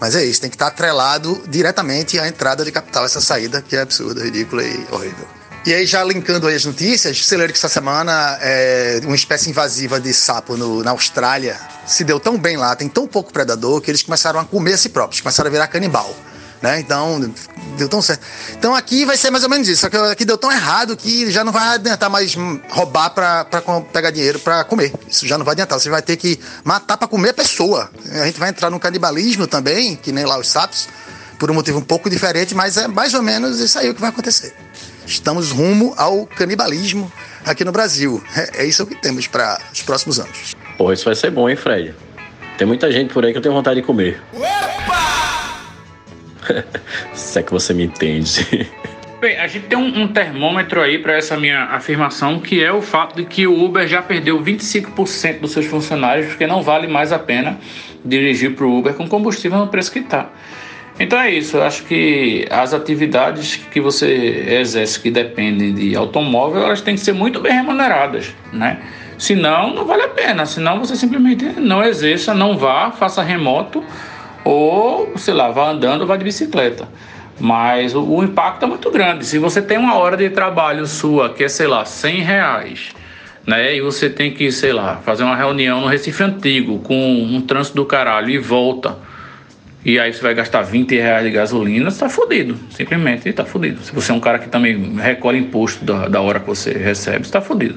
Mas 0.00 0.14
é 0.14 0.24
isso, 0.24 0.40
tem 0.40 0.50
que 0.50 0.56
estar 0.56 0.66
atrelado 0.66 1.42
diretamente 1.48 2.18
à 2.18 2.28
entrada 2.28 2.64
de 2.64 2.70
capital, 2.70 3.04
essa 3.04 3.20
saída 3.20 3.62
que 3.62 3.76
é 3.76 3.80
absurda, 3.80 4.22
ridícula 4.22 4.62
e 4.62 4.86
horrível. 4.90 5.26
E 5.64 5.74
aí, 5.74 5.84
já 5.84 6.04
linkando 6.04 6.46
aí 6.46 6.54
as 6.54 6.64
notícias, 6.64 7.24
você 7.24 7.36
lembra 7.36 7.52
que 7.52 7.58
essa 7.58 7.68
semana 7.68 8.38
é, 8.40 9.00
uma 9.02 9.16
espécie 9.16 9.50
invasiva 9.50 9.98
de 9.98 10.14
sapo 10.14 10.56
no, 10.56 10.80
na 10.84 10.92
Austrália 10.92 11.58
se 11.84 12.04
deu 12.04 12.20
tão 12.20 12.38
bem 12.38 12.56
lá, 12.56 12.76
tem 12.76 12.88
tão 12.88 13.04
pouco 13.04 13.32
predador, 13.32 13.80
que 13.80 13.90
eles 13.90 14.00
começaram 14.02 14.38
a 14.38 14.44
comer 14.44 14.74
a 14.74 14.78
si 14.78 14.90
próprios, 14.90 15.20
começaram 15.20 15.48
a 15.48 15.50
virar 15.50 15.66
canibal. 15.66 16.14
Né? 16.62 16.80
Então, 16.80 17.32
deu 17.76 17.88
tão 17.88 18.00
certo. 18.00 18.24
Então 18.52 18.74
aqui 18.74 19.04
vai 19.04 19.16
ser 19.16 19.30
mais 19.30 19.44
ou 19.44 19.50
menos 19.50 19.68
isso, 19.68 19.82
só 19.82 19.90
que 19.90 19.96
aqui 19.96 20.24
deu 20.24 20.38
tão 20.38 20.50
errado 20.50 20.96
que 20.96 21.30
já 21.30 21.44
não 21.44 21.52
vai 21.52 21.74
adiantar 21.74 22.08
mais 22.08 22.34
roubar 22.68 23.10
para 23.10 23.44
pegar 23.92 24.10
dinheiro 24.10 24.38
para 24.38 24.64
comer. 24.64 24.92
Isso 25.08 25.26
já 25.26 25.36
não 25.36 25.44
vai 25.44 25.52
adiantar. 25.52 25.78
Você 25.78 25.90
vai 25.90 26.02
ter 26.02 26.16
que 26.16 26.40
matar 26.64 26.96
para 26.96 27.06
comer 27.06 27.30
a 27.30 27.34
pessoa. 27.34 27.90
A 28.10 28.26
gente 28.26 28.38
vai 28.38 28.48
entrar 28.48 28.70
no 28.70 28.80
canibalismo 28.80 29.46
também, 29.46 29.96
que 29.96 30.12
nem 30.12 30.24
lá 30.24 30.38
os 30.38 30.48
sapos, 30.48 30.88
por 31.38 31.50
um 31.50 31.54
motivo 31.54 31.78
um 31.78 31.82
pouco 31.82 32.08
diferente, 32.08 32.54
mas 32.54 32.76
é 32.76 32.88
mais 32.88 33.12
ou 33.14 33.22
menos 33.22 33.60
isso 33.60 33.78
aí 33.78 33.90
o 33.90 33.94
que 33.94 34.00
vai 34.00 34.10
acontecer. 34.10 34.54
Estamos 35.06 35.50
rumo 35.50 35.94
ao 35.96 36.26
canibalismo 36.26 37.12
aqui 37.44 37.64
no 37.64 37.70
Brasil. 37.70 38.22
É, 38.34 38.62
é 38.62 38.64
isso 38.64 38.84
que 38.86 38.94
temos 38.94 39.26
para 39.26 39.60
os 39.72 39.82
próximos 39.82 40.18
anos. 40.18 40.56
Pô, 40.76 40.92
isso 40.92 41.04
vai 41.04 41.14
ser 41.14 41.30
bom, 41.30 41.48
hein, 41.48 41.56
Fred? 41.56 41.94
Tem 42.58 42.66
muita 42.66 42.90
gente 42.90 43.12
por 43.12 43.24
aí 43.24 43.32
que 43.32 43.38
eu 43.38 43.42
tenho 43.42 43.54
vontade 43.54 43.80
de 43.80 43.86
comer. 43.86 44.20
Se 47.12 47.38
é 47.38 47.42
que 47.42 47.52
você 47.52 47.72
me 47.74 47.84
entende. 47.84 48.68
Bem, 49.20 49.38
a 49.38 49.46
gente 49.46 49.66
tem 49.66 49.78
um, 49.78 50.02
um 50.02 50.08
termômetro 50.08 50.80
aí 50.80 50.98
para 50.98 51.14
essa 51.14 51.38
minha 51.38 51.64
afirmação, 51.64 52.38
que 52.38 52.62
é 52.62 52.70
o 52.70 52.82
fato 52.82 53.16
de 53.16 53.24
que 53.24 53.46
o 53.46 53.64
Uber 53.64 53.88
já 53.88 54.02
perdeu 54.02 54.38
25% 54.42 55.40
dos 55.40 55.52
seus 55.52 55.64
funcionários, 55.64 56.26
porque 56.26 56.46
não 56.46 56.62
vale 56.62 56.86
mais 56.86 57.12
a 57.12 57.18
pena 57.18 57.58
dirigir 58.04 58.54
para 58.54 58.66
o 58.66 58.78
Uber 58.78 58.92
com 58.92 59.08
combustível 59.08 59.58
no 59.58 59.68
preço 59.68 59.90
que 59.90 60.00
está. 60.00 60.28
Então 61.00 61.18
é 61.18 61.30
isso, 61.30 61.56
eu 61.56 61.62
acho 61.62 61.84
que 61.84 62.46
as 62.50 62.72
atividades 62.72 63.56
que 63.56 63.80
você 63.80 64.06
exerce 64.60 65.00
que 65.00 65.10
dependem 65.10 65.74
de 65.74 65.96
automóvel, 65.96 66.62
elas 66.62 66.80
têm 66.80 66.94
que 66.94 67.00
ser 67.00 67.12
muito 67.12 67.40
bem 67.40 67.52
remuneradas, 67.52 68.34
né? 68.52 68.80
Senão, 69.18 69.74
não 69.74 69.86
vale 69.86 70.02
a 70.02 70.08
pena, 70.08 70.44
senão 70.44 70.78
você 70.78 70.94
simplesmente 70.94 71.44
não 71.58 71.82
exerça, 71.82 72.34
não 72.34 72.56
vá, 72.56 72.90
faça 72.90 73.22
remoto 73.22 73.82
ou, 74.46 75.18
sei 75.18 75.34
lá, 75.34 75.50
vá 75.50 75.70
andando 75.70 76.02
ou 76.02 76.06
vá 76.06 76.16
de 76.16 76.24
bicicleta. 76.24 76.88
Mas 77.38 77.94
o, 77.94 78.02
o, 78.02 78.24
impacto 78.24 78.64
é 78.64 78.66
muito 78.66 78.90
grande. 78.90 79.26
Se 79.26 79.38
você 79.38 79.60
tem 79.60 79.76
uma 79.76 79.94
hora 79.96 80.16
de 80.16 80.30
trabalho 80.30 80.86
sua 80.86 81.30
que 81.30 81.44
é, 81.44 81.48
sei 81.48 81.66
lá, 81.66 81.84
100 81.84 82.20
reais, 82.22 82.88
né? 83.46 83.76
E 83.76 83.80
você 83.80 84.08
tem 84.08 84.32
que, 84.32 84.50
sei 84.50 84.72
lá, 84.72 84.96
fazer 85.04 85.24
uma 85.24 85.36
reunião 85.36 85.80
no 85.80 85.86
Recife 85.86 86.22
Antigo 86.22 86.78
com 86.78 87.22
um 87.22 87.40
trânsito 87.42 87.76
do 87.76 87.84
caralho 87.84 88.30
e 88.30 88.38
volta 88.38 88.96
e 89.84 90.00
aí 90.00 90.12
você 90.12 90.20
vai 90.20 90.34
gastar 90.34 90.62
20 90.62 90.96
reais 90.96 91.24
de 91.24 91.30
gasolina, 91.30 91.88
você 91.92 92.00
tá 92.00 92.08
fudido. 92.08 92.56
Simplesmente 92.70 93.32
tá 93.32 93.44
fudido. 93.44 93.80
Se 93.84 93.94
você 93.94 94.10
é 94.10 94.14
um 94.16 94.18
cara 94.18 94.40
que 94.40 94.48
também 94.48 94.96
recolhe 94.96 95.38
imposto 95.38 95.84
da, 95.84 96.08
da 96.08 96.20
hora 96.20 96.40
que 96.40 96.46
você 96.48 96.72
recebe, 96.72 97.24
você 97.24 97.30
tá 97.30 97.40
fudido. 97.40 97.76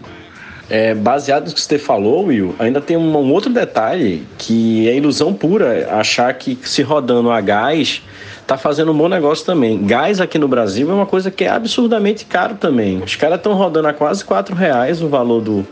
É, 0.69 0.93
baseado 0.93 1.47
no 1.47 1.53
que 1.53 1.59
você 1.59 1.79
falou, 1.79 2.25
Will, 2.25 2.55
ainda 2.59 2.79
tem 2.79 2.95
um, 2.95 3.17
um 3.17 3.31
outro 3.31 3.51
detalhe 3.51 4.27
que 4.37 4.87
é 4.87 4.95
ilusão 4.95 5.33
pura 5.33 5.89
achar 5.91 6.31
que 6.35 6.57
se 6.63 6.83
rodando 6.83 7.31
a 7.31 7.41
gás 7.41 8.03
tá 8.45 8.57
fazendo 8.57 8.91
um 8.91 8.97
bom 8.97 9.07
negócio 9.07 9.45
também. 9.45 9.83
Gás 9.83 10.21
aqui 10.21 10.37
no 10.37 10.47
Brasil 10.47 10.89
é 10.89 10.93
uma 10.93 11.05
coisa 11.05 11.31
que 11.31 11.43
é 11.43 11.49
absurdamente 11.49 12.25
caro 12.25 12.55
também. 12.55 13.01
Os 13.01 13.15
caras 13.15 13.37
estão 13.37 13.53
rodando 13.53 13.87
a 13.87 13.93
quase 13.93 14.23
4 14.23 14.55
reais 14.55 15.01
o 15.01 15.07
valor 15.07 15.41
do, 15.41 15.67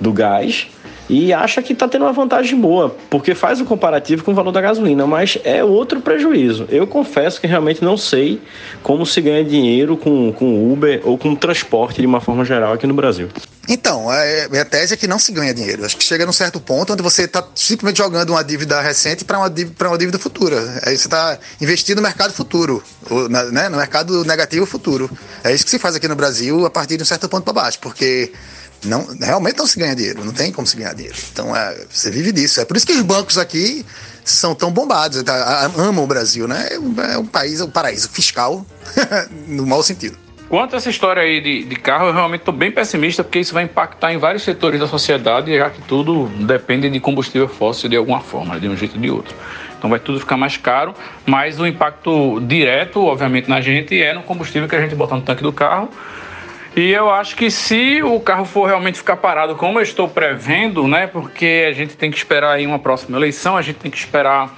do 0.00 0.12
gás 0.12 0.68
e 1.08 1.32
acha 1.32 1.62
que 1.62 1.72
está 1.72 1.86
tendo 1.86 2.02
uma 2.02 2.12
vantagem 2.12 2.58
boa, 2.58 2.96
porque 3.10 3.34
faz 3.34 3.60
o 3.60 3.64
comparativo 3.64 4.24
com 4.24 4.32
o 4.32 4.34
valor 4.34 4.52
da 4.52 4.60
gasolina, 4.60 5.06
mas 5.06 5.38
é 5.44 5.62
outro 5.62 6.00
prejuízo. 6.00 6.66
Eu 6.70 6.86
confesso 6.86 7.40
que 7.40 7.46
realmente 7.46 7.84
não 7.84 7.96
sei 7.96 8.40
como 8.82 9.04
se 9.04 9.20
ganha 9.20 9.44
dinheiro 9.44 9.96
com, 9.96 10.32
com 10.32 10.72
Uber 10.72 11.00
ou 11.04 11.18
com 11.18 11.34
transporte 11.34 12.00
de 12.00 12.06
uma 12.06 12.20
forma 12.20 12.44
geral 12.44 12.72
aqui 12.72 12.86
no 12.86 12.94
Brasil. 12.94 13.28
Então, 13.68 14.10
a 14.10 14.16
é, 14.24 14.48
minha 14.48 14.64
tese 14.64 14.92
é 14.92 14.96
que 14.96 15.06
não 15.06 15.18
se 15.18 15.32
ganha 15.32 15.54
dinheiro. 15.54 15.84
Acho 15.84 15.96
que 15.96 16.04
chega 16.04 16.26
num 16.26 16.32
certo 16.32 16.60
ponto 16.60 16.92
onde 16.92 17.02
você 17.02 17.22
está 17.22 17.42
simplesmente 17.54 17.96
jogando 17.96 18.30
uma 18.30 18.44
dívida 18.44 18.80
recente 18.80 19.24
para 19.24 19.38
uma, 19.38 19.48
dívida, 19.48 19.88
uma 19.88 19.96
dívida 19.96 20.18
futura. 20.18 20.58
Aí 20.84 20.96
você 20.96 21.06
está 21.06 21.38
investindo 21.60 21.96
no 21.96 22.02
mercado 22.02 22.32
futuro, 22.32 22.82
né, 23.52 23.68
no 23.70 23.78
mercado 23.78 24.22
negativo 24.24 24.66
futuro. 24.66 25.10
É 25.42 25.52
isso 25.52 25.64
que 25.64 25.70
se 25.70 25.78
faz 25.78 25.94
aqui 25.94 26.06
no 26.06 26.14
Brasil 26.14 26.66
a 26.66 26.70
partir 26.70 26.96
de 26.96 27.02
um 27.02 27.06
certo 27.06 27.28
ponto 27.28 27.44
para 27.44 27.54
baixo, 27.54 27.78
porque 27.80 28.32
não, 28.84 29.06
realmente 29.20 29.58
não 29.58 29.66
se 29.66 29.78
ganha 29.78 29.94
dinheiro, 29.94 30.24
não 30.24 30.32
tem 30.32 30.52
como 30.52 30.66
se 30.66 30.76
ganhar 30.76 30.94
dinheiro. 30.94 31.16
Então 31.32 31.54
é, 31.54 31.84
você 31.90 32.10
vive 32.10 32.32
disso. 32.32 32.60
É 32.60 32.64
por 32.64 32.76
isso 32.76 32.86
que 32.86 32.92
os 32.92 33.02
bancos 33.02 33.38
aqui 33.38 33.84
são 34.24 34.54
tão 34.54 34.70
bombados, 34.70 35.22
tá? 35.22 35.70
amam 35.76 36.04
o 36.04 36.06
Brasil, 36.06 36.48
né? 36.48 36.68
É 37.12 37.18
um 37.18 37.26
país, 37.26 37.60
é 37.60 37.64
um 37.64 37.70
paraíso 37.70 38.08
fiscal, 38.08 38.64
no 39.46 39.66
mau 39.66 39.82
sentido. 39.82 40.16
Quanto 40.48 40.74
a 40.74 40.76
essa 40.76 40.90
história 40.90 41.22
aí 41.22 41.40
de, 41.40 41.64
de 41.64 41.76
carro, 41.76 42.06
eu 42.06 42.12
realmente 42.12 42.42
estou 42.42 42.54
bem 42.54 42.70
pessimista, 42.70 43.24
porque 43.24 43.40
isso 43.40 43.54
vai 43.54 43.64
impactar 43.64 44.12
em 44.12 44.18
vários 44.18 44.42
setores 44.42 44.78
da 44.78 44.86
sociedade, 44.86 45.56
já 45.56 45.70
que 45.70 45.80
tudo 45.82 46.26
depende 46.46 46.88
de 46.88 47.00
combustível 47.00 47.48
fóssil 47.48 47.88
de 47.88 47.96
alguma 47.96 48.20
forma, 48.20 48.60
de 48.60 48.68
um 48.68 48.76
jeito 48.76 48.94
ou 48.94 49.00
de 49.00 49.10
outro. 49.10 49.34
Então 49.76 49.90
vai 49.90 49.98
tudo 49.98 50.20
ficar 50.20 50.36
mais 50.36 50.56
caro, 50.56 50.94
mas 51.26 51.58
o 51.58 51.66
impacto 51.66 52.40
direto, 52.40 53.02
obviamente, 53.04 53.48
na 53.48 53.60
gente 53.60 54.00
é 54.00 54.14
no 54.14 54.22
combustível 54.22 54.68
que 54.68 54.76
a 54.76 54.80
gente 54.80 54.94
bota 54.94 55.16
no 55.16 55.22
tanque 55.22 55.42
do 55.42 55.52
carro 55.52 55.88
e 56.76 56.90
eu 56.90 57.08
acho 57.08 57.36
que 57.36 57.50
se 57.50 58.02
o 58.02 58.18
carro 58.18 58.44
for 58.44 58.66
realmente 58.66 58.98
ficar 58.98 59.16
parado, 59.16 59.54
como 59.54 59.78
eu 59.78 59.82
estou 59.82 60.08
prevendo, 60.08 60.88
né? 60.88 61.06
Porque 61.06 61.66
a 61.68 61.72
gente 61.72 61.96
tem 61.96 62.10
que 62.10 62.16
esperar 62.16 62.52
aí 62.52 62.66
uma 62.66 62.78
próxima 62.78 63.16
eleição, 63.16 63.56
a 63.56 63.62
gente 63.62 63.76
tem 63.76 63.90
que 63.90 63.96
esperar 63.96 64.52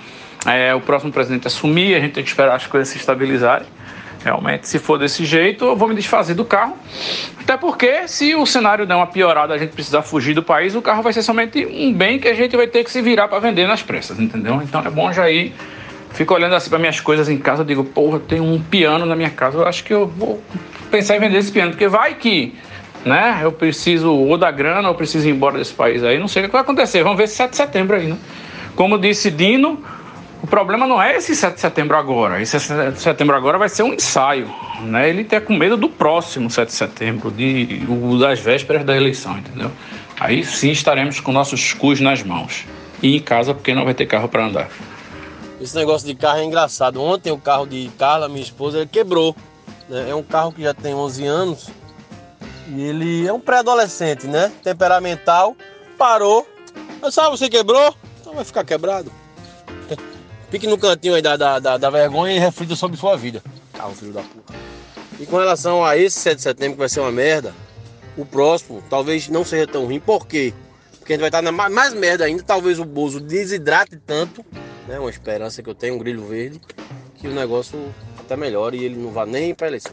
é, 0.46 0.74
o 0.74 0.80
próximo 0.80 1.12
presidente 1.12 1.46
assumir, 1.46 1.94
a 1.94 2.00
gente 2.00 2.12
tem 2.12 2.24
que 2.24 2.30
esperar 2.30 2.54
as 2.54 2.66
coisas 2.66 2.88
se 2.88 2.96
estabilizarem. 2.96 3.66
Realmente, 4.24 4.66
se 4.66 4.78
for 4.78 4.98
desse 4.98 5.24
jeito, 5.24 5.66
eu 5.66 5.76
vou 5.76 5.88
me 5.88 5.94
desfazer 5.94 6.34
do 6.34 6.44
carro. 6.44 6.76
Até 7.38 7.56
porque, 7.56 8.08
se 8.08 8.34
o 8.34 8.44
cenário 8.44 8.84
der 8.84 8.96
uma 8.96 9.06
piorada, 9.06 9.54
a 9.54 9.58
gente 9.58 9.70
precisar 9.70 10.02
fugir 10.02 10.34
do 10.34 10.42
país, 10.42 10.74
o 10.74 10.82
carro 10.82 11.02
vai 11.02 11.12
ser 11.12 11.22
somente 11.22 11.64
um 11.64 11.92
bem 11.92 12.18
que 12.18 12.26
a 12.26 12.34
gente 12.34 12.56
vai 12.56 12.66
ter 12.66 12.82
que 12.82 12.90
se 12.90 13.00
virar 13.00 13.28
para 13.28 13.38
vender 13.38 13.68
nas 13.68 13.82
pressas, 13.82 14.18
entendeu? 14.18 14.60
Então 14.62 14.80
é 14.84 14.90
bom 14.90 15.12
já 15.12 15.30
ir. 15.30 15.54
Fico 16.16 16.32
olhando 16.32 16.54
assim 16.54 16.70
para 16.70 16.78
minhas 16.78 16.98
coisas 16.98 17.28
em 17.28 17.36
casa, 17.36 17.62
digo, 17.62 17.84
porra, 17.84 18.18
tem 18.18 18.40
um 18.40 18.58
piano 18.58 19.04
na 19.04 19.14
minha 19.14 19.28
casa, 19.28 19.58
eu 19.58 19.66
acho 19.66 19.84
que 19.84 19.92
eu 19.92 20.06
vou 20.06 20.42
pensar 20.90 21.14
em 21.14 21.20
vender 21.20 21.36
esse 21.36 21.52
piano, 21.52 21.72
porque 21.72 21.88
vai 21.88 22.14
que, 22.14 22.54
né, 23.04 23.40
eu 23.42 23.52
preciso 23.52 24.10
ou 24.10 24.38
da 24.38 24.50
grana 24.50 24.88
ou 24.88 24.94
preciso 24.94 25.28
ir 25.28 25.32
embora 25.32 25.58
desse 25.58 25.74
país 25.74 26.02
aí, 26.02 26.18
não 26.18 26.26
sei 26.26 26.42
o 26.42 26.46
que 26.46 26.52
vai 26.52 26.62
acontecer. 26.62 27.02
Vamos 27.02 27.18
ver 27.18 27.28
7 27.28 27.50
de 27.50 27.56
setembro 27.58 27.96
aí, 27.96 28.06
né? 28.06 28.16
Como 28.74 28.98
disse 28.98 29.30
Dino, 29.30 29.84
o 30.42 30.46
problema 30.46 30.86
não 30.86 31.02
é 31.02 31.16
esse 31.18 31.36
7 31.36 31.56
de 31.56 31.60
setembro 31.60 31.98
agora. 31.98 32.40
Esse 32.40 32.58
7 32.58 32.92
de 32.92 33.00
setembro 33.02 33.36
agora 33.36 33.58
vai 33.58 33.68
ser 33.68 33.82
um 33.82 33.92
ensaio, 33.92 34.48
né? 34.84 35.10
Ele 35.10 35.22
tá 35.22 35.38
com 35.38 35.54
medo 35.54 35.76
do 35.76 35.88
próximo 35.90 36.48
7 36.48 36.68
de 36.68 36.74
setembro, 36.74 37.30
de, 37.30 37.82
das 38.18 38.40
vésperas 38.40 38.84
da 38.84 38.96
eleição, 38.96 39.36
entendeu? 39.36 39.70
Aí 40.18 40.42
sim 40.42 40.70
estaremos 40.70 41.20
com 41.20 41.30
nossos 41.30 41.74
cus 41.74 42.00
nas 42.00 42.22
mãos. 42.22 42.64
E 43.02 43.16
em 43.16 43.20
casa 43.20 43.52
porque 43.52 43.74
não 43.74 43.84
vai 43.84 43.92
ter 43.92 44.06
carro 44.06 44.28
para 44.28 44.46
andar. 44.46 44.68
Esse 45.60 45.74
negócio 45.74 46.06
de 46.06 46.14
carro 46.14 46.38
é 46.38 46.44
engraçado. 46.44 47.00
Ontem 47.02 47.32
o 47.32 47.38
carro 47.38 47.66
de 47.66 47.90
Carla, 47.98 48.28
minha 48.28 48.42
esposa, 48.42 48.78
ele 48.78 48.86
quebrou. 48.86 49.34
Né? 49.88 50.10
É 50.10 50.14
um 50.14 50.22
carro 50.22 50.52
que 50.52 50.62
já 50.62 50.74
tem 50.74 50.94
11 50.94 51.26
anos 51.26 51.68
e 52.68 52.82
ele 52.82 53.26
é 53.26 53.32
um 53.32 53.40
pré-adolescente, 53.40 54.26
né? 54.26 54.52
Temperamental. 54.62 55.56
Parou. 55.96 56.46
Mas 57.00 57.14
sabe, 57.14 57.30
você 57.30 57.48
quebrou? 57.48 57.94
Então 58.20 58.34
vai 58.34 58.44
ficar 58.44 58.64
quebrado. 58.64 59.10
Fique 60.50 60.66
no 60.66 60.76
cantinho 60.76 61.14
aí 61.14 61.22
da, 61.22 61.36
da, 61.36 61.58
da, 61.58 61.76
da 61.78 61.90
vergonha 61.90 62.34
e 62.34 62.38
reflita 62.38 62.76
sobre 62.76 62.96
sua 62.96 63.16
vida. 63.16 63.42
Carro, 63.72 63.94
filho 63.94 64.12
da 64.12 64.22
porra. 64.22 64.58
E 65.18 65.24
com 65.24 65.38
relação 65.38 65.84
a 65.84 65.96
esse 65.96 66.18
7 66.18 66.36
de 66.36 66.42
setembro 66.42 66.72
que 66.74 66.78
vai 66.80 66.88
ser 66.88 67.00
uma 67.00 67.12
merda, 67.12 67.54
o 68.16 68.26
próximo 68.26 68.82
talvez 68.90 69.28
não 69.28 69.44
seja 69.44 69.66
tão 69.66 69.86
ruim. 69.86 70.00
Por 70.00 70.26
quê? 70.26 70.52
Porque 70.98 71.12
a 71.12 71.16
gente 71.16 71.20
vai 71.20 71.28
estar 71.28 71.42
na 71.42 71.52
mais 71.52 71.94
merda 71.94 72.24
ainda. 72.24 72.42
Talvez 72.42 72.78
o 72.78 72.84
Bozo 72.84 73.20
desidrate 73.20 73.96
tanto, 73.96 74.44
né? 74.86 74.98
Uma 74.98 75.10
esperança 75.10 75.62
que 75.62 75.68
eu 75.68 75.74
tenho, 75.74 75.94
um 75.94 75.98
grilho 75.98 76.26
verde, 76.26 76.60
que 77.16 77.28
o 77.28 77.34
negócio 77.34 77.78
até 78.18 78.36
melhor 78.36 78.74
e 78.74 78.84
ele 78.84 78.96
não 78.96 79.10
vá 79.10 79.26
nem 79.26 79.54
para 79.54 79.68
eleição. 79.68 79.92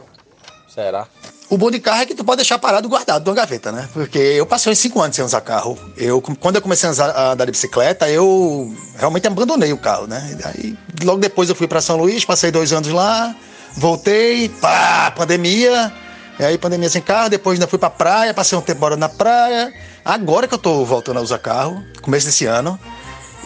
Será? 0.68 1.06
O 1.48 1.58
bom 1.58 1.70
de 1.70 1.78
carro 1.78 2.02
é 2.02 2.06
que 2.06 2.14
tu 2.14 2.24
pode 2.24 2.38
deixar 2.38 2.58
parado 2.58 2.88
guardado 2.88 3.24
numa 3.24 3.36
gaveta, 3.36 3.70
né? 3.70 3.88
Porque 3.92 4.18
eu 4.18 4.46
passei 4.46 4.72
uns 4.72 4.78
5 4.78 5.00
anos 5.00 5.14
sem 5.14 5.24
usar 5.24 5.40
carro. 5.42 5.78
Eu, 5.96 6.20
quando 6.20 6.56
eu 6.56 6.62
comecei 6.62 6.88
a 6.88 7.32
andar 7.32 7.44
de 7.44 7.52
bicicleta, 7.52 8.08
eu 8.08 8.74
realmente 8.96 9.26
abandonei 9.26 9.72
o 9.72 9.78
carro, 9.78 10.06
né? 10.06 10.36
Aí, 10.44 10.76
logo 11.04 11.20
depois 11.20 11.48
eu 11.48 11.54
fui 11.54 11.68
para 11.68 11.80
São 11.80 11.96
Luís, 11.96 12.24
passei 12.24 12.50
dois 12.50 12.72
anos 12.72 12.88
lá, 12.88 13.36
voltei, 13.76 14.48
pá, 14.48 15.12
pandemia. 15.14 15.92
E 16.38 16.44
aí, 16.44 16.58
pandemia 16.58 16.88
sem 16.88 17.02
carro, 17.02 17.28
depois 17.28 17.56
ainda 17.56 17.68
fui 17.68 17.78
pra 17.78 17.90
praia, 17.90 18.34
passei 18.34 18.58
um 18.58 18.62
tempo 18.62 18.80
morando 18.80 19.00
na 19.00 19.08
praia. 19.08 19.72
Agora 20.04 20.48
que 20.48 20.54
eu 20.54 20.58
tô 20.58 20.84
voltando 20.84 21.18
a 21.18 21.22
usar 21.22 21.38
carro, 21.38 21.84
começo 22.00 22.26
desse 22.26 22.46
ano. 22.46 22.80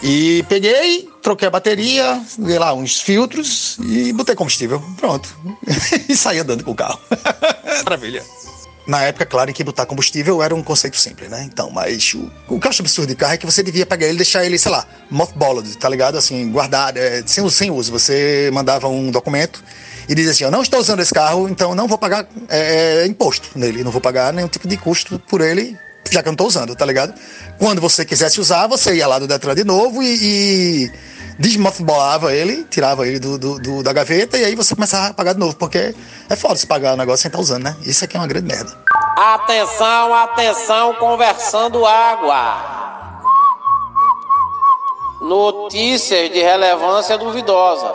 E 0.01 0.43
peguei, 0.47 1.09
troquei 1.21 1.47
a 1.47 1.51
bateria, 1.51 2.21
dei 2.37 2.57
lá 2.57 2.73
uns 2.73 3.01
filtros 3.01 3.77
e 3.83 4.13
botei 4.13 4.35
combustível. 4.35 4.81
Pronto. 4.97 5.29
e 6.07 6.15
saí 6.15 6.39
andando 6.39 6.63
com 6.63 6.71
o 6.71 6.75
carro. 6.75 6.99
Maravilha. 7.83 8.23
Na 8.87 9.03
época, 9.03 9.25
claro, 9.25 9.51
em 9.51 9.53
que 9.53 9.63
botar 9.63 9.85
combustível 9.85 10.41
era 10.41 10.55
um 10.55 10.63
conceito 10.63 10.97
simples, 10.97 11.29
né? 11.29 11.43
Então, 11.43 11.69
mas 11.69 12.15
o, 12.15 12.31
o 12.47 12.59
acho 12.63 12.81
absurdo 12.81 13.09
de 13.09 13.15
carro 13.15 13.33
é 13.33 13.37
que 13.37 13.45
você 13.45 13.61
devia 13.61 13.85
pegar 13.85 14.07
ele 14.07 14.15
e 14.15 14.17
deixar 14.17 14.43
ele, 14.43 14.57
sei 14.57 14.71
lá, 14.71 14.83
mothballed, 15.11 15.77
tá 15.77 15.87
ligado? 15.87 16.17
Assim, 16.17 16.49
guardado, 16.51 16.97
é, 16.97 17.21
sem, 17.25 17.47
sem 17.49 17.69
uso. 17.69 17.91
Você 17.91 18.49
mandava 18.51 18.87
um 18.87 19.11
documento 19.11 19.63
e 20.07 20.15
dizia 20.15 20.31
assim: 20.31 20.43
Eu 20.43 20.49
não 20.49 20.63
estou 20.63 20.79
usando 20.79 21.01
esse 21.01 21.13
carro, 21.13 21.47
então 21.47 21.75
não 21.75 21.87
vou 21.87 21.99
pagar 21.99 22.27
é, 22.47 23.05
imposto 23.05 23.49
nele, 23.53 23.83
não 23.83 23.91
vou 23.91 24.01
pagar 24.01 24.33
nenhum 24.33 24.47
tipo 24.47 24.67
de 24.67 24.75
custo 24.75 25.19
por 25.19 25.41
ele, 25.41 25.77
já 26.09 26.21
que 26.21 26.27
eu 26.27 26.31
não 26.31 26.35
estou 26.35 26.47
usando, 26.47 26.75
tá 26.75 26.85
ligado? 26.85 27.13
Quando 27.57 27.81
você 27.81 28.05
quisesse 28.05 28.39
usar, 28.39 28.67
você 28.67 28.95
ia 28.95 29.07
lá 29.07 29.19
do 29.19 29.27
Detran 29.27 29.55
de 29.55 29.63
novo 29.63 30.01
e, 30.01 30.17
e 30.21 30.91
desmothballava 31.39 32.33
ele, 32.33 32.65
tirava 32.69 33.07
ele 33.07 33.19
do, 33.19 33.37
do, 33.37 33.59
do, 33.59 33.83
da 33.83 33.93
gaveta 33.93 34.37
e 34.37 34.43
aí 34.43 34.55
você 34.55 34.75
começava 34.75 35.07
a 35.07 35.13
pagar 35.13 35.33
de 35.33 35.39
novo, 35.39 35.55
porque 35.55 35.95
é 36.29 36.35
foda 36.35 36.55
se 36.55 36.67
pagar 36.67 36.93
o 36.93 36.97
negócio 36.97 37.21
sem 37.21 37.29
estar 37.29 37.39
usando, 37.39 37.63
né? 37.63 37.75
Isso 37.81 38.03
aqui 38.03 38.17
é 38.17 38.19
uma 38.19 38.27
grande 38.27 38.47
merda. 38.47 38.77
Atenção, 39.15 40.13
atenção, 40.13 40.93
conversando 40.95 41.85
água. 41.85 42.79
Notícias 45.21 46.31
de 46.31 46.39
relevância 46.39 47.17
duvidosa. 47.17 47.93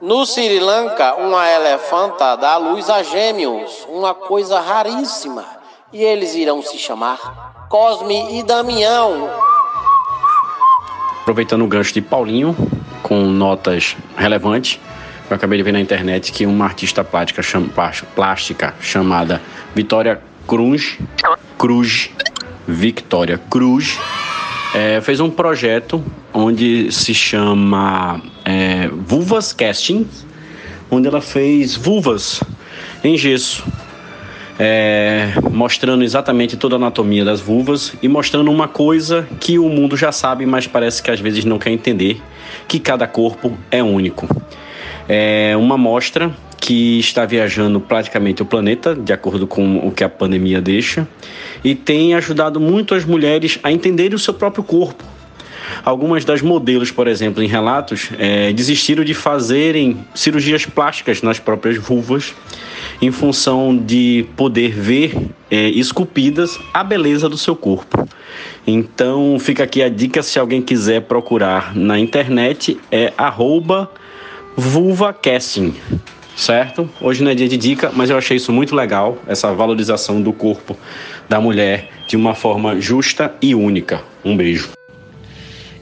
No 0.00 0.24
Sri 0.24 0.60
Lanka, 0.60 1.16
uma 1.16 1.50
elefanta 1.50 2.36
dá 2.36 2.56
luz 2.56 2.88
a 2.88 3.02
gêmeos, 3.02 3.84
uma 3.88 4.14
coisa 4.14 4.60
raríssima. 4.60 5.57
E 5.90 6.04
eles 6.04 6.34
irão 6.34 6.60
se 6.60 6.76
chamar 6.76 7.66
Cosme 7.70 8.38
e 8.38 8.42
Damião. 8.42 9.30
Aproveitando 11.22 11.64
o 11.64 11.66
gancho 11.66 11.94
de 11.94 12.02
Paulinho, 12.02 12.54
com 13.02 13.24
notas 13.24 13.96
relevantes, 14.14 14.78
eu 15.30 15.36
acabei 15.36 15.56
de 15.56 15.62
ver 15.62 15.72
na 15.72 15.80
internet 15.80 16.30
que 16.30 16.44
uma 16.44 16.66
artista 16.66 17.02
plástica, 17.02 17.42
plástica 18.14 18.74
chamada 18.82 19.40
Vitória 19.74 20.20
Cruz, 20.46 20.98
Cruz, 21.56 22.10
Victoria 22.66 23.38
Cruz, 23.50 23.98
é, 24.74 25.00
fez 25.00 25.20
um 25.20 25.30
projeto 25.30 26.04
onde 26.34 26.92
se 26.92 27.14
chama 27.14 28.20
é, 28.44 28.88
Vulvas 28.88 29.54
Casting, 29.54 30.06
onde 30.90 31.08
ela 31.08 31.22
fez 31.22 31.76
vulvas 31.76 32.42
em 33.02 33.16
gesso 33.16 33.64
é, 34.58 35.32
mostrando 35.50 36.02
exatamente 36.02 36.56
toda 36.56 36.74
a 36.74 36.78
anatomia 36.78 37.24
das 37.24 37.40
vulvas 37.40 37.92
e 38.02 38.08
mostrando 38.08 38.50
uma 38.50 38.66
coisa 38.66 39.26
que 39.38 39.58
o 39.58 39.68
mundo 39.68 39.96
já 39.96 40.10
sabe, 40.10 40.44
mas 40.44 40.66
parece 40.66 41.02
que 41.02 41.10
às 41.10 41.20
vezes 41.20 41.44
não 41.44 41.58
quer 41.58 41.70
entender, 41.70 42.20
que 42.66 42.80
cada 42.80 43.06
corpo 43.06 43.56
é 43.70 43.82
único. 43.82 44.28
É 45.08 45.56
uma 45.56 45.78
mostra 45.78 46.30
que 46.60 46.98
está 46.98 47.24
viajando 47.24 47.80
praticamente 47.80 48.42
o 48.42 48.44
planeta, 48.44 48.94
de 48.94 49.12
acordo 49.12 49.46
com 49.46 49.78
o 49.86 49.92
que 49.92 50.02
a 50.02 50.08
pandemia 50.08 50.60
deixa, 50.60 51.06
e 51.62 51.74
tem 51.74 52.14
ajudado 52.14 52.60
muito 52.60 52.94
as 52.94 53.04
mulheres 53.04 53.58
a 53.62 53.70
entenderem 53.70 54.14
o 54.14 54.18
seu 54.18 54.34
próprio 54.34 54.64
corpo. 54.64 55.04
Algumas 55.84 56.24
das 56.24 56.42
modelos, 56.42 56.90
por 56.90 57.06
exemplo, 57.06 57.42
em 57.42 57.46
relatos, 57.46 58.10
é, 58.18 58.52
desistiram 58.52 59.04
de 59.04 59.14
fazerem 59.14 59.98
cirurgias 60.14 60.66
plásticas 60.66 61.22
nas 61.22 61.38
próprias 61.38 61.78
vulvas 61.78 62.34
em 63.00 63.10
função 63.10 63.76
de 63.76 64.26
poder 64.36 64.72
ver 64.72 65.16
é, 65.50 65.68
esculpidas 65.68 66.58
a 66.72 66.82
beleza 66.82 67.28
do 67.28 67.38
seu 67.38 67.54
corpo. 67.54 68.08
Então 68.66 69.38
fica 69.38 69.64
aqui 69.64 69.82
a 69.82 69.88
dica 69.88 70.22
se 70.22 70.38
alguém 70.38 70.60
quiser 70.60 71.02
procurar 71.02 71.74
na 71.74 71.98
internet 71.98 72.78
é 72.90 73.12
vulvacasting, 74.56 75.74
certo? 76.36 76.90
Hoje 77.00 77.22
não 77.22 77.30
é 77.30 77.34
dia 77.34 77.48
de 77.48 77.56
dica, 77.56 77.90
mas 77.94 78.10
eu 78.10 78.18
achei 78.18 78.36
isso 78.36 78.52
muito 78.52 78.74
legal, 78.74 79.16
essa 79.26 79.52
valorização 79.54 80.20
do 80.20 80.32
corpo 80.32 80.76
da 81.28 81.40
mulher 81.40 81.90
de 82.08 82.16
uma 82.16 82.34
forma 82.34 82.80
justa 82.80 83.34
e 83.40 83.54
única. 83.54 84.02
Um 84.24 84.36
beijo. 84.36 84.70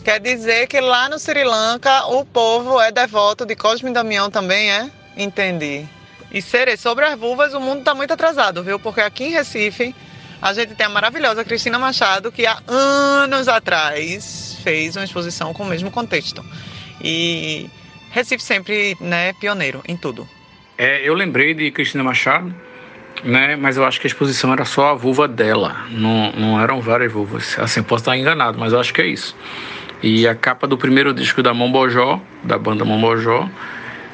Quer 0.04 0.20
dizer 0.20 0.68
que 0.68 0.80
lá 0.80 1.08
no 1.08 1.18
Sri 1.18 1.42
Lanka 1.42 2.06
o 2.06 2.24
povo 2.24 2.80
é 2.80 2.92
devoto 2.92 3.44
de 3.44 3.56
Cosme 3.56 3.92
Damião 3.92 4.30
também, 4.30 4.70
é? 4.70 4.88
Entendi. 5.16 5.84
E 6.36 6.42
Sere, 6.42 6.76
sobre 6.76 7.06
as 7.06 7.18
vulvas, 7.18 7.54
o 7.54 7.60
mundo 7.60 7.78
está 7.78 7.94
muito 7.94 8.12
atrasado, 8.12 8.62
viu? 8.62 8.78
Porque 8.78 9.00
aqui 9.00 9.24
em 9.24 9.30
Recife, 9.30 9.94
a 10.42 10.52
gente 10.52 10.74
tem 10.74 10.84
a 10.84 10.90
maravilhosa 10.90 11.42
Cristina 11.42 11.78
Machado, 11.78 12.30
que 12.30 12.44
há 12.44 12.58
anos 12.68 13.48
atrás 13.48 14.58
fez 14.62 14.96
uma 14.96 15.04
exposição 15.06 15.54
com 15.54 15.62
o 15.62 15.66
mesmo 15.66 15.90
contexto. 15.90 16.44
E 17.02 17.70
Recife 18.10 18.42
sempre, 18.42 18.98
né, 19.00 19.32
pioneiro 19.32 19.82
em 19.88 19.96
tudo. 19.96 20.28
É, 20.76 21.08
eu 21.08 21.14
lembrei 21.14 21.54
de 21.54 21.70
Cristina 21.70 22.04
Machado, 22.04 22.54
né, 23.24 23.56
mas 23.56 23.78
eu 23.78 23.86
acho 23.86 23.98
que 23.98 24.06
a 24.06 24.10
exposição 24.10 24.52
era 24.52 24.66
só 24.66 24.90
a 24.90 24.94
vulva 24.94 25.26
dela, 25.26 25.86
não, 25.88 26.32
não 26.32 26.60
eram 26.60 26.82
várias 26.82 27.10
vulvas. 27.10 27.58
Assim, 27.58 27.82
posso 27.82 28.02
estar 28.02 28.14
enganado, 28.14 28.58
mas 28.58 28.74
eu 28.74 28.78
acho 28.78 28.92
que 28.92 29.00
é 29.00 29.06
isso. 29.06 29.34
E 30.02 30.28
a 30.28 30.34
capa 30.34 30.66
do 30.66 30.76
primeiro 30.76 31.14
disco 31.14 31.42
da 31.42 31.54
Mombojó, 31.54 32.20
da 32.44 32.58
banda 32.58 32.84
Mombojó, 32.84 33.48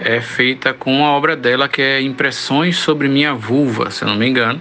é 0.05 0.21
feita 0.21 0.75
com 0.75 1.05
a 1.05 1.11
obra 1.11 1.37
dela 1.37 1.69
que 1.69 1.81
é 1.81 2.01
Impressões 2.01 2.77
sobre 2.77 3.09
Minha 3.09 3.35
Vulva, 3.35 3.91
se 3.91 4.03
eu 4.03 4.09
não 4.09 4.17
me 4.17 4.29
engano. 4.29 4.61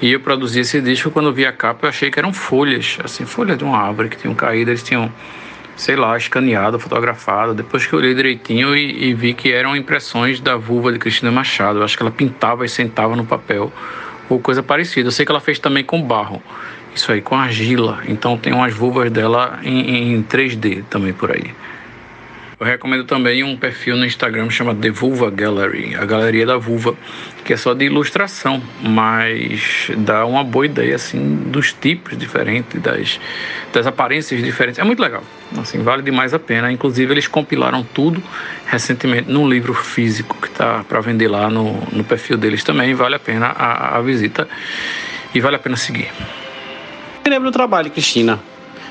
E 0.00 0.12
eu 0.12 0.20
produzi 0.20 0.60
esse 0.60 0.80
disco 0.80 1.10
quando 1.10 1.32
vi 1.32 1.44
a 1.44 1.52
capa, 1.52 1.86
eu 1.86 1.90
achei 1.90 2.10
que 2.10 2.18
eram 2.18 2.32
folhas, 2.32 2.98
assim, 3.04 3.26
folhas 3.26 3.58
de 3.58 3.64
uma 3.64 3.76
árvore 3.76 4.08
que 4.08 4.16
tinham 4.16 4.34
caído, 4.34 4.70
eles 4.70 4.82
tinham, 4.82 5.12
sei 5.76 5.94
lá, 5.94 6.16
escaneado, 6.16 6.78
fotografado. 6.78 7.52
Depois 7.52 7.86
que 7.86 7.92
eu 7.92 7.98
olhei 7.98 8.14
direitinho 8.14 8.74
e, 8.74 9.10
e 9.10 9.14
vi 9.14 9.34
que 9.34 9.52
eram 9.52 9.76
impressões 9.76 10.40
da 10.40 10.56
vulva 10.56 10.90
de 10.90 10.98
Cristina 10.98 11.30
Machado. 11.30 11.80
Eu 11.80 11.84
acho 11.84 11.96
que 11.96 12.02
ela 12.02 12.10
pintava 12.10 12.64
e 12.64 12.68
sentava 12.68 13.14
no 13.14 13.26
papel 13.26 13.70
ou 14.28 14.40
coisa 14.40 14.62
parecida. 14.62 15.08
Eu 15.08 15.12
sei 15.12 15.26
que 15.26 15.32
ela 15.32 15.40
fez 15.40 15.58
também 15.58 15.84
com 15.84 16.00
barro, 16.00 16.42
isso 16.94 17.12
aí, 17.12 17.20
com 17.20 17.36
argila. 17.36 18.00
Então 18.08 18.38
tem 18.38 18.54
umas 18.54 18.72
vulvas 18.72 19.10
dela 19.10 19.58
em, 19.62 20.14
em 20.14 20.22
3D 20.22 20.84
também 20.88 21.12
por 21.12 21.30
aí. 21.30 21.52
Eu 22.60 22.66
recomendo 22.66 23.04
também 23.04 23.42
um 23.42 23.56
perfil 23.56 23.96
no 23.96 24.04
Instagram 24.04 24.50
chamado 24.50 24.78
The 24.80 24.90
Vulva 24.90 25.30
Gallery, 25.30 25.94
a 25.94 26.04
galeria 26.04 26.44
da 26.44 26.58
vulva, 26.58 26.94
que 27.42 27.54
é 27.54 27.56
só 27.56 27.72
de 27.72 27.86
ilustração, 27.86 28.62
mas 28.82 29.90
dá 29.96 30.26
uma 30.26 30.44
boa 30.44 30.66
ideia 30.66 30.94
assim 30.94 31.36
dos 31.46 31.72
tipos 31.72 32.18
diferentes, 32.18 32.78
das, 32.82 33.18
das 33.72 33.86
aparências 33.86 34.44
diferentes. 34.44 34.78
É 34.78 34.84
muito 34.84 35.00
legal, 35.00 35.24
assim, 35.56 35.82
vale 35.82 36.02
demais 36.02 36.34
a 36.34 36.38
pena. 36.38 36.70
Inclusive 36.70 37.14
eles 37.14 37.26
compilaram 37.26 37.82
tudo 37.82 38.22
recentemente 38.66 39.32
num 39.32 39.48
livro 39.48 39.72
físico 39.72 40.36
que 40.38 40.48
está 40.48 40.84
para 40.84 41.00
vender 41.00 41.28
lá 41.28 41.48
no, 41.48 41.80
no 41.90 42.04
perfil 42.04 42.36
deles 42.36 42.62
também. 42.62 42.92
Vale 42.92 43.14
a 43.14 43.18
pena 43.18 43.46
a, 43.46 43.96
a 43.96 44.02
visita 44.02 44.46
e 45.34 45.40
vale 45.40 45.56
a 45.56 45.58
pena 45.58 45.78
seguir. 45.78 46.10
Me 47.24 47.30
lembro 47.30 47.50
do 47.50 47.54
trabalho, 47.54 47.90
Cristina. 47.90 48.38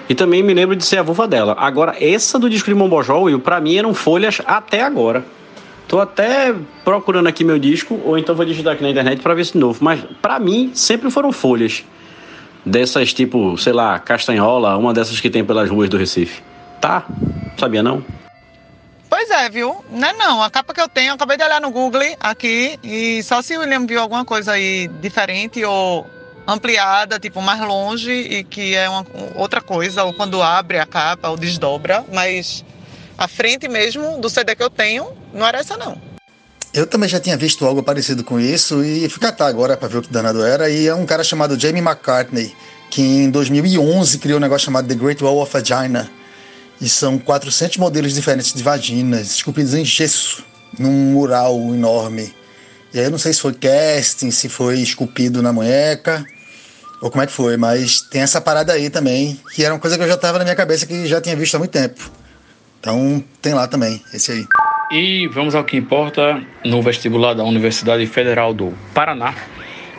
E 0.10 0.16
também 0.16 0.42
me 0.42 0.56
lembro 0.56 0.76
de 0.76 0.84
ser 0.84 0.98
a 0.98 1.04
vulva 1.04 1.28
dela. 1.28 1.56
Agora, 1.60 1.96
essa 2.04 2.40
do 2.40 2.50
disco 2.50 2.68
de 2.68 2.76
Mombojó, 2.76 3.22
Will, 3.22 3.40
pra 3.40 3.62
mim 3.62 3.78
eram 3.78 3.94
folhas 3.94 4.42
até 4.44 4.82
agora. 4.82 5.24
Tô 5.88 6.00
até 6.00 6.54
procurando 6.84 7.28
aqui 7.28 7.44
meu 7.44 7.60
disco, 7.60 8.00
ou 8.04 8.18
então 8.18 8.36
vou 8.36 8.44
digitar 8.44 8.74
aqui 8.74 8.82
na 8.82 8.90
internet 8.90 9.22
para 9.22 9.36
ver 9.36 9.46
se 9.46 9.56
novo. 9.56 9.84
Mas 9.84 10.02
para 10.20 10.40
mim 10.40 10.72
sempre 10.74 11.12
foram 11.12 11.32
folhas. 11.32 11.84
Dessas 12.66 13.14
tipo, 13.14 13.56
sei 13.58 13.72
lá, 13.72 14.00
castanhola, 14.00 14.76
uma 14.78 14.94
dessas 14.94 15.20
que 15.20 15.30
tem 15.30 15.46
pelas 15.46 15.70
ruas 15.70 15.90
do 15.90 15.98
Recife. 15.98 16.42
Tá? 16.82 17.06
Sabia 17.58 17.84
não? 17.84 18.04
Pois 19.10 19.30
é, 19.30 19.50
viu? 19.50 19.84
Não 19.92 20.08
é 20.08 20.14
não. 20.14 20.42
A 20.42 20.50
capa 20.50 20.74
que 20.74 20.82
eu 20.82 20.88
tenho, 20.88 21.10
eu 21.10 21.16
acabei 21.16 21.38
de 21.38 21.44
olhar 21.44 21.62
no 21.62 21.72
Google 21.72 22.02
aqui 22.20 22.80
e 22.84 23.22
só 23.24 23.42
se 23.42 23.56
o 23.58 23.62
William 23.62 23.86
viu 23.86 24.02
alguma 24.02 24.26
coisa 24.26 24.54
aí 24.54 24.88
diferente 25.02 25.64
ou 25.64 26.06
ampliada, 26.48 27.20
tipo, 27.20 27.42
mais 27.42 27.62
longe 27.62 28.12
e 28.12 28.44
que 28.44 28.76
é 28.76 28.90
uma, 28.90 29.06
outra 29.36 29.62
coisa, 29.62 30.04
ou 30.04 30.14
quando 30.14 30.42
abre 30.42 30.80
a 30.80 30.86
capa 30.86 31.30
ou 31.30 31.38
desdobra, 31.38 32.04
mas 32.12 32.64
a 33.18 33.28
frente 33.28 33.68
mesmo 33.68 34.20
do 34.20 34.30
CD 34.30 34.56
que 34.56 34.64
eu 34.64 34.70
tenho 34.70 35.12
não 35.34 35.46
era 35.46 35.60
essa 35.60 35.78
não. 35.78 36.10
Eu 36.74 36.86
também 36.86 37.10
já 37.10 37.20
tinha 37.20 37.36
visto 37.36 37.66
algo 37.66 37.82
parecido 37.82 38.24
com 38.24 38.40
isso 38.40 38.84
e 38.84 39.10
fui 39.10 39.20
catar 39.20 39.48
agora 39.48 39.76
para 39.76 39.88
ver 39.88 39.98
o 39.98 40.02
que 40.02 40.12
danado 40.12 40.44
era. 40.44 40.70
E 40.70 40.88
é 40.88 40.94
um 40.94 41.06
cara 41.06 41.24
chamado 41.24 41.60
Jamie 41.60 41.82
McCartney, 41.82 42.56
que 42.92 43.02
em 43.02 43.30
2011 43.30 44.20
criou 44.20 44.38
um 44.38 44.42
negócio 44.42 44.66
chamado 44.66 44.88
The 44.88 44.96
Great 44.96 45.24
Wall 45.24 45.42
of 45.42 45.52
Vagina. 45.52 46.10
E 46.80 46.88
são 46.88 47.18
400 47.18 47.78
modelos 47.78 48.14
diferentes 48.14 48.54
de 48.54 48.64
vaginas, 48.64 49.32
esculpidos 49.32 49.74
em 49.74 49.84
gesso, 49.84 50.46
num 50.78 51.12
mural 51.12 51.56
enorme. 51.74 52.34
E 52.94 53.00
aí 53.00 53.06
eu 53.06 53.12
não 53.12 53.18
sei 53.18 53.34
se 53.34 53.42
foi 53.42 53.54
casting, 53.54 54.32
se 54.32 54.50
foi 54.50 54.80
esculpido 54.80 55.42
na 55.42 55.54
munheca 55.54 56.26
ou 57.02 57.10
como 57.10 57.24
é 57.24 57.28
que 57.28 57.32
foi, 57.32 57.56
mas 57.56 58.02
tem 58.02 58.22
essa 58.22 58.42
parada 58.42 58.74
aí 58.74 58.90
também, 58.90 59.40
que 59.54 59.64
era 59.64 59.74
uma 59.74 59.80
coisa 59.80 59.98
que 59.98 60.04
eu 60.04 60.08
já 60.08 60.18
tava 60.18 60.38
na 60.38 60.44
minha 60.44 60.56
cabeça 60.56 60.86
que 60.86 61.08
já 61.08 61.22
tinha 61.22 61.36
visto 61.36 61.56
há 61.56 61.60
muito 61.60 61.72
tempo. 61.72 62.12
Então 62.80 63.24
tem 63.42 63.54
lá 63.54 63.68
também, 63.68 64.02
esse 64.14 64.32
aí. 64.32 64.46
E 64.92 65.28
vamos 65.28 65.56
ao 65.56 65.64
que 65.64 65.78
importa, 65.78 66.42
no 66.66 66.82
vestibular 66.82 67.36
da 67.36 67.44
Universidade 67.44 68.06
Federal 68.08 68.54
do 68.54 68.74
Paraná, 68.94 69.34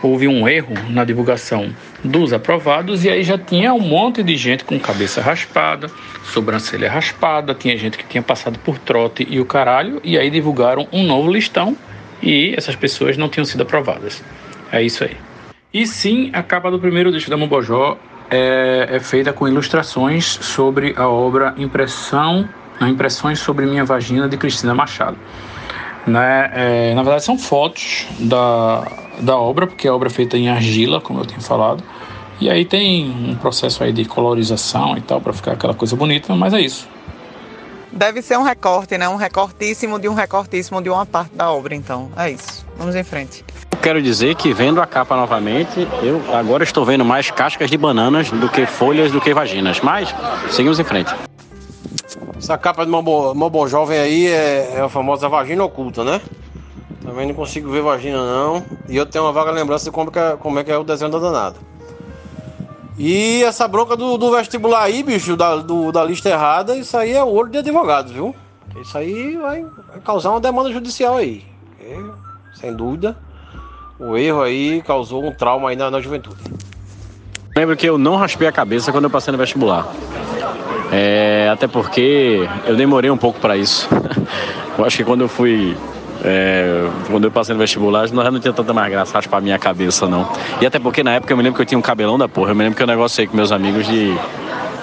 houve 0.03 0.27
um 0.27 0.49
erro 0.49 0.75
na 0.91 1.05
divulgação 1.05 1.75
dos 2.03 2.33
aprovados 2.33 3.05
e 3.05 3.11
aí 3.11 3.23
já 3.23 3.39
tinha 3.39 3.73
um 3.73 3.81
monte 3.81 4.23
de 4.23 4.37
gente 4.37 4.65
com 4.65 4.79
cabeça 4.81 5.21
raspada, 5.21 5.91
sobrancelha 6.25 6.91
raspada, 6.91 7.55
tinha 7.55 7.77
gente 7.77 7.97
que 7.97 8.05
tinha 8.05 8.23
passado 8.23 8.59
por 8.59 8.79
trote 8.79 9.27
e 9.29 9.39
o 9.39 9.45
caralho, 9.45 10.01
e 10.03 10.19
aí 10.19 10.31
divulgaram 10.31 10.89
um 10.91 11.03
novo 11.05 11.31
listão 11.31 11.77
e 12.23 12.55
essas 12.57 12.77
pessoas 12.77 13.17
não 13.17 13.29
tinham 13.29 13.45
sido 13.45 13.63
aprovadas. 13.63 14.23
É 14.73 14.83
isso 14.83 15.05
aí. 15.05 15.17
E 15.73 15.87
sim, 15.87 16.31
a 16.33 16.43
capa 16.43 16.71
do 16.71 16.79
primeiro 16.79 17.13
disco 17.13 17.31
da 17.31 17.37
Mobojó 17.37 17.97
é, 18.31 18.89
é 18.91 19.01
feita 19.01 19.33
com 19.33 19.47
ilustrações 19.47 20.25
sobre 20.25 20.95
a 20.97 21.09
obra 21.09 21.55
Impressão, 21.57 22.49
Impressões 22.81 23.39
sobre 23.39 23.67
Minha 23.67 23.85
Vagina 23.85 24.29
de 24.29 24.37
Cristina 24.37 24.75
Machado. 24.75 25.19
Né? 26.07 26.51
É, 26.55 26.95
na 26.95 27.03
verdade, 27.03 27.25
são 27.25 27.39
fotos 27.39 28.07
da, 28.19 28.87
da 29.21 29.37
obra, 29.37 29.67
porque 29.67 29.87
a 29.87 29.95
obra 29.95 30.09
é 30.09 30.11
feita 30.11 30.37
em 30.37 30.49
argila, 30.49 31.01
como 31.01 31.21
eu 31.21 31.27
tinha 31.27 31.41
falado. 31.41 31.85
E 32.41 32.49
aí 32.49 32.65
tem 32.65 33.11
um 33.11 33.35
processo 33.35 33.85
aí 33.85 33.93
de 33.93 34.05
colorização 34.07 34.97
e 34.97 35.03
tal, 35.03 35.21
para 35.21 35.33
ficar 35.33 35.53
aquela 35.53 35.75
coisa 35.75 35.95
bonita, 35.95 36.35
mas 36.35 36.55
é 36.55 36.61
isso. 36.61 36.89
Deve 37.93 38.23
ser 38.23 38.39
um 38.39 38.43
recorte, 38.43 38.97
né? 38.97 39.09
Um 39.09 39.17
recortíssimo 39.17 39.99
de 39.99 40.09
um 40.09 40.15
recortíssimo 40.15 40.81
de 40.81 40.89
uma 40.89 41.05
parte 41.05 41.35
da 41.35 41.51
obra, 41.51 41.75
então. 41.75 42.11
É 42.17 42.31
isso. 42.31 42.65
Vamos 42.77 42.95
em 42.95 43.03
frente. 43.03 43.45
Quero 43.83 44.01
dizer 44.01 44.35
que 44.37 44.53
vendo 44.53 44.81
a 44.81 44.87
capa 44.87 45.17
novamente, 45.17 45.89
eu 46.03 46.23
agora 46.35 46.63
estou 46.63 46.85
vendo 46.85 47.05
mais 47.05 47.31
cascas 47.31 47.71
de 47.71 47.77
bananas 47.77 48.31
do 48.31 48.49
que 48.49 48.67
folhas 48.67 49.11
do 49.11 49.21
que 49.21 49.35
vaginas. 49.35 49.81
Mas 49.81 50.15
seguimos 50.51 50.79
em 50.79 50.85
frente. 50.85 51.15
Essa 52.39 52.57
capa 52.57 52.85
de 52.85 52.91
Mobo, 52.91 53.35
Mobo 53.35 53.67
Jovem 53.67 53.99
aí 53.99 54.27
é, 54.27 54.75
é 54.77 54.81
a 54.81 54.89
famosa 54.89 55.29
vagina 55.29 55.65
oculta, 55.65 56.05
né? 56.05 56.21
Também 57.03 57.27
não 57.27 57.35
consigo 57.35 57.71
ver 57.71 57.83
vagina 57.83 58.19
não. 58.19 58.65
E 58.89 58.97
eu 58.97 59.05
tenho 59.05 59.25
uma 59.25 59.33
vaga 59.33 59.51
lembrança 59.51 59.87
de 59.87 59.91
como, 59.91 60.13
é, 60.15 60.37
como 60.37 60.59
é 60.59 60.65
que 60.65 60.71
é 60.71 60.79
o 60.79 60.85
desenho 60.85 61.11
da 61.11 61.19
danada. 61.19 61.57
E 62.99 63.43
essa 63.45 63.67
bronca 63.67 63.97
do, 63.97 64.19
do 64.19 64.31
vestibular 64.33 64.83
aí, 64.83 65.03
bicho, 65.03 65.37
da, 65.37 65.57
do, 65.57 65.91
da 65.91 66.05
lista 66.05 66.29
errada, 66.29 66.77
isso 66.77 66.97
aí 66.97 67.13
é 67.13 67.23
ouro 67.23 67.49
de 67.49 67.59
advogado, 67.59 68.13
viu? 68.13 68.35
Isso 68.81 68.97
aí 68.97 69.37
vai, 69.37 69.65
causar 70.05 70.31
uma 70.31 70.41
demanda 70.41 70.71
judicial 70.73 71.17
aí. 71.17 71.45
sem 72.55 72.75
dúvida, 72.75 73.17
o 73.99 74.17
erro 74.17 74.43
aí 74.43 74.83
causou 74.83 75.25
um 75.25 75.33
trauma 75.33 75.71
aí 75.71 75.77
na, 75.77 75.91
na 75.91 76.01
juventude. 76.01 76.43
Lembro 77.57 77.77
que 77.77 77.87
eu 77.87 77.99
não 77.99 78.17
raspei 78.17 78.47
a 78.47 78.53
cabeça 78.53 78.93
quando 78.93 79.05
eu 79.05 79.11
passei 79.11 79.33
no 79.33 79.39
vestibular. 79.39 79.87
É, 80.93 81.49
até 81.53 81.67
porque 81.67 82.49
eu 82.67 82.77
demorei 82.77 83.11
um 83.11 83.17
pouco 83.17 83.41
para 83.41 83.57
isso. 83.57 83.89
eu 84.79 84.85
acho 84.85 84.97
que 84.97 85.05
quando 85.05 85.23
eu 85.23 85.29
fui. 85.29 85.77
É, 86.25 86.89
quando 87.07 87.25
eu 87.25 87.31
passei 87.31 87.55
no 87.55 87.59
vestibular, 87.59 88.11
não, 88.11 88.31
não 88.31 88.41
tinha 88.41 88.53
tanta 88.53 88.73
mais 88.73 88.91
graça 88.91 89.15
raspar 89.15 89.39
a 89.39 89.41
minha 89.41 89.59
cabeça, 89.59 90.07
não. 90.07 90.31
E 90.61 90.67
até 90.67 90.79
porque 90.79 91.03
na 91.03 91.15
época 91.15 91.33
eu 91.33 91.37
me 91.37 91.43
lembro 91.43 91.57
que 91.57 91.63
eu 91.63 91.67
tinha 91.67 91.79
um 91.79 91.83
cabelão 91.83 92.19
da 92.19 92.29
porra. 92.29 92.51
Eu 92.51 92.55
me 92.55 92.63
lembro 92.63 92.77
que 92.77 92.83
eu 92.83 92.87
negociei 92.87 93.27
com 93.27 93.37
meus 93.37 93.53
amigos 93.53 93.87
de, 93.87 94.15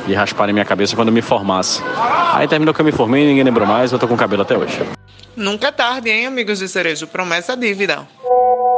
de 0.07 0.13
rasparem 0.13 0.53
minha 0.53 0.65
cabeça 0.65 0.95
quando 0.95 1.09
eu 1.09 1.13
me 1.13 1.21
formasse. 1.21 1.81
Aí 2.33 2.47
terminou 2.47 2.73
que 2.73 2.81
eu 2.81 2.85
me 2.85 2.91
formei, 2.91 3.25
ninguém 3.25 3.43
lembrou 3.43 3.67
mais, 3.67 3.91
eu 3.91 3.99
tô 3.99 4.07
com 4.07 4.17
cabelo 4.17 4.41
até 4.41 4.57
hoje. 4.57 4.81
Nunca 5.35 5.67
é 5.67 5.71
tarde, 5.71 6.09
hein, 6.09 6.25
amigos 6.25 6.59
de 6.59 6.67
Cerejo? 6.67 7.05
Promessa 7.05 7.55
dívida. 7.55 8.07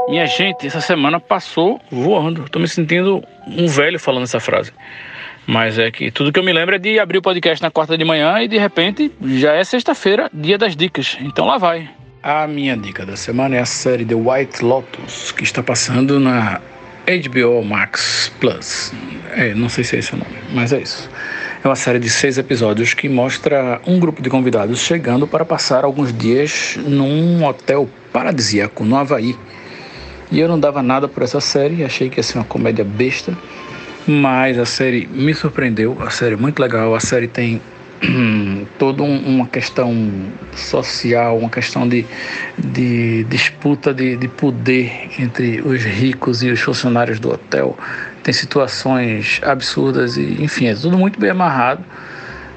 Minha 0.10 0.26
gente, 0.26 0.68
essa 0.68 0.82
semana 0.82 1.20
passou 1.20 1.80
voando. 1.90 2.50
Tô 2.50 2.60
me 2.60 2.68
sentindo 2.68 3.24
um 3.48 3.68
velho 3.68 4.00
falando 4.00 4.24
essa 4.24 4.40
frase. 4.40 4.74
Mas 5.48 5.80
é 5.80 5.90
que 5.90 6.12
tudo 6.12 6.32
que 6.32 6.40
eu 6.40 6.44
me 6.44 6.52
lembro 6.52 6.76
é 6.76 6.78
de 6.78 7.00
abrir 7.00 7.18
o 7.18 7.22
podcast 7.22 7.62
na 7.62 7.72
quarta 7.72 7.98
de 7.98 8.04
manhã 8.04 8.40
e 8.42 8.48
de 8.48 8.58
repente 8.58 9.12
já 9.22 9.54
é 9.54 9.64
sexta-feira, 9.64 10.30
dia 10.34 10.58
das 10.58 10.76
dicas. 10.76 11.18
Então 11.22 11.46
lá 11.46 11.58
vai. 11.58 11.90
A 12.22 12.46
minha 12.48 12.76
dica 12.76 13.06
da 13.06 13.16
semana 13.16 13.56
é 13.56 13.60
a 13.60 13.66
série 13.66 14.04
The 14.04 14.16
White 14.16 14.64
Lotus, 14.64 15.32
que 15.32 15.44
está 15.44 15.64
passando 15.64 16.20
na 16.20 16.60
HBO 17.08 17.64
Max 17.64 18.30
Plus. 18.42 18.92
É, 19.32 19.54
não 19.54 19.70
sei 19.70 19.86
se 19.86 19.96
é 19.96 20.00
esse 20.00 20.14
o 20.14 20.18
nome, 20.18 20.36
mas 20.54 20.74
é 20.74 20.82
isso. 20.82 21.10
É 21.64 21.68
uma 21.68 21.78
série 21.78 21.98
de 21.98 22.10
seis 22.10 22.38
episódios 22.38 22.94
que 22.94 23.08
mostra 23.08 23.82
um 23.88 24.00
grupo 24.00 24.22
de 24.22 24.30
convidados 24.30 24.82
chegando 24.82 25.26
para 25.26 25.46
passar 25.46 25.86
alguns 25.86 26.12
dias 26.12 26.78
num 26.86 27.46
hotel 27.46 27.90
paradisíaco 28.12 28.84
no 28.84 28.98
Havaí. 28.98 29.38
E 30.30 30.40
eu 30.40 30.48
não 30.50 30.60
dava 30.60 30.84
nada 30.84 31.08
por 31.08 31.24
essa 31.24 31.40
série, 31.40 31.86
achei 31.86 32.10
que 32.10 32.20
ia 32.20 32.24
ser 32.24 32.38
uma 32.38 32.44
comédia 32.44 32.84
besta 32.84 33.34
mas 34.08 34.58
a 34.58 34.66
série 34.66 35.08
me 35.08 35.34
surpreendeu, 35.36 35.96
a 36.02 36.10
série 36.10 36.34
é 36.34 36.38
muito 36.38 36.60
legal, 36.60 36.96
a 36.96 37.00
série 37.00 37.28
tem 37.28 37.62
toda 38.78 39.04
um, 39.04 39.18
uma 39.36 39.48
questão 39.48 40.12
social, 40.56 41.38
uma 41.38 41.50
questão 41.50 41.88
de, 41.88 42.06
de 42.58 43.24
disputa 43.26 43.94
de, 43.94 44.16
de 44.16 44.28
poder 44.28 45.10
entre 45.20 45.62
os 45.62 45.84
ricos 45.84 46.44
e 46.44 46.50
os 46.50 46.60
funcionários 46.60 47.20
do 47.20 47.32
hotel. 47.32 47.78
Tem 48.24 48.34
situações 48.34 49.42
absurdas 49.44 50.18
e, 50.18 50.42
enfim, 50.42 50.68
é 50.68 50.76
tudo 50.76 50.98
muito 50.98 51.20
bem 51.20 51.30
amarrado 51.30 51.84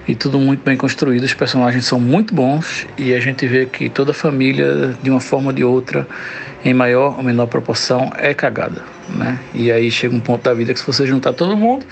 e 0.06 0.14
tudo 0.14 0.38
muito 0.38 0.62
bem 0.64 0.76
construído. 0.76 1.24
Os 1.24 1.34
personagens 1.34 1.84
são 1.84 2.00
muito 2.00 2.34
bons 2.34 2.86
e 2.96 3.14
a 3.14 3.20
gente 3.20 3.46
vê 3.46 3.66
que 3.66 3.88
toda 3.88 4.12
família, 4.12 4.94
de 5.02 5.10
uma 5.10 5.20
forma 5.20 5.48
ou 5.48 5.52
de 5.52 5.64
outra, 5.64 6.06
em 6.64 6.74
maior 6.74 7.16
ou 7.16 7.22
menor 7.22 7.46
proporção, 7.46 8.12
é 8.16 8.32
cagada 8.34 8.82
né? 9.08 9.38
E 9.54 9.70
aí 9.70 9.90
chega 9.90 10.14
um 10.14 10.20
ponto 10.20 10.42
da 10.42 10.54
vida 10.54 10.72
que 10.72 10.80
se 10.80 10.86
você 10.86 11.06
juntar 11.06 11.32
todo 11.32 11.56
mundo, 11.56 11.84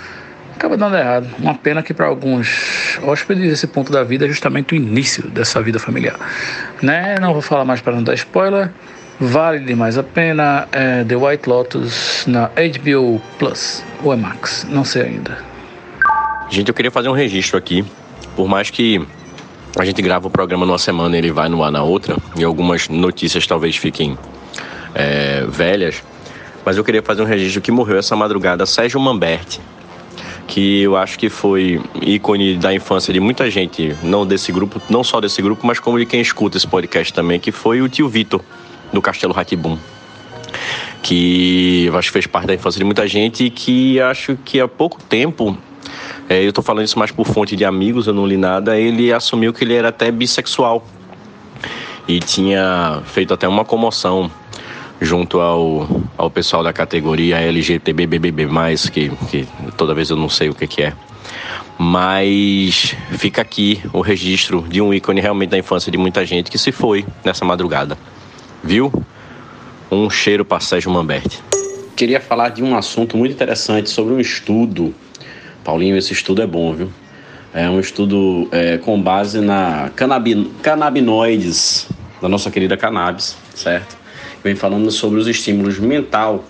acaba 0.60 0.76
dando 0.76 0.94
errado. 0.94 1.26
Uma 1.38 1.54
pena 1.54 1.82
que 1.82 1.94
para 1.94 2.06
alguns 2.06 2.98
hóspedes 3.02 3.50
esse 3.50 3.66
ponto 3.66 3.90
da 3.90 4.04
vida 4.04 4.26
é 4.26 4.28
justamente 4.28 4.74
o 4.74 4.76
início 4.76 5.26
dessa 5.28 5.62
vida 5.62 5.78
familiar, 5.78 6.16
né? 6.82 7.16
Não 7.18 7.32
vou 7.32 7.40
falar 7.40 7.64
mais 7.64 7.80
para 7.80 7.94
não 7.94 8.02
dar 8.02 8.12
spoiler. 8.12 8.70
Vale 9.18 9.60
demais 9.60 9.96
a 9.96 10.02
pena. 10.02 10.68
É 10.70 11.02
The 11.04 11.16
White 11.16 11.48
Lotus 11.48 12.24
na 12.26 12.48
HBO 12.48 13.20
Plus 13.38 13.82
ou 14.04 14.12
é 14.12 14.16
Max, 14.16 14.66
não 14.68 14.84
sei 14.84 15.02
ainda. 15.02 15.38
Gente, 16.50 16.68
eu 16.68 16.74
queria 16.74 16.90
fazer 16.90 17.08
um 17.08 17.14
registro 17.14 17.56
aqui. 17.56 17.82
Por 18.36 18.46
mais 18.46 18.68
que 18.68 19.00
a 19.78 19.84
gente 19.84 20.02
grava 20.02 20.26
o 20.26 20.30
programa 20.30 20.66
numa 20.66 20.78
semana 20.78 21.16
e 21.16 21.18
ele 21.20 21.32
vai 21.32 21.48
no 21.48 21.64
ar 21.64 21.72
na 21.72 21.82
outra, 21.82 22.16
e 22.36 22.44
algumas 22.44 22.88
notícias 22.88 23.46
talvez 23.46 23.76
fiquem 23.76 24.18
é, 24.94 25.46
velhas, 25.48 26.02
mas 26.64 26.76
eu 26.76 26.84
queria 26.84 27.02
fazer 27.02 27.22
um 27.22 27.24
registro 27.24 27.62
que 27.62 27.70
morreu 27.70 27.98
essa 27.98 28.14
madrugada 28.16 28.66
Sérgio 28.66 29.00
Mamberti, 29.00 29.60
que 30.50 30.82
eu 30.82 30.96
acho 30.96 31.16
que 31.16 31.28
foi 31.28 31.80
ícone 32.02 32.56
da 32.56 32.74
infância 32.74 33.14
de 33.14 33.20
muita 33.20 33.48
gente, 33.48 33.94
não 34.02 34.26
desse 34.26 34.50
grupo, 34.50 34.82
não 34.90 35.04
só 35.04 35.20
desse 35.20 35.40
grupo, 35.40 35.64
mas 35.64 35.78
como 35.78 35.96
de 35.96 36.04
quem 36.04 36.20
escuta 36.20 36.56
esse 36.56 36.66
podcast 36.66 37.14
também, 37.14 37.38
que 37.38 37.52
foi 37.52 37.80
o 37.80 37.88
tio 37.88 38.08
Vitor 38.08 38.40
do 38.92 39.00
Castelo 39.00 39.32
Ratibum. 39.32 39.78
Que 41.02 41.84
eu 41.84 41.96
acho 41.96 42.08
que 42.08 42.12
fez 42.14 42.26
parte 42.26 42.48
da 42.48 42.54
infância 42.54 42.78
de 42.78 42.84
muita 42.84 43.06
gente 43.06 43.44
e 43.44 43.50
que 43.50 44.00
acho 44.00 44.36
que 44.44 44.60
há 44.60 44.66
pouco 44.66 45.00
tempo 45.00 45.56
é, 46.28 46.42
eu 46.42 46.48
estou 46.48 46.64
falando 46.64 46.84
isso 46.84 46.98
mais 46.98 47.12
por 47.12 47.26
fonte 47.28 47.54
de 47.54 47.64
amigos, 47.64 48.08
eu 48.08 48.12
não 48.12 48.26
li 48.26 48.36
nada. 48.36 48.76
Ele 48.76 49.12
assumiu 49.12 49.52
que 49.52 49.62
ele 49.62 49.74
era 49.74 49.90
até 49.90 50.10
bissexual 50.10 50.84
e 52.08 52.18
tinha 52.18 53.02
feito 53.04 53.32
até 53.32 53.46
uma 53.46 53.64
comoção 53.64 54.28
junto 55.00 55.40
ao, 55.40 55.88
ao 56.16 56.30
pessoal 56.30 56.62
da 56.62 56.72
categoria 56.72 57.38
LGTBBB+, 57.38 58.46
que, 58.92 59.10
que 59.30 59.48
toda 59.76 59.94
vez 59.94 60.10
eu 60.10 60.16
não 60.16 60.28
sei 60.28 60.50
o 60.50 60.54
que, 60.54 60.66
que 60.66 60.82
é. 60.82 60.92
Mas 61.78 62.94
fica 63.12 63.40
aqui 63.40 63.80
o 63.92 64.02
registro 64.02 64.62
de 64.68 64.82
um 64.82 64.92
ícone 64.92 65.20
realmente 65.20 65.50
da 65.50 65.58
infância 65.58 65.90
de 65.90 65.96
muita 65.96 66.26
gente 66.26 66.50
que 66.50 66.58
se 66.58 66.70
foi 66.70 67.06
nessa 67.24 67.44
madrugada. 67.44 67.96
Viu? 68.62 68.92
Um 69.90 70.10
cheiro 70.10 70.44
para 70.44 70.60
Sérgio 70.60 70.90
Mamberti. 70.90 71.42
Queria 71.96 72.20
falar 72.20 72.50
de 72.50 72.62
um 72.62 72.76
assunto 72.76 73.16
muito 73.16 73.32
interessante 73.32 73.88
sobre 73.88 74.12
um 74.12 74.20
estudo. 74.20 74.94
Paulinho, 75.64 75.96
esse 75.96 76.12
estudo 76.12 76.42
é 76.42 76.46
bom, 76.46 76.74
viu? 76.74 76.92
É 77.52 77.68
um 77.68 77.80
estudo 77.80 78.46
é, 78.52 78.78
com 78.78 79.00
base 79.00 79.40
na 79.40 79.90
canabinoides 80.62 81.88
da 82.20 82.28
nossa 82.28 82.50
querida 82.50 82.76
cannabis, 82.76 83.36
certo? 83.54 83.99
Vem 84.42 84.54
falando 84.54 84.90
sobre 84.90 85.20
os 85.20 85.26
estímulos 85.26 85.78
mental 85.78 86.44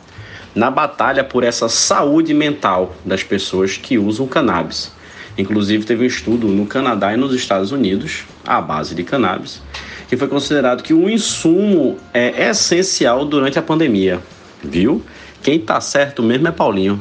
na 0.54 0.70
batalha 0.70 1.22
por 1.22 1.44
essa 1.44 1.68
saúde 1.68 2.34
mental 2.34 2.94
das 3.04 3.22
pessoas 3.22 3.76
que 3.76 3.98
usam 3.98 4.26
cannabis. 4.26 4.92
Inclusive, 5.38 5.84
teve 5.84 6.04
um 6.04 6.06
estudo 6.06 6.48
no 6.48 6.66
Canadá 6.66 7.14
e 7.14 7.16
nos 7.16 7.34
Estados 7.34 7.72
Unidos, 7.72 8.24
à 8.44 8.60
base 8.60 8.94
de 8.94 9.04
cannabis, 9.04 9.62
que 10.08 10.16
foi 10.16 10.28
considerado 10.28 10.82
que 10.82 10.92
o 10.92 11.08
insumo 11.08 11.96
é 12.12 12.50
essencial 12.50 13.24
durante 13.24 13.58
a 13.58 13.62
pandemia. 13.62 14.20
Viu? 14.62 15.02
Quem 15.42 15.58
tá 15.58 15.80
certo 15.80 16.22
mesmo 16.22 16.48
é 16.48 16.50
Paulinho. 16.50 17.00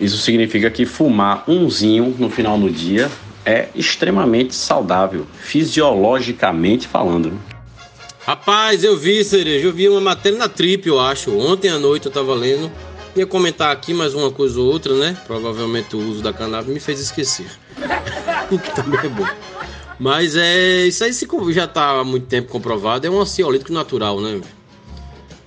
Isso 0.00 0.18
significa 0.18 0.70
que 0.70 0.84
fumar 0.84 1.44
umzinho 1.48 2.14
no 2.18 2.28
final 2.28 2.58
do 2.58 2.70
dia 2.70 3.08
é 3.44 3.68
extremamente 3.74 4.54
saudável, 4.54 5.26
fisiologicamente 5.40 6.86
falando. 6.86 7.32
Rapaz, 8.28 8.84
eu 8.84 8.94
vi, 8.94 9.24
Cereja, 9.24 9.68
eu 9.68 9.72
vi 9.72 9.88
uma 9.88 10.02
matéria 10.02 10.36
na 10.36 10.50
Trip, 10.50 10.86
eu 10.86 11.00
acho. 11.00 11.34
Ontem 11.34 11.70
à 11.70 11.78
noite 11.78 12.04
eu 12.04 12.12
tava 12.12 12.34
lendo. 12.34 12.70
Ia 13.16 13.26
comentar 13.26 13.72
aqui 13.72 13.94
mais 13.94 14.12
uma 14.12 14.30
coisa 14.30 14.60
ou 14.60 14.66
outra, 14.66 14.94
né? 14.94 15.16
Provavelmente 15.26 15.96
o 15.96 15.98
uso 15.98 16.22
da 16.22 16.30
cannabis 16.30 16.70
me 16.70 16.78
fez 16.78 17.00
esquecer. 17.00 17.46
o 18.52 18.58
que 18.58 18.74
também 18.74 19.00
é 19.00 19.08
bom. 19.08 19.26
Mas 19.98 20.36
é. 20.36 20.84
Isso 20.84 21.04
aí 21.04 21.10
já 21.54 21.66
tá 21.66 22.00
há 22.00 22.04
muito 22.04 22.26
tempo 22.26 22.52
comprovado. 22.52 23.06
É 23.06 23.10
um 23.10 23.18
ansiolítico 23.18 23.72
natural, 23.72 24.20
né? 24.20 24.42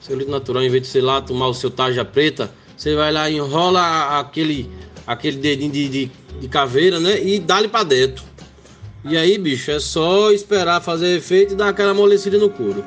Ansiolítico 0.01 0.31
natural, 0.31 0.63
em 0.63 0.69
vez 0.71 0.81
de 0.81 0.89
você 0.89 1.01
lá 1.01 1.21
tomar 1.21 1.49
o 1.49 1.53
seu 1.53 1.69
tarja 1.69 2.03
preta, 2.03 2.51
você 2.75 2.95
vai 2.95 3.11
lá, 3.11 3.29
enrola 3.29 4.19
aquele, 4.19 4.67
aquele 5.05 5.37
dedinho 5.37 5.71
de, 5.71 5.87
de, 5.87 6.11
de 6.39 6.47
caveira, 6.47 6.99
né? 6.99 7.23
E 7.23 7.37
dá-lhe 7.37 7.67
pra 7.67 7.83
dentro. 7.83 8.30
E 9.03 9.17
aí, 9.17 9.37
bicho, 9.37 9.71
é 9.71 9.79
só 9.79 10.31
esperar 10.31 10.79
fazer 10.79 11.15
efeito 11.17 11.53
e 11.53 11.55
dar 11.55 11.69
aquela 11.69 11.91
amolecida 11.91 12.37
no 12.37 12.49
couro. 12.49 12.85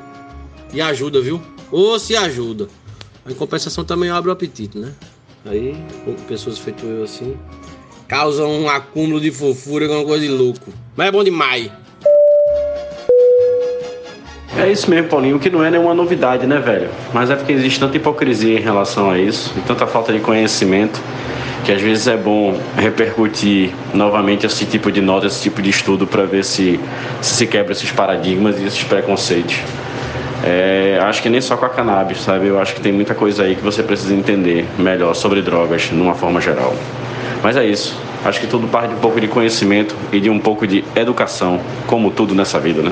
E 0.73 0.79
ajuda, 0.79 1.19
viu? 1.19 1.41
Ou 1.71 1.99
se 1.99 2.15
ajuda. 2.15 2.67
A 3.25 3.33
compensação 3.33 3.83
também 3.83 4.09
abre 4.09 4.29
o 4.29 4.33
apetite, 4.33 4.77
né? 4.77 4.93
Aí, 5.45 5.75
pessoas 6.27 6.57
feito 6.57 6.85
eu 6.85 7.03
assim, 7.03 7.35
causam 8.07 8.49
um 8.49 8.69
acúmulo 8.69 9.19
de 9.19 9.29
fofura 9.29 9.87
que 9.87 9.93
é 9.93 10.03
coisa 10.05 10.25
de 10.25 10.31
louco. 10.31 10.71
Mas 10.95 11.07
é 11.07 11.11
bom 11.11 11.23
demais. 11.23 11.69
É 14.57 14.71
isso 14.71 14.89
mesmo, 14.89 15.09
Paulinho, 15.09 15.37
que 15.37 15.49
não 15.49 15.63
é 15.63 15.69
nenhuma 15.69 15.93
novidade, 15.93 16.47
né, 16.47 16.59
velho? 16.59 16.89
Mas 17.13 17.29
é 17.29 17.35
porque 17.35 17.51
existe 17.51 17.77
tanta 17.77 17.97
hipocrisia 17.97 18.57
em 18.57 18.61
relação 18.61 19.11
a 19.11 19.19
isso 19.19 19.53
e 19.57 19.61
tanta 19.61 19.85
falta 19.85 20.13
de 20.13 20.19
conhecimento 20.19 21.01
que 21.65 21.71
às 21.71 21.81
vezes 21.81 22.07
é 22.07 22.15
bom 22.15 22.59
repercutir 22.77 23.71
novamente 23.91 24.45
esse 24.45 24.65
tipo 24.65 24.91
de 24.91 25.01
nota, 25.01 25.25
esse 25.25 25.41
tipo 25.41 25.63
de 25.63 25.71
estudo 25.71 26.05
para 26.05 26.23
ver 26.23 26.45
se, 26.45 26.79
se 27.21 27.47
quebra 27.47 27.71
esses 27.71 27.91
paradigmas 27.91 28.59
e 28.59 28.65
esses 28.65 28.83
preconceitos. 28.83 29.55
É, 30.43 30.99
acho 31.01 31.23
que 31.23 31.29
nem 31.29 31.41
só 31.41 31.57
com 31.57 31.65
a 31.65 31.69
cannabis, 31.69 32.21
sabe? 32.21 32.45
Eu 32.45 32.59
acho 32.59 32.75
que 32.75 32.81
tem 32.81 32.91
muita 32.91 33.15
coisa 33.15 33.43
aí 33.43 33.55
que 33.55 33.63
você 33.63 33.81
precisa 33.81 34.13
entender 34.13 34.63
melhor 34.77 35.15
sobre 35.15 35.41
drogas, 35.41 35.89
numa 35.89 36.13
forma 36.13 36.39
geral. 36.39 36.75
Mas 37.41 37.57
é 37.57 37.65
isso. 37.65 37.97
Acho 38.23 38.39
que 38.39 38.47
tudo 38.47 38.67
parte 38.67 38.89
de 38.89 38.95
um 38.95 38.99
pouco 38.99 39.19
de 39.19 39.27
conhecimento 39.27 39.95
e 40.11 40.19
de 40.19 40.29
um 40.29 40.39
pouco 40.39 40.67
de 40.67 40.85
educação, 40.95 41.59
como 41.87 42.11
tudo 42.11 42.35
nessa 42.35 42.59
vida, 42.59 42.83
né? 42.83 42.91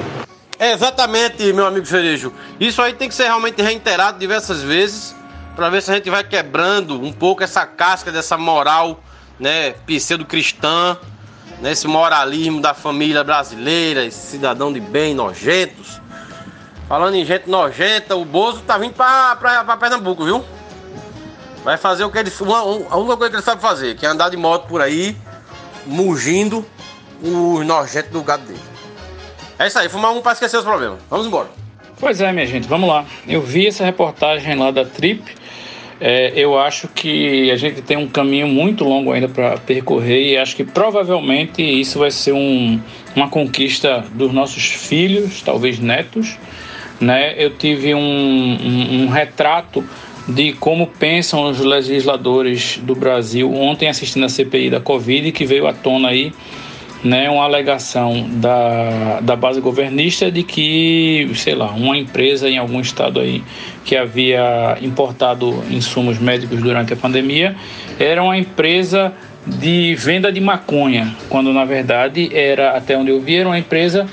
É 0.58 0.72
exatamente, 0.72 1.54
meu 1.54 1.68
amigo 1.68 1.86
Cerejo. 1.86 2.34
Isso 2.60 2.82
aí 2.82 2.94
tem 2.94 3.08
que 3.08 3.14
ser 3.14 3.26
realmente 3.26 3.62
reiterado 3.62 4.18
diversas 4.18 4.64
vezes 4.64 5.16
para 5.56 5.70
ver 5.70 5.82
se 5.82 5.92
a 5.92 5.96
gente 5.96 6.10
vai 6.10 6.24
quebrando 6.24 7.00
um 7.02 7.12
pouco 7.12 7.44
essa 7.44 7.66
casca 7.66 8.12
dessa 8.12 8.38
moral, 8.38 9.00
né, 9.40 9.72
pseudo-cristã, 9.86 10.98
né, 11.62 11.72
esse 11.72 11.88
moralismo 11.88 12.62
da 12.62 12.74
família 12.74 13.24
brasileira, 13.24 14.04
esse 14.06 14.32
cidadão 14.32 14.74
de 14.74 14.80
bem 14.80 15.14
nojentos. 15.14 16.02
Falando 16.88 17.16
em 17.16 17.26
gente 17.26 17.50
nojenta, 17.50 18.16
o 18.16 18.26
Bozo 18.26 18.62
tá 18.62 18.78
vindo 18.78 18.94
pra 18.94 19.78
Pernambuco, 19.80 20.26
viu? 20.26 20.44
Vai 21.64 21.78
fazer 21.78 22.04
o 22.04 22.12
que 22.12 22.18
ele. 22.18 22.32
Uma, 22.42 22.60
a 22.60 22.98
única 22.98 23.18
coisa 23.18 23.30
que 23.30 23.36
ele 23.38 23.42
sabe 23.42 23.62
fazer, 23.62 23.96
que 23.96 24.06
é 24.06 24.10
andar 24.10 24.30
de 24.30 24.36
moto 24.36 24.68
por 24.68 24.82
aí, 24.82 25.16
mugindo 25.86 26.66
os 27.22 27.66
nojentos 27.66 28.12
do 28.12 28.22
gado 28.22 28.44
dele. 28.44 28.60
É 29.58 29.68
isso 29.68 29.80
aí, 29.80 29.88
fumar 29.88 30.12
um 30.12 30.22
pra 30.22 30.34
esquecer 30.34 30.58
os 30.58 30.66
problemas. 30.66 31.00
Vamos 31.10 31.26
embora. 31.26 31.48
Pois 32.00 32.20
é, 32.20 32.34
minha 32.34 32.46
gente, 32.46 32.68
vamos 32.68 32.90
lá. 32.90 33.06
Eu 33.26 33.42
vi 33.42 33.68
essa 33.68 33.86
reportagem 33.86 34.56
lá 34.56 34.72
da 34.72 34.84
Trip. 34.84 35.24
É, 36.00 36.34
eu 36.36 36.58
acho 36.58 36.88
que 36.88 37.50
a 37.52 37.56
gente 37.56 37.82
tem 37.82 37.98
um 37.98 38.08
caminho 38.08 38.48
muito 38.48 38.84
longo 38.84 39.12
ainda 39.12 39.28
para 39.28 39.58
percorrer 39.58 40.34
e 40.34 40.38
acho 40.38 40.56
que 40.56 40.64
provavelmente 40.64 41.62
isso 41.62 42.00
vai 42.00 42.12
ser 42.12 42.34
um, 42.34 42.80
uma 43.16 43.30
conquista 43.30 44.04
dos 44.14 44.34
nossos 44.34 44.64
filhos, 44.64 45.42
talvez 45.42 45.80
netos. 45.80 46.38
Né? 47.00 47.36
Eu 47.38 47.52
tive 47.52 47.94
um, 47.94 48.00
um, 48.00 49.04
um 49.04 49.08
retrato 49.08 49.84
de 50.28 50.54
como 50.54 50.88
pensam 50.88 51.50
os 51.50 51.60
legisladores 51.60 52.80
do 52.82 52.96
Brasil 52.96 53.54
ontem 53.54 53.90
assistindo 53.90 54.26
a 54.26 54.30
CPI 54.30 54.70
da 54.70 54.80
Covid 54.80 55.32
que 55.32 55.46
veio 55.46 55.68
à 55.68 55.74
tona 55.74 56.10
aí 56.10 56.32
né, 57.04 57.30
uma 57.30 57.44
alegação 57.44 58.30
da, 58.34 59.20
da 59.22 59.36
base 59.36 59.60
governista 59.60 60.32
de 60.32 60.44
que, 60.44 61.30
sei 61.36 61.54
lá, 61.54 61.72
uma 61.72 61.98
empresa 61.98 62.50
em 62.50 62.58
algum 62.58 62.80
estado 62.80 63.20
aí 63.20 63.44
que 63.84 63.96
havia 63.96 64.78
importado 64.82 65.64
insumos 65.70 66.18
médicos 66.18 66.62
durante 66.62 66.94
a 66.94 66.96
pandemia 66.96 67.56
era 68.00 68.24
uma 68.24 68.38
empresa 68.38 69.14
de 69.46 69.94
venda 69.96 70.32
de 70.32 70.40
maconha, 70.40 71.14
quando 71.28 71.52
na 71.52 71.66
verdade 71.66 72.30
era, 72.34 72.78
até 72.78 72.98
onde 72.98 73.12
eu 73.12 73.20
vi, 73.20 73.36
era 73.36 73.50
uma 73.50 73.60
empresa 73.60 74.08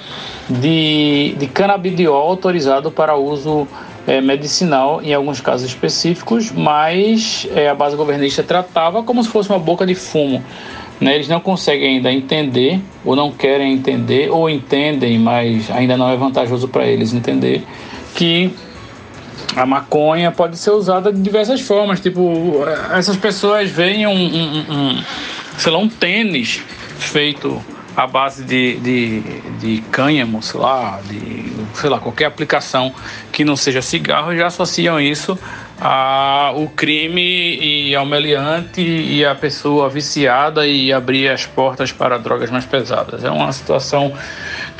de, 0.48 1.36
de 1.38 1.46
canabidiol 1.46 2.16
autorizado 2.16 2.90
para 2.90 3.14
uso 3.16 3.68
é, 4.06 4.20
medicinal 4.20 5.00
em 5.02 5.14
alguns 5.14 5.40
casos 5.40 5.68
específicos, 5.68 6.50
mas 6.50 7.46
é, 7.54 7.68
a 7.68 7.74
base 7.74 7.94
governista 7.94 8.42
tratava 8.42 9.04
como 9.04 9.22
se 9.22 9.28
fosse 9.28 9.48
uma 9.48 9.58
boca 9.58 9.86
de 9.86 9.94
fumo. 9.94 10.42
Né? 11.00 11.14
Eles 11.14 11.28
não 11.28 11.40
conseguem 11.40 11.96
ainda 11.96 12.12
entender, 12.12 12.80
ou 13.04 13.16
não 13.16 13.32
querem 13.32 13.72
entender, 13.72 14.30
ou 14.30 14.50
entendem, 14.50 15.18
mas 15.18 15.70
ainda 15.70 15.96
não 15.96 16.10
é 16.10 16.16
vantajoso 16.16 16.68
para 16.68 16.86
eles 16.86 17.14
entender, 17.14 17.64
que 18.14 18.50
a 19.56 19.64
maconha 19.64 20.30
pode 20.30 20.56
ser 20.58 20.70
usada 20.70 21.12
de 21.12 21.20
diversas 21.20 21.60
formas. 21.60 22.00
Tipo, 22.00 22.62
essas 22.92 23.16
pessoas 23.16 23.70
veem 23.70 24.06
um, 24.06 24.12
um, 24.12 24.64
um 24.68 25.04
sei 25.56 25.72
lá, 25.72 25.78
um 25.78 25.88
tênis 25.88 26.62
feito 26.98 27.60
à 27.96 28.06
base 28.06 28.44
de, 28.44 28.76
de, 28.76 29.20
de 29.58 29.82
cânhamo, 29.90 30.42
sei 30.42 30.60
lá, 30.60 31.00
de 31.08 31.50
sei 31.74 31.90
lá, 31.90 31.98
qualquer 31.98 32.26
aplicação 32.26 32.92
que 33.32 33.44
não 33.44 33.56
seja 33.56 33.82
cigarro, 33.82 34.34
já 34.36 34.46
associam 34.46 35.00
isso 35.00 35.38
ao 35.80 36.66
crime 36.68 37.56
e 37.56 37.94
ao 37.96 38.04
meliante 38.04 38.82
e 38.82 39.24
a 39.24 39.34
pessoa 39.34 39.88
viciada 39.88 40.66
e 40.66 40.92
abrir 40.92 41.28
as 41.28 41.46
portas 41.46 41.90
para 41.90 42.18
drogas 42.18 42.50
mais 42.50 42.66
pesadas. 42.66 43.24
É 43.24 43.30
uma 43.30 43.50
situação 43.50 44.12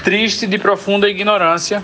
triste 0.04 0.46
de 0.46 0.58
profunda 0.58 1.08
ignorância 1.08 1.82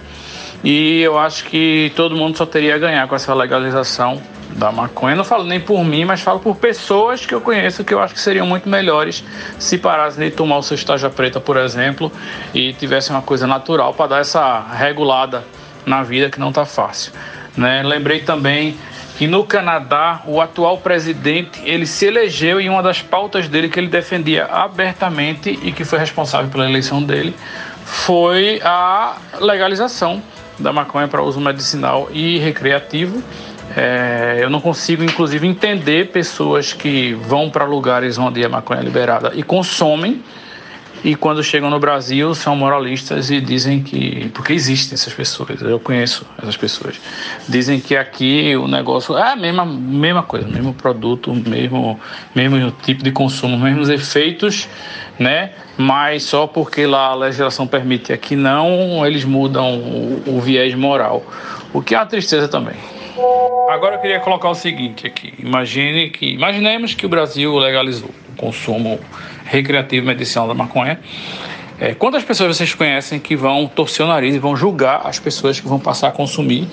e 0.62 1.00
eu 1.00 1.18
acho 1.18 1.44
que 1.44 1.90
todo 1.96 2.14
mundo 2.14 2.36
só 2.36 2.44
teria 2.44 2.74
a 2.74 2.78
ganhar 2.78 3.08
com 3.08 3.14
essa 3.14 3.32
legalização 3.32 4.20
da 4.50 4.70
maconha. 4.70 5.16
Não 5.16 5.24
falo 5.24 5.44
nem 5.44 5.60
por 5.60 5.82
mim, 5.82 6.04
mas 6.04 6.20
falo 6.20 6.38
por 6.38 6.56
pessoas 6.56 7.24
que 7.24 7.34
eu 7.34 7.40
conheço 7.40 7.84
que 7.84 7.94
eu 7.94 8.00
acho 8.00 8.12
que 8.12 8.20
seriam 8.20 8.46
muito 8.46 8.68
melhores 8.68 9.24
se 9.58 9.78
parassem 9.78 10.28
de 10.28 10.34
tomar 10.34 10.58
o 10.58 10.62
seu 10.62 10.74
estágio 10.74 11.10
preta, 11.10 11.40
por 11.40 11.56
exemplo, 11.56 12.12
e 12.52 12.74
tivessem 12.74 13.16
uma 13.16 13.22
coisa 13.22 13.46
natural 13.46 13.94
para 13.94 14.08
dar 14.08 14.20
essa 14.20 14.60
regulada 14.74 15.42
na 15.86 16.02
vida 16.02 16.28
que 16.28 16.38
não 16.38 16.50
está 16.50 16.66
fácil. 16.66 17.12
Né? 17.56 17.82
Lembrei 17.82 18.20
também 18.20 18.76
que 19.16 19.26
no 19.26 19.44
Canadá 19.44 20.22
o 20.26 20.40
atual 20.40 20.78
presidente 20.78 21.60
ele 21.64 21.86
se 21.86 22.06
elegeu 22.06 22.60
e 22.60 22.68
uma 22.68 22.82
das 22.82 23.00
pautas 23.00 23.48
dele 23.48 23.68
que 23.68 23.80
ele 23.80 23.88
defendia 23.88 24.46
abertamente 24.46 25.58
e 25.62 25.72
que 25.72 25.84
foi 25.84 25.98
responsável 25.98 26.50
pela 26.50 26.68
eleição 26.68 27.02
dele 27.02 27.34
foi 27.84 28.60
a 28.62 29.16
legalização 29.40 30.22
da 30.58 30.72
maconha 30.72 31.08
para 31.08 31.22
uso 31.22 31.40
medicinal 31.40 32.08
e 32.12 32.38
recreativo. 32.38 33.22
É, 33.76 34.38
eu 34.40 34.50
não 34.50 34.60
consigo, 34.60 35.04
inclusive, 35.04 35.46
entender 35.46 36.10
pessoas 36.10 36.72
que 36.72 37.14
vão 37.14 37.50
para 37.50 37.64
lugares 37.64 38.18
onde 38.18 38.44
a 38.44 38.48
maconha 38.48 38.80
é 38.80 38.84
liberada 38.84 39.32
e 39.34 39.42
consomem 39.42 40.22
e 41.04 41.14
quando 41.14 41.42
chegam 41.42 41.70
no 41.70 41.78
Brasil 41.78 42.34
são 42.34 42.56
moralistas 42.56 43.30
e 43.30 43.40
dizem 43.40 43.82
que. 43.82 44.28
Porque 44.34 44.52
existem 44.52 44.94
essas 44.94 45.12
pessoas, 45.12 45.60
eu 45.62 45.78
conheço 45.78 46.26
essas 46.38 46.56
pessoas. 46.56 47.00
Dizem 47.48 47.80
que 47.80 47.96
aqui 47.96 48.56
o 48.56 48.66
negócio 48.66 49.16
é 49.16 49.32
a 49.32 49.36
mesma, 49.36 49.64
mesma 49.64 50.22
coisa, 50.22 50.48
mesmo 50.48 50.72
produto, 50.74 51.32
mesmo, 51.34 52.00
mesmo 52.34 52.70
tipo 52.82 53.02
de 53.02 53.12
consumo, 53.12 53.58
mesmos 53.58 53.88
efeitos, 53.88 54.68
né? 55.18 55.50
Mas 55.76 56.24
só 56.24 56.46
porque 56.46 56.86
lá 56.86 57.08
a 57.08 57.14
legislação 57.14 57.66
permite 57.66 58.12
aqui 58.12 58.34
não, 58.34 59.06
eles 59.06 59.24
mudam 59.24 59.78
o, 59.78 60.22
o 60.26 60.40
viés 60.40 60.74
moral. 60.74 61.24
O 61.72 61.82
que 61.82 61.94
é 61.94 61.98
uma 61.98 62.06
tristeza 62.06 62.48
também. 62.48 62.76
Agora 63.70 63.96
eu 63.96 64.00
queria 64.00 64.20
colocar 64.20 64.50
o 64.50 64.54
seguinte 64.54 65.06
aqui. 65.06 65.34
Imagine 65.38 66.10
que. 66.10 66.26
Imaginemos 66.26 66.94
que 66.94 67.06
o 67.06 67.08
Brasil 67.08 67.56
legalizou 67.56 68.10
o 68.32 68.36
consumo 68.36 68.98
recreativo 69.46 70.06
medicinal 70.06 70.46
da 70.46 70.54
maconha. 70.54 71.00
É, 71.78 71.94
quantas 71.94 72.24
pessoas 72.24 72.56
vocês 72.56 72.74
conhecem 72.74 73.20
que 73.20 73.36
vão 73.36 73.66
torcer 73.66 74.04
o 74.04 74.08
nariz 74.08 74.34
e 74.34 74.38
vão 74.38 74.56
julgar 74.56 75.02
as 75.04 75.18
pessoas 75.18 75.60
que 75.60 75.68
vão 75.68 75.78
passar 75.78 76.08
a 76.08 76.10
consumir 76.10 76.66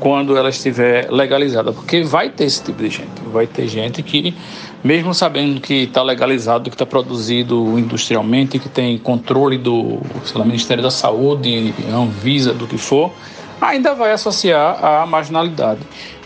quando 0.00 0.34
ela 0.34 0.48
estiver 0.48 1.10
legalizada? 1.10 1.72
Porque 1.72 2.02
vai 2.02 2.30
ter 2.30 2.44
esse 2.44 2.64
tipo 2.64 2.82
de 2.82 2.88
gente. 2.88 3.20
Vai 3.30 3.46
ter 3.46 3.68
gente 3.68 4.02
que, 4.02 4.34
mesmo 4.82 5.12
sabendo 5.12 5.60
que 5.60 5.82
está 5.82 6.02
legalizado, 6.02 6.70
que 6.70 6.74
está 6.74 6.86
produzido 6.86 7.78
industrialmente, 7.78 8.58
que 8.58 8.70
tem 8.70 8.96
controle 8.96 9.58
do 9.58 10.00
lá, 10.34 10.44
Ministério 10.44 10.82
da 10.82 10.90
Saúde, 10.90 11.74
Anvisa, 11.92 12.54
do 12.54 12.66
que 12.66 12.78
for, 12.78 13.12
ainda 13.60 13.94
vai 13.94 14.12
associar 14.12 14.82
à 14.82 15.04
marginalidade. 15.04 15.80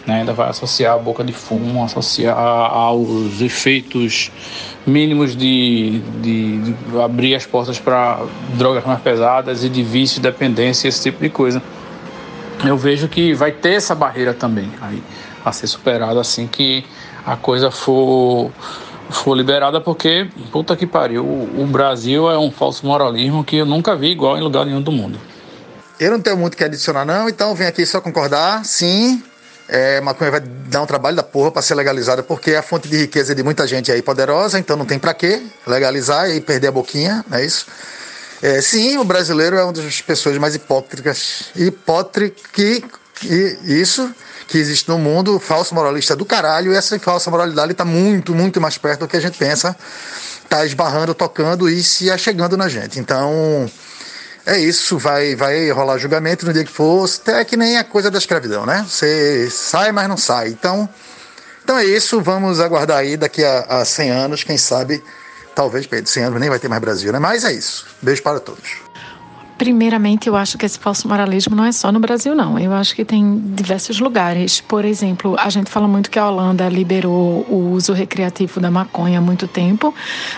Né? 0.07 0.21
Ainda 0.21 0.33
vai 0.33 0.49
associar 0.49 0.95
a 0.95 0.99
boca 0.99 1.25
de 1.25 1.33
fumo, 1.33 1.83
associar 1.83 2.37
aos 2.39 3.41
efeitos 3.41 4.31
mínimos 4.87 5.37
de, 5.37 6.01
de, 6.21 6.59
de 6.59 7.01
abrir 7.01 7.35
as 7.35 7.47
portas 7.47 7.79
para 7.79 8.21
drogas 8.55 8.85
mais 8.85 9.01
pesadas 9.01 9.63
e 9.65 9.69
de 9.69 9.83
vício, 9.83 10.21
dependência, 10.21 10.89
esse 10.89 11.03
tipo 11.03 11.23
de 11.23 11.29
coisa. 11.29 11.63
Eu 12.65 12.77
vejo 12.77 13.09
que 13.09 13.33
vai 13.33 13.53
ter 13.53 13.75
essa 13.75 13.95
barreira 13.95 14.35
também 14.35 14.71
aí 14.81 15.03
a 15.45 15.53
ser 15.53 15.67
superada 15.67 16.21
assim 16.21 16.47
que 16.47 16.85
a 17.25 17.37
coisa 17.37 17.71
for 17.71 18.51
for 19.11 19.35
liberada, 19.35 19.81
porque 19.81 20.29
puta 20.53 20.77
que 20.77 20.87
pariu, 20.87 21.25
o, 21.25 21.63
o 21.63 21.67
Brasil 21.67 22.31
é 22.31 22.39
um 22.39 22.51
falso 22.51 22.87
moralismo 22.87 23.43
que 23.43 23.57
eu 23.57 23.67
nunca 23.67 23.97
vi 23.97 24.09
igual 24.09 24.39
em 24.39 24.41
lugar 24.41 24.65
nenhum 24.65 24.81
do 24.81 24.93
mundo. 24.93 25.19
Eu 25.99 26.13
não 26.13 26.21
tenho 26.21 26.37
muito 26.37 26.57
que 26.57 26.65
adicionar, 26.65 27.05
não, 27.05 27.29
então 27.29 27.55
vim 27.55 27.65
aqui 27.65 27.85
só 27.85 28.01
concordar. 28.01 28.65
Sim, 28.65 29.23
é, 29.71 30.01
maconha 30.01 30.33
vai 30.33 30.41
dar 30.41 30.83
um 30.83 30.87
trabalho 30.87 31.15
da 31.15 31.23
porra 31.23 31.53
para 31.53 31.63
ser 31.63 31.77
legalizada, 31.77 32.25
porque 32.25 32.51
é 32.51 32.57
a 32.59 32.63
fonte 32.63 32.89
de 32.89 32.97
riqueza 32.97 33.35
de 33.35 33.43
muita 33.43 33.67
gente 33.69 33.93
aí 33.93 34.03
poderosa, 34.03 34.59
então 34.59 34.77
não 34.77 34.85
tem 34.85 34.99
para 34.99 35.15
que 35.15 35.41
legalizar 35.65 36.29
e 36.29 36.41
perder 36.41 36.69
a 36.69 36.73
boquinha, 36.73 37.25
é 37.31 37.45
isso? 37.45 37.67
É, 38.43 38.61
sim, 38.61 38.99
o 38.99 39.05
brasileiro 39.05 39.57
é 39.57 39.63
uma 39.63 39.73
das 39.73 40.01
pessoas 40.01 40.37
mais 40.39 40.57
hipócritas, 40.57 41.51
hipócritas, 41.55 42.83
isso, 43.65 44.13
que 44.49 44.59
existe 44.59 44.89
no 44.89 44.99
mundo, 44.99 45.39
falso 45.39 45.73
moralista 45.73 46.17
do 46.17 46.25
caralho, 46.25 46.73
e 46.73 46.77
essa 46.77 46.99
falsa 46.99 47.31
moralidade 47.31 47.71
está 47.71 47.85
muito, 47.85 48.35
muito 48.35 48.61
mais 48.61 48.77
perto 48.77 49.01
do 49.01 49.09
que 49.09 49.17
a 49.17 49.21
gente 49.21 49.39
pensa, 49.39 49.77
tá 50.49 50.67
esbarrando, 50.67 51.15
tocando 51.15 51.69
e 51.69 51.81
se 51.81 52.11
achegando 52.11 52.57
na 52.57 52.69
gente. 52.69 52.99
Então, 52.99 53.71
é 54.47 54.59
isso, 54.59 54.99
vai, 54.99 55.35
vai 55.35 55.71
rolar 55.71 55.99
julgamento 55.99 56.47
no 56.47 56.53
dia 56.53 56.65
que 56.65 56.73
for, 56.73 57.09
até 57.09 57.45
que 57.45 57.57
nem 57.57 57.77
a 57.77 57.85
coisa 57.85 58.11
da 58.11 58.19
escravidão, 58.19 58.65
né? 58.65 58.85
Você 58.89 59.49
sai, 59.51 59.93
mas 59.93 60.09
não 60.09 60.17
sai. 60.17 60.49
Então, 60.49 60.89
então 61.63 61.79
é 61.79 61.85
isso, 61.85 62.21
vamos 62.21 62.61
aguardar 62.61 62.99
aí 62.99 63.17
daqui 63.17 63.45
a, 63.45 63.61
a 63.69 63.85
100 63.85 64.11
anos, 64.11 64.45
quem 64.45 64.59
sabe, 64.59 65.03
talvez, 65.55 65.87
Pedro, 65.87 66.11
100 66.11 66.25
anos 66.25 66.41
nem 66.41 66.49
vai 66.49 66.59
ter 66.59 66.69
mais 66.69 66.81
Brasil, 66.81 67.13
né? 67.13 67.19
Mas 67.19 67.45
é 67.45 67.53
isso. 67.53 67.87
Beijo 68.03 68.23
para 68.23 68.41
todos. 68.41 68.90
Primeiramente, 69.61 70.27
eu 70.27 70.37
acho 70.37 70.57
que 70.57 70.65
esse 70.65 70.79
falso 70.79 71.07
moralismo 71.07 71.55
não 71.55 71.67
é 71.67 71.71
só 71.71 71.93
no 71.93 72.01
Brasil, 72.01 72.35
não. 72.35 72.59
Eu 72.59 72.73
acho 72.73 72.95
que 72.95 73.05
tem 73.05 73.39
diversos 73.55 74.01
lugares. 74.01 74.59
Por 74.59 74.87
exemplo, 74.87 75.37
a 75.39 75.51
gente 75.51 75.71
fala 75.71 75.87
muito 75.87 76.11
que 76.11 76.19
a 76.19 76.27
Holanda 76.27 76.67
liberou 76.67 77.45
o 77.47 77.73
uso 77.73 77.93
recreativo 77.93 78.59
da 78.59 78.71
maconha 78.71 79.19
há 79.19 79.21
muito 79.21 79.47
tempo, 79.47 79.95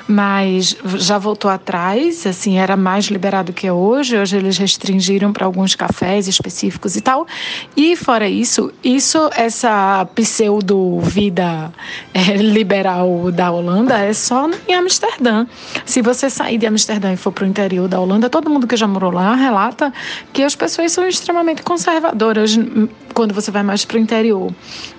mas 0.09 0.77
já 0.97 1.19
voltou 1.19 1.49
atrás, 1.49 2.27
assim, 2.27 2.59
era 2.59 2.77
mais 2.77 3.05
liberado 3.05 3.53
que 3.53 3.65
é 3.65 3.73
hoje. 3.73 4.19
Hoje 4.19 4.39
eles 4.39 4.59
restringiram 4.59 5.33
para 5.33 5.47
alguns 5.47 5.77
cafés 5.77 6.27
específicos 6.27 6.97
e 6.97 7.01
tal. 7.01 7.25
E 7.77 7.95
fora 7.95 8.29
isso, 8.29 8.73
isso, 8.83 9.31
essa 9.37 10.05
pseudo-vida 10.17 11.73
é, 12.13 12.37
liberal 12.39 13.31
da 13.31 13.53
Holanda 13.53 13.97
é 13.99 14.13
só 14.13 14.51
em 14.67 14.75
Amsterdã. 14.75 15.47
Se 15.87 16.03
você 16.03 16.29
sair 16.29 16.59
de 16.59 16.67
Amsterdã 16.67 17.13
e 17.13 17.17
for 17.17 17.31
para 17.31 17.45
o 17.45 17.47
interior 17.47 17.87
da 17.87 18.01
Holanda, 18.01 18.29
todo 18.29 18.51
mundo 18.51 18.67
que 18.67 18.77
já 18.77 18.89
morou 18.89 19.12
lá 19.13 19.35
relata 19.35 19.93
que 20.33 20.43
as 20.43 20.57
pessoas 20.57 20.91
são 20.93 21.07
extremamente 21.07 21.63
conservadoras 21.63 22.59
quando 23.15 23.33
você 23.33 23.51
vai 23.51 23.63
mais 23.63 23.85
para 23.85 23.97
o 23.97 24.01
interior. 24.01 24.53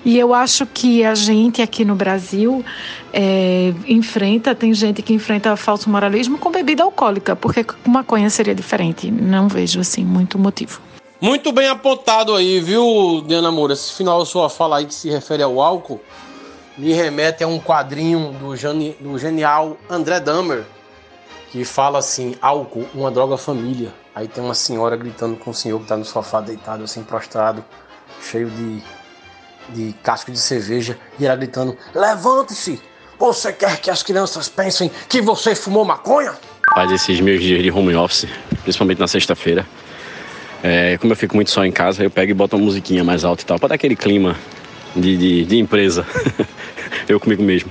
E 0.04 0.18
eu 0.18 0.32
acho 0.32 0.64
que 0.66 1.04
a 1.04 1.14
gente 1.14 1.60
aqui 1.60 1.84
no 1.84 1.94
Brasil 1.94 2.64
é, 3.12 3.74
enfrenta, 3.86 4.54
tem 4.54 4.72
gente 4.72 5.02
que 5.02 5.12
enfrenta 5.12 5.56
falso 5.56 5.90
moralismo 5.90 6.38
com 6.38 6.50
bebida 6.50 6.82
alcoólica, 6.82 7.36
porque 7.36 7.64
com 7.64 7.90
maconha 7.90 8.30
seria 8.30 8.54
diferente. 8.54 9.10
Não 9.10 9.48
vejo 9.48 9.80
assim 9.80 10.04
muito 10.04 10.38
motivo. 10.38 10.80
Muito 11.20 11.52
bem 11.52 11.68
apontado 11.68 12.34
aí, 12.34 12.60
viu, 12.60 13.24
Diana 13.26 13.50
Moura? 13.50 13.72
Esse 13.72 13.92
final 13.94 14.18
da 14.18 14.26
sua 14.26 14.48
fala 14.48 14.78
aí 14.78 14.86
que 14.86 14.94
se 14.94 15.10
refere 15.10 15.42
ao 15.42 15.60
álcool 15.60 16.00
me 16.76 16.92
remete 16.92 17.44
a 17.44 17.46
um 17.46 17.58
quadrinho 17.58 18.32
do, 18.32 18.54
do 19.00 19.18
genial 19.18 19.76
André 19.88 20.20
Dahmer, 20.20 20.64
que 21.54 21.64
fala 21.64 22.00
assim: 22.00 22.34
álcool, 22.42 22.84
uma 22.92 23.12
droga 23.12 23.36
família. 23.36 23.94
Aí 24.12 24.26
tem 24.26 24.42
uma 24.42 24.54
senhora 24.54 24.96
gritando 24.96 25.36
com 25.36 25.52
o 25.52 25.54
senhor 25.54 25.78
que 25.78 25.84
está 25.84 25.96
no 25.96 26.04
sofá 26.04 26.40
deitado, 26.40 26.82
assim, 26.82 27.04
prostrado, 27.04 27.64
cheio 28.20 28.50
de, 28.50 28.82
de 29.68 29.92
casco 30.02 30.32
de 30.32 30.38
cerveja, 30.38 30.98
e 31.16 31.24
ela 31.24 31.36
gritando: 31.36 31.76
Levante-se! 31.94 32.82
Você 33.16 33.52
quer 33.52 33.80
que 33.80 33.88
as 33.88 34.02
crianças 34.02 34.48
pensem 34.48 34.90
que 35.08 35.22
você 35.22 35.54
fumou 35.54 35.84
maconha? 35.84 36.34
Faz 36.74 36.90
esses 36.90 37.20
meus 37.20 37.40
dias 37.40 37.62
de 37.62 37.70
home 37.70 37.94
office, 37.94 38.26
principalmente 38.64 38.98
na 38.98 39.06
sexta-feira. 39.06 39.64
É, 40.60 40.98
como 40.98 41.12
eu 41.12 41.16
fico 41.16 41.36
muito 41.36 41.52
só 41.52 41.64
em 41.64 41.70
casa, 41.70 42.02
eu 42.02 42.10
pego 42.10 42.32
e 42.32 42.34
boto 42.34 42.56
uma 42.56 42.64
musiquinha 42.64 43.04
mais 43.04 43.24
alta 43.24 43.42
e 43.42 43.46
tal, 43.46 43.60
para 43.60 43.68
dar 43.68 43.74
aquele 43.76 43.94
clima 43.94 44.36
de, 44.96 45.16
de, 45.16 45.44
de 45.44 45.58
empresa. 45.58 46.04
eu 47.06 47.20
comigo 47.20 47.44
mesmo. 47.44 47.70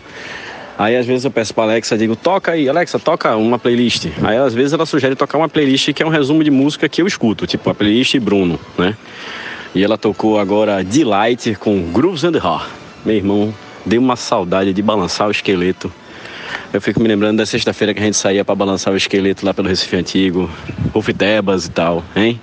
Aí 0.77 0.95
às 0.95 1.05
vezes 1.05 1.25
eu 1.25 1.31
peço 1.31 1.53
pra 1.53 1.63
Alexa, 1.63 1.97
digo, 1.97 2.15
toca 2.15 2.51
aí, 2.51 2.67
Alexa, 2.67 2.97
toca 2.97 3.35
uma 3.35 3.59
playlist. 3.59 4.07
Aí 4.23 4.37
às 4.37 4.53
vezes 4.53 4.73
ela 4.73 4.85
sugere 4.85 5.15
tocar 5.15 5.37
uma 5.37 5.49
playlist 5.49 5.93
que 5.93 6.01
é 6.01 6.05
um 6.05 6.09
resumo 6.09 6.43
de 6.43 6.49
música 6.49 6.89
que 6.89 7.01
eu 7.01 7.07
escuto, 7.07 7.45
tipo 7.45 7.69
a 7.69 7.75
playlist 7.75 8.17
Bruno, 8.19 8.59
né? 8.77 8.95
E 9.75 9.83
ela 9.83 9.97
tocou 9.97 10.39
agora 10.39 10.83
Delight 10.83 11.55
com 11.55 11.91
Grooves 11.91 12.23
and 12.23 12.35
Heart. 12.35 12.69
Meu 13.05 13.15
irmão, 13.15 13.53
deu 13.85 14.01
uma 14.01 14.15
saudade 14.15 14.73
de 14.73 14.81
balançar 14.81 15.27
o 15.27 15.31
esqueleto. 15.31 15.91
Eu 16.71 16.81
fico 16.81 16.99
me 16.99 17.07
lembrando 17.07 17.37
da 17.37 17.45
sexta-feira 17.45 17.93
que 17.93 17.99
a 17.99 18.03
gente 18.03 18.17
saía 18.17 18.43
para 18.43 18.55
balançar 18.55 18.93
o 18.93 18.97
esqueleto 18.97 19.45
lá 19.45 19.53
pelo 19.53 19.67
Recife 19.67 19.95
Antigo, 19.95 20.49
Ufitebas 20.93 21.65
e 21.65 21.71
tal, 21.71 22.03
hein? 22.15 22.39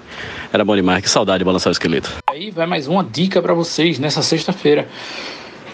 Era 0.53 0.65
bom 0.65 0.75
demais, 0.75 1.03
que 1.03 1.11
saudade 1.11 1.39
de 1.39 1.45
balançar 1.45 1.71
o 1.71 1.73
esqueleto. 1.73 2.11
Aí 2.29 2.51
vai 2.51 2.67
mais 2.67 2.87
uma 2.87 3.05
dica 3.05 3.41
para 3.41 3.55
vocês 3.55 3.99
nessa 3.99 4.23
sexta-feira. 4.23 4.89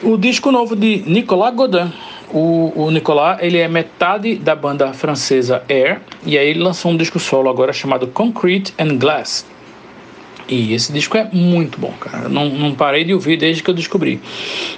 O 0.02 0.18
disco 0.18 0.52
novo 0.52 0.76
de 0.76 1.02
Nicolas 1.06 1.54
Godin, 1.54 1.92
o, 2.32 2.72
o 2.74 2.90
Nicolas, 2.90 3.38
ele 3.40 3.58
é 3.58 3.68
metade 3.68 4.36
da 4.36 4.54
banda 4.54 4.92
francesa 4.92 5.62
Air, 5.68 6.00
e 6.24 6.36
aí 6.36 6.48
ele 6.48 6.60
lançou 6.60 6.90
um 6.90 6.96
disco 6.96 7.18
solo 7.18 7.48
agora 7.48 7.72
chamado 7.72 8.06
Concrete 8.08 8.74
and 8.78 8.96
Glass. 8.96 9.46
E 10.48 10.74
esse 10.74 10.92
disco 10.92 11.16
é 11.16 11.28
muito 11.32 11.80
bom, 11.80 11.92
cara. 11.98 12.28
Não, 12.28 12.48
não 12.48 12.72
parei 12.72 13.02
de 13.02 13.12
ouvir 13.12 13.36
desde 13.36 13.62
que 13.62 13.70
eu 13.70 13.74
descobri. 13.74 14.20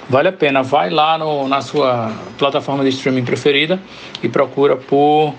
Vale 0.09 0.27
a 0.27 0.31
pena. 0.31 0.63
Vai 0.63 0.89
lá 0.89 1.17
no, 1.17 1.47
na 1.47 1.61
sua 1.61 2.11
plataforma 2.39 2.83
de 2.83 2.89
streaming 2.89 3.23
preferida 3.23 3.79
e 4.23 4.27
procura 4.27 4.75
por 4.75 5.35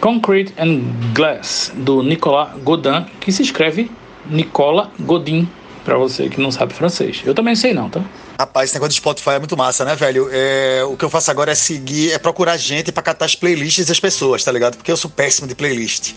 Concrete 0.00 0.54
and 0.58 0.80
Glass, 1.14 1.72
do 1.76 2.02
Nicolas 2.02 2.56
Godin, 2.62 3.04
que 3.20 3.30
se 3.30 3.42
escreve 3.42 3.90
Nicola 4.30 4.90
Godin, 5.00 5.46
para 5.90 5.98
você 5.98 6.28
que 6.28 6.40
não 6.40 6.52
sabe 6.52 6.72
francês. 6.72 7.20
Eu 7.24 7.34
também 7.34 7.56
sei 7.56 7.74
não, 7.74 7.90
tá? 7.90 8.00
Rapaz, 8.38 8.70
esse 8.70 8.76
negócio 8.76 8.90
de 8.90 8.98
Spotify 8.98 9.30
é 9.30 9.38
muito 9.40 9.56
massa, 9.56 9.84
né, 9.84 9.96
velho? 9.96 10.28
É, 10.30 10.84
o 10.84 10.96
que 10.96 11.04
eu 11.04 11.10
faço 11.10 11.32
agora 11.32 11.50
é 11.50 11.54
seguir, 11.56 12.12
é 12.12 12.18
procurar 12.18 12.56
gente 12.56 12.92
para 12.92 13.02
catar 13.02 13.24
as 13.24 13.34
playlists 13.34 13.86
das 13.86 13.98
pessoas, 13.98 14.44
tá 14.44 14.52
ligado? 14.52 14.76
Porque 14.76 14.92
eu 14.92 14.96
sou 14.96 15.10
péssimo 15.10 15.48
de 15.48 15.54
playlist. 15.56 16.12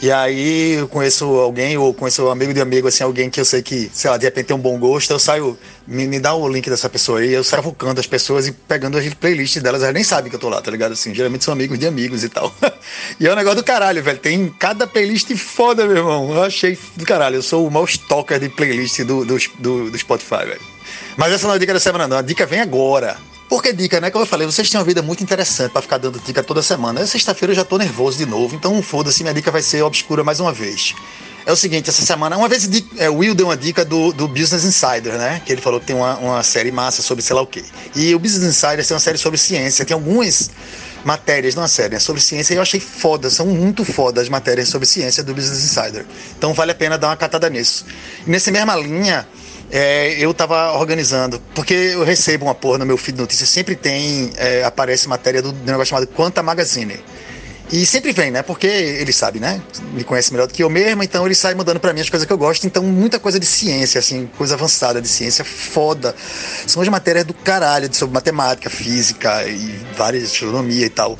E 0.00 0.10
aí 0.10 0.72
eu 0.72 0.88
conheço 0.88 1.24
alguém, 1.24 1.76
ou 1.76 1.94
conheço 1.94 2.24
um 2.24 2.30
amigo 2.30 2.52
de 2.52 2.60
amigo, 2.60 2.88
assim, 2.88 3.04
alguém 3.04 3.30
que 3.30 3.40
eu 3.40 3.44
sei 3.44 3.62
que, 3.62 3.90
sei 3.92 4.10
lá, 4.10 4.16
de 4.16 4.24
repente 4.24 4.46
tem 4.46 4.56
um 4.56 4.60
bom 4.60 4.76
gosto, 4.78 5.12
eu 5.12 5.18
saio, 5.18 5.56
me, 5.86 6.08
me 6.08 6.18
dá 6.18 6.34
o 6.34 6.48
link 6.48 6.68
dessa 6.68 6.88
pessoa 6.88 7.20
aí, 7.20 7.32
eu 7.32 7.44
saio 7.44 7.62
vulcando 7.62 8.00
as 8.00 8.06
pessoas 8.06 8.48
e 8.48 8.52
pegando 8.52 8.98
as 8.98 9.14
playlists 9.14 9.62
delas, 9.62 9.82
elas 9.82 9.94
nem 9.94 10.02
sabem 10.02 10.28
que 10.28 10.34
eu 10.34 10.40
tô 10.40 10.48
lá, 10.48 10.60
tá 10.60 10.70
ligado? 10.70 10.92
Assim, 10.92 11.14
geralmente 11.14 11.44
são 11.44 11.52
amigos 11.52 11.78
de 11.78 11.86
amigos 11.86 12.24
e 12.24 12.28
tal. 12.28 12.52
e 13.20 13.26
é 13.26 13.32
um 13.32 13.36
negócio 13.36 13.58
do 13.58 13.64
caralho, 13.64 14.02
velho. 14.02 14.18
Tem 14.18 14.48
cada 14.58 14.86
playlist 14.86 15.32
foda, 15.36 15.86
meu 15.86 15.98
irmão. 15.98 16.34
Eu 16.34 16.42
achei 16.42 16.76
do 16.96 17.04
caralho. 17.04 17.36
Eu 17.36 17.42
sou 17.42 17.66
o 17.66 17.70
maior 17.70 17.88
stalker 17.88 18.40
de 18.40 18.48
playlist 18.48 19.00
do, 19.02 19.24
do, 19.24 19.36
do, 19.58 19.90
do 19.90 19.98
Spotify, 19.98 20.46
velho. 20.46 20.60
Mas 21.16 21.32
essa 21.32 21.46
não 21.46 21.54
é 21.54 21.56
a 21.56 21.60
dica 21.60 21.72
da 21.72 21.80
semana, 21.80 22.08
não. 22.08 22.16
A 22.16 22.22
dica 22.22 22.46
vem 22.46 22.60
agora. 22.60 23.16
Por 23.52 23.62
que 23.62 23.70
dica, 23.70 24.00
né? 24.00 24.10
Como 24.10 24.24
eu 24.24 24.26
falei, 24.26 24.46
vocês 24.46 24.70
têm 24.70 24.80
uma 24.80 24.86
vida 24.86 25.02
muito 25.02 25.22
interessante 25.22 25.72
para 25.72 25.82
ficar 25.82 25.98
dando 25.98 26.18
dica 26.18 26.42
toda 26.42 26.62
semana. 26.62 27.06
Sexta-feira 27.06 27.52
eu 27.52 27.56
já 27.56 27.62
tô 27.62 27.76
nervoso 27.76 28.16
de 28.16 28.24
novo, 28.24 28.56
então 28.56 28.80
foda-se, 28.80 29.22
minha 29.22 29.34
dica 29.34 29.50
vai 29.50 29.60
ser 29.60 29.82
obscura 29.82 30.24
mais 30.24 30.40
uma 30.40 30.54
vez. 30.54 30.94
É 31.44 31.52
o 31.52 31.56
seguinte, 31.56 31.90
essa 31.90 32.00
semana, 32.00 32.34
uma 32.38 32.48
vez 32.48 32.66
é, 32.96 33.10
Will 33.10 33.34
deu 33.34 33.48
uma 33.48 33.56
dica 33.56 33.84
do, 33.84 34.10
do 34.10 34.26
Business 34.26 34.64
Insider, 34.64 35.18
né? 35.18 35.42
Que 35.44 35.52
ele 35.52 35.60
falou 35.60 35.78
que 35.78 35.84
tem 35.84 35.94
uma, 35.94 36.16
uma 36.16 36.42
série 36.42 36.72
massa 36.72 37.02
sobre 37.02 37.22
sei 37.22 37.36
lá 37.36 37.42
o 37.42 37.46
quê. 37.46 37.62
E 37.94 38.14
o 38.14 38.18
Business 38.18 38.56
Insider 38.56 38.86
tem 38.86 38.94
uma 38.94 39.00
série 39.00 39.18
sobre 39.18 39.36
ciência, 39.36 39.84
tem 39.84 39.92
algumas 39.92 40.50
matérias 41.04 41.54
numa 41.54 41.68
série 41.68 41.92
né, 41.92 42.00
sobre 42.00 42.22
ciência 42.22 42.54
e 42.54 42.56
eu 42.56 42.62
achei 42.62 42.80
foda, 42.80 43.28
são 43.28 43.44
muito 43.44 43.84
foda 43.84 44.22
as 44.22 44.30
matérias 44.30 44.68
sobre 44.68 44.86
ciência 44.86 45.22
do 45.22 45.34
Business 45.34 45.62
Insider. 45.62 46.06
Então 46.38 46.54
vale 46.54 46.70
a 46.70 46.74
pena 46.74 46.96
dar 46.96 47.08
uma 47.08 47.16
catada 47.18 47.50
nisso. 47.50 47.84
E 48.26 48.30
nessa 48.30 48.50
mesma 48.50 48.74
linha, 48.76 49.28
é, 49.72 50.14
eu 50.18 50.34
tava 50.34 50.72
organizando, 50.72 51.40
porque 51.54 51.72
eu 51.72 52.04
recebo 52.04 52.44
uma 52.44 52.54
porra 52.54 52.76
no 52.76 52.84
meu 52.84 52.98
feed 52.98 53.16
de 53.16 53.22
notícias, 53.22 53.48
sempre 53.48 53.74
tem, 53.74 54.30
é, 54.36 54.62
aparece 54.64 55.08
matéria 55.08 55.40
do, 55.40 55.50
do 55.50 55.64
negócio 55.64 55.86
chamado 55.86 56.06
Quanta 56.08 56.42
Magazine. 56.42 57.02
E 57.72 57.86
sempre 57.86 58.12
vem, 58.12 58.30
né? 58.30 58.42
Porque 58.42 58.66
ele 58.66 59.14
sabe, 59.14 59.40
né? 59.40 59.62
Me 59.94 60.04
conhece 60.04 60.30
melhor 60.30 60.46
do 60.46 60.52
que 60.52 60.62
eu 60.62 60.68
mesmo, 60.68 61.02
então 61.02 61.24
ele 61.24 61.34
sai 61.34 61.54
mandando 61.54 61.80
para 61.80 61.94
mim 61.94 62.02
as 62.02 62.10
coisas 62.10 62.26
que 62.26 62.32
eu 62.32 62.36
gosto. 62.36 62.66
Então, 62.66 62.82
muita 62.82 63.18
coisa 63.18 63.40
de 63.40 63.46
ciência, 63.46 63.98
assim, 63.98 64.28
coisa 64.36 64.56
avançada 64.56 65.00
de 65.00 65.08
ciência, 65.08 65.42
foda. 65.42 66.14
São 66.66 66.82
as 66.82 66.88
matérias 66.88 67.24
do 67.24 67.32
caralho, 67.32 67.88
sobre 67.94 68.12
matemática, 68.12 68.68
física 68.68 69.48
e 69.48 69.80
várias 69.96 70.24
astronomia 70.24 70.84
e 70.84 70.90
tal 70.90 71.18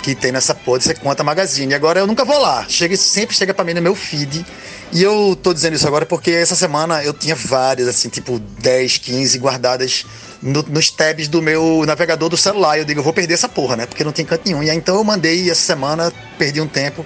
que 0.00 0.14
tem 0.14 0.30
nessa 0.30 0.54
porra 0.54 0.78
desse 0.78 0.94
Conta 0.94 1.24
Magazine. 1.24 1.74
Agora 1.74 1.98
eu 1.98 2.06
nunca 2.06 2.24
vou 2.24 2.38
lá. 2.38 2.64
Chega, 2.68 2.96
sempre 2.96 3.34
chega 3.34 3.52
para 3.52 3.64
mim 3.64 3.74
no 3.74 3.82
meu 3.82 3.96
feed. 3.96 4.46
E 4.90 5.02
eu 5.02 5.38
tô 5.42 5.52
dizendo 5.52 5.74
isso 5.74 5.86
agora 5.86 6.06
porque 6.06 6.30
essa 6.30 6.56
semana 6.56 7.04
eu 7.04 7.12
tinha 7.12 7.34
várias, 7.34 7.86
assim, 7.88 8.08
tipo 8.08 8.38
10, 8.38 8.98
15 8.98 9.38
guardadas 9.38 10.06
no, 10.42 10.62
nos 10.62 10.90
tabs 10.90 11.28
do 11.28 11.42
meu 11.42 11.84
navegador 11.86 12.28
do 12.28 12.36
celular. 12.36 12.78
Eu 12.78 12.84
digo, 12.84 13.00
eu 13.00 13.04
vou 13.04 13.12
perder 13.12 13.34
essa 13.34 13.48
porra, 13.48 13.76
né? 13.76 13.86
Porque 13.86 14.02
não 14.02 14.12
tem 14.12 14.24
canto 14.24 14.46
nenhum. 14.46 14.62
E 14.62 14.70
aí 14.70 14.76
então 14.76 14.96
eu 14.96 15.04
mandei 15.04 15.50
essa 15.50 15.60
semana, 15.60 16.10
perdi 16.38 16.60
um 16.60 16.66
tempo, 16.66 17.04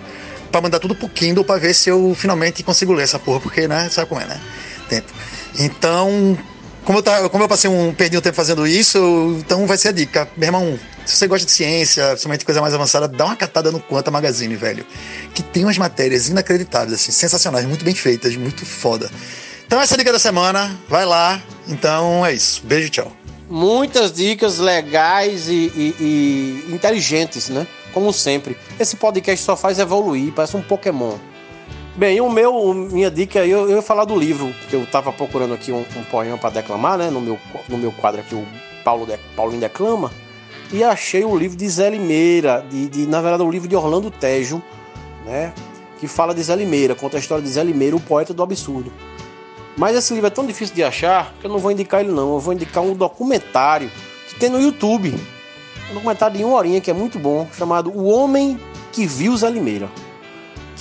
para 0.51 0.61
mandar 0.61 0.79
tudo 0.79 0.95
pro 0.95 1.09
Kindle 1.09 1.45
pra 1.45 1.57
ver 1.57 1.75
se 1.75 1.89
eu 1.89 2.15
finalmente 2.17 2.63
consigo 2.63 2.93
ler 2.93 3.03
essa 3.03 3.19
porra, 3.19 3.41
porque, 3.41 3.67
né? 3.67 3.89
Sabe 3.91 4.09
como 4.09 4.21
é, 4.21 4.27
né? 4.27 4.41
Tempo. 4.89 5.13
Então, 5.59 6.39
como 6.85 6.99
eu, 6.99 7.03
tá, 7.03 7.29
como 7.29 7.45
eu 7.45 7.49
passei 7.49 7.71
um, 7.71 7.95
perdi 7.95 8.17
um 8.17 8.21
tempo 8.21 8.37
fazendo 8.37 8.67
isso, 8.67 9.37
então 9.39 9.67
vai 9.67 9.77
ser 9.77 9.89
a 9.89 9.93
dica. 9.93 10.29
Meu 10.37 10.49
irmão, 10.49 10.79
se 11.07 11.17
você 11.17 11.27
gosta 11.27 11.47
de 11.47 11.53
ciência, 11.53 12.07
principalmente 12.09 12.45
coisa 12.45 12.61
mais 12.61 12.75
avançada, 12.75 13.07
dá 13.07 13.25
uma 13.25 13.37
catada 13.37 13.71
no 13.71 13.81
Quanta 13.81 14.11
Magazine, 14.11 14.55
velho. 14.57 14.85
Que 15.35 15.43
tem 15.43 15.65
umas 15.65 15.79
matérias 15.79 16.29
inacreditáveis, 16.29 16.95
assim, 16.95 17.13
sensacionais, 17.13 17.67
muito 17.67 17.85
bem 17.85 17.95
feitas, 17.95 18.37
muito 18.37 18.67
foda. 18.67 19.11
Então 19.67 19.81
essa 19.81 19.95
é 19.95 19.97
a 19.97 19.99
dica 19.99 20.13
da 20.13 20.19
semana, 20.19 20.77
vai 20.89 21.07
lá. 21.07 21.41
Então 21.69 22.27
é 22.27 22.33
isso. 22.35 22.63
Beijo, 22.65 22.91
tchau. 22.91 23.13
Muitas 23.49 24.13
dicas 24.13 24.59
legais 24.59 25.49
e, 25.49 25.53
e, 25.53 26.67
e 26.69 26.75
inteligentes, 26.75 27.49
né? 27.49 27.67
Como 27.93 28.13
sempre. 28.13 28.57
Esse 28.81 28.97
podcast 28.97 29.45
só 29.45 29.57
faz 29.57 29.79
evoluir, 29.79 30.33
parece 30.33 30.57
um 30.57 30.63
Pokémon. 30.63 31.17
Bem, 31.95 32.23
o 32.23 32.31
meu, 32.31 32.73
minha 32.73 33.11
dica, 33.11 33.45
eu, 33.45 33.69
eu 33.69 33.77
ia 33.77 33.83
falar 33.83 34.07
do 34.07 34.17
livro, 34.19 34.55
que 34.71 34.75
eu 34.75 34.83
estava 34.83 35.13
procurando 35.13 35.53
aqui 35.53 35.71
um, 35.71 35.85
um 35.95 36.05
poema 36.05 36.39
para 36.39 36.49
declamar, 36.49 36.97
né? 36.97 37.11
No 37.11 37.21
meu, 37.21 37.39
no 37.69 37.77
meu 37.77 37.93
quadro 37.93 38.23
aqui, 38.23 38.35
o 38.35 38.47
Paulo 38.83 39.05
de, 39.05 39.19
Paulinho 39.37 39.61
Declama, 39.61 40.11
e 40.73 40.83
achei 40.83 41.23
o 41.23 41.37
livro 41.37 41.55
de 41.55 41.69
Zé 41.69 41.91
Limeira, 41.91 42.65
de, 42.71 42.89
de, 42.89 43.07
na 43.07 43.21
verdade, 43.21 43.43
o 43.43 43.51
livro 43.51 43.69
de 43.69 43.77
Orlando 43.77 44.11
Tejo, 44.11 44.63
né? 45.27 45.53
Que 46.01 46.09
fala 46.09 46.35
de 46.35 46.43
Zé 46.43 46.57
Limeira, 46.57 46.95
conta 46.95 47.19
a 47.19 47.21
história 47.21 47.45
de 47.45 47.51
Zé 47.51 47.63
Limeira, 47.63 47.95
o 47.95 48.01
poeta 48.01 48.33
do 48.33 48.43
absurdo. 48.43 48.91
Mas 49.77 49.95
esse 49.95 50.15
livro 50.15 50.29
é 50.29 50.31
tão 50.31 50.47
difícil 50.47 50.75
de 50.75 50.83
achar 50.83 51.35
que 51.41 51.47
eu 51.47 51.51
não 51.51 51.59
vou 51.59 51.71
indicar 51.71 52.01
ele 52.01 52.11
não. 52.11 52.33
Eu 52.33 52.41
vou 52.41 52.55
indicar 52.55 52.83
um 52.83 52.95
documentário 52.95 53.91
que 54.29 54.35
tem 54.37 54.49
no 54.49 54.61
YouTube. 54.61 55.15
Um 55.91 55.95
documentário 55.95 56.39
de 56.39 56.45
uma 56.45 56.57
horinha 56.57 56.81
que 56.81 56.91
é 56.91 56.95
muito 56.95 57.19
bom, 57.19 57.47
chamado 57.57 57.91
O 57.91 58.07
Homem 58.07 58.59
que 58.93 59.07
Viu 59.07 59.37
Zé 59.37 59.51
Limeira. 59.51 59.91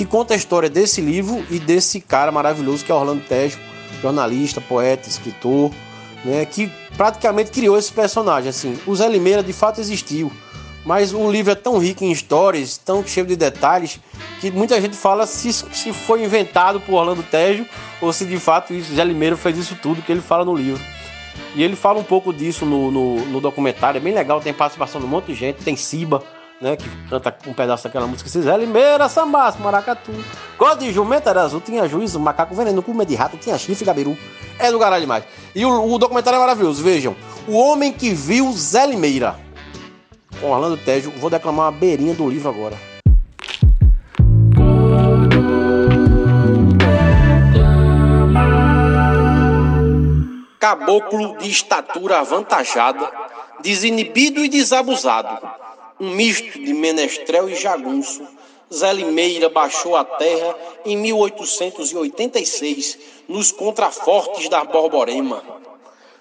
Que 0.01 0.05
conta 0.07 0.33
a 0.33 0.35
história 0.35 0.67
desse 0.67 0.99
livro 0.99 1.45
e 1.51 1.59
desse 1.59 2.01
cara 2.01 2.31
maravilhoso 2.31 2.83
que 2.83 2.91
é 2.91 2.95
Orlando 2.95 3.21
Tejo, 3.21 3.59
jornalista, 4.01 4.59
poeta, 4.59 5.07
escritor, 5.07 5.71
né, 6.25 6.43
que 6.43 6.71
praticamente 6.97 7.51
criou 7.51 7.77
esse 7.77 7.93
personagem. 7.93 8.49
Assim, 8.49 8.79
o 8.87 8.95
Zé 8.95 9.07
Limeira 9.07 9.43
de 9.43 9.53
fato 9.53 9.79
existiu, 9.79 10.31
mas 10.83 11.13
o 11.13 11.29
livro 11.29 11.51
é 11.51 11.55
tão 11.55 11.77
rico 11.77 12.03
em 12.03 12.11
histórias, 12.11 12.79
tão 12.79 13.05
cheio 13.05 13.27
de 13.27 13.35
detalhes, 13.35 13.99
que 14.39 14.49
muita 14.49 14.81
gente 14.81 14.97
fala 14.97 15.27
se, 15.27 15.53
se 15.53 15.93
foi 15.93 16.23
inventado 16.23 16.81
por 16.81 16.95
Orlando 16.95 17.21
Tejo 17.21 17.63
ou 18.01 18.11
se 18.11 18.25
de 18.25 18.39
fato 18.39 18.73
isso, 18.73 18.95
Zé 18.95 19.03
Limeira 19.03 19.37
fez 19.37 19.55
isso 19.55 19.77
tudo 19.79 20.01
que 20.01 20.11
ele 20.11 20.21
fala 20.21 20.43
no 20.43 20.55
livro. 20.55 20.81
E 21.53 21.61
ele 21.61 21.75
fala 21.75 21.99
um 21.99 22.03
pouco 22.03 22.33
disso 22.33 22.65
no, 22.65 22.89
no, 22.89 23.17
no 23.27 23.39
documentário, 23.39 23.99
é 23.99 24.01
bem 24.01 24.15
legal, 24.15 24.41
tem 24.41 24.51
participação 24.51 24.99
de 24.99 25.05
um 25.05 25.09
monte 25.11 25.27
de 25.27 25.35
gente, 25.35 25.63
tem 25.63 25.75
Siba, 25.75 26.23
né, 26.61 26.75
que 26.77 26.87
canta 27.09 27.35
um 27.47 27.53
pedaço 27.53 27.85
daquela 27.85 28.05
música, 28.05 28.29
Zé 28.29 28.55
Limeira, 28.55 29.09
Sambaço, 29.09 29.59
Maracatu. 29.59 30.11
Gosto 30.57 30.79
de 30.79 30.93
jumento 30.93 31.27
era 31.27 31.41
azul, 31.41 31.59
tinha 31.59 31.87
juízo, 31.87 32.19
macaco 32.19 32.53
veneno, 32.53 32.83
come 32.83 33.03
de 33.03 33.15
rato, 33.15 33.35
tinha 33.35 33.57
chifre, 33.57 33.83
gabiru. 33.83 34.15
É 34.59 34.71
do 34.71 34.77
caralho 34.77 35.01
demais. 35.01 35.23
E 35.55 35.65
o, 35.65 35.93
o 35.93 35.97
documentário 35.97 36.37
é 36.37 36.39
maravilhoso, 36.39 36.83
vejam. 36.83 37.15
O 37.47 37.57
Homem 37.57 37.91
que 37.91 38.13
Viu 38.13 38.51
Zé 38.53 38.85
Limeira. 38.85 39.35
Com 40.39 40.51
Orlando 40.51 40.77
Tejo, 40.77 41.11
vou 41.17 41.29
declamar 41.29 41.65
uma 41.65 41.71
beirinha 41.71 42.13
do 42.13 42.29
livro 42.29 42.49
agora. 42.49 42.77
Caboclo 50.59 51.37
de 51.37 51.49
estatura 51.49 52.19
avantajada, 52.19 53.09
desinibido 53.61 54.45
e 54.45 54.47
desabusado, 54.47 55.39
um 56.01 56.15
misto 56.15 56.57
de 56.57 56.73
menestrel 56.73 57.47
e 57.47 57.53
jagunço, 57.53 58.27
Zé 58.73 58.91
Limeira 58.91 59.49
baixou 59.49 59.95
a 59.95 60.03
terra 60.03 60.55
em 60.83 60.97
1886, 60.97 62.97
nos 63.27 63.51
contrafortes 63.51 64.49
da 64.49 64.63
Borborema. 64.63 65.43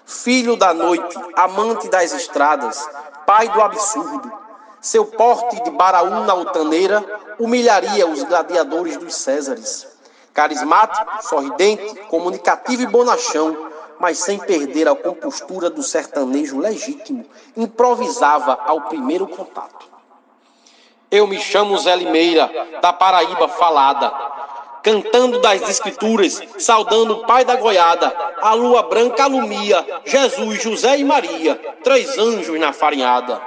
Filho 0.05 0.55
da 0.55 0.71
noite, 0.71 1.17
amante 1.35 1.89
das 1.89 2.13
estradas, 2.13 2.87
pai 3.25 3.49
do 3.49 3.59
absurdo, 3.59 4.31
seu 4.79 5.03
porte 5.03 5.63
de 5.63 5.71
baraú 5.71 6.25
na 6.25 6.33
altaneira 6.33 7.03
humilharia 7.39 8.05
os 8.05 8.21
gladiadores 8.21 8.97
dos 8.97 9.15
Césares. 9.15 9.87
Carismático, 10.31 11.23
sorridente, 11.23 11.95
comunicativo 12.07 12.83
e 12.83 12.87
bonachão, 12.87 13.70
mas 14.01 14.17
sem 14.17 14.39
perder 14.39 14.87
a 14.87 14.95
compostura 14.95 15.69
do 15.69 15.83
sertanejo 15.83 16.57
legítimo, 16.57 17.23
improvisava 17.55 18.57
ao 18.65 18.81
primeiro 18.81 19.27
contato. 19.27 19.85
Eu 21.11 21.27
me 21.27 21.39
chamo 21.39 21.77
Zé 21.77 21.95
Limeira, 21.95 22.49
da 22.81 22.91
Paraíba 22.91 23.47
falada, 23.47 24.11
cantando 24.81 25.39
das 25.39 25.61
escrituras, 25.69 26.41
saudando 26.57 27.11
o 27.11 27.27
pai 27.27 27.45
da 27.45 27.55
goiada, 27.55 28.11
a 28.41 28.55
lua 28.55 28.81
branca 28.81 29.25
alumia, 29.25 29.85
Jesus, 30.03 30.63
José 30.63 30.97
e 30.97 31.03
Maria, 31.03 31.55
três 31.83 32.17
anjos 32.17 32.59
na 32.59 32.73
farinhada. 32.73 33.39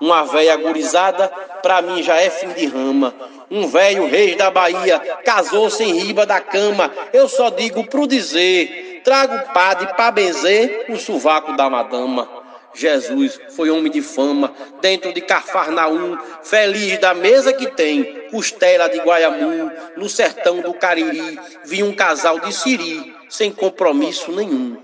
Uma 0.00 0.24
véia 0.24 0.56
gurizada, 0.56 1.28
pra 1.62 1.80
mim 1.80 2.02
já 2.02 2.16
é 2.16 2.28
fim 2.28 2.48
de 2.48 2.66
rama. 2.66 3.14
Um 3.48 3.68
velho 3.68 4.08
rei 4.08 4.34
da 4.34 4.50
Bahia, 4.50 4.98
casou-se 5.24 5.84
em 5.84 5.92
riba 5.92 6.26
da 6.26 6.40
cama. 6.40 6.90
Eu 7.12 7.28
só 7.28 7.50
digo 7.50 7.86
pro 7.86 8.08
dizer, 8.08 8.91
trago 9.04 9.34
o 9.34 9.52
padre 9.52 9.88
para 9.94 10.10
benzer 10.10 10.86
o 10.88 10.96
sovaco 10.96 11.56
da 11.56 11.68
madama. 11.68 12.28
Jesus 12.74 13.38
foi 13.50 13.70
homem 13.70 13.92
de 13.92 14.00
fama, 14.00 14.52
dentro 14.80 15.12
de 15.12 15.20
Cafarnaum, 15.20 16.16
feliz 16.42 16.98
da 16.98 17.12
mesa 17.12 17.52
que 17.52 17.66
tem, 17.66 18.28
costela 18.30 18.88
de 18.88 18.98
Guaiamu, 18.98 19.70
no 19.96 20.08
sertão 20.08 20.60
do 20.60 20.72
Cariri, 20.72 21.38
vi 21.64 21.82
um 21.82 21.94
casal 21.94 22.40
de 22.40 22.52
siri, 22.52 23.14
sem 23.28 23.52
compromisso 23.52 24.32
nenhum. 24.32 24.76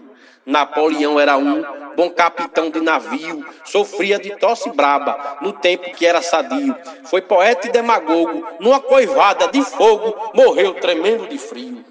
Napoleão 0.45 1.19
era 1.19 1.37
um, 1.37 1.63
bom 1.99 2.11
capitão 2.11 2.71
de 2.71 2.81
navio, 2.81 3.45
sofria 3.65 4.19
de 4.19 4.37
tosse 4.37 4.71
braba, 4.71 5.39
no 5.41 5.53
tempo 5.53 5.91
que 5.95 6.07
era 6.07 6.23
sadio. 6.23 6.77
Foi 7.05 7.21
poeta 7.21 7.67
e 7.67 7.73
demagogo, 7.73 8.47
numa 8.61 8.81
coivada 8.81 9.49
de 9.49 9.63
fogo, 9.63 10.15
morreu 10.33 10.75
tremendo 10.75 11.27
de 11.27 11.39
frio. 11.39 11.85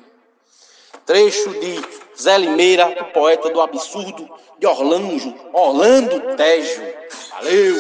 Trecho 1.06 1.50
de 1.60 1.82
Zé 2.20 2.36
Limeira, 2.36 2.88
o 3.00 3.06
poeta 3.14 3.52
do 3.52 3.62
absurdo, 3.62 4.28
de 4.60 4.66
Orlando, 4.66 5.36
Orlando 5.54 6.36
Tejo. 6.36 6.82
Valeu! 7.32 7.76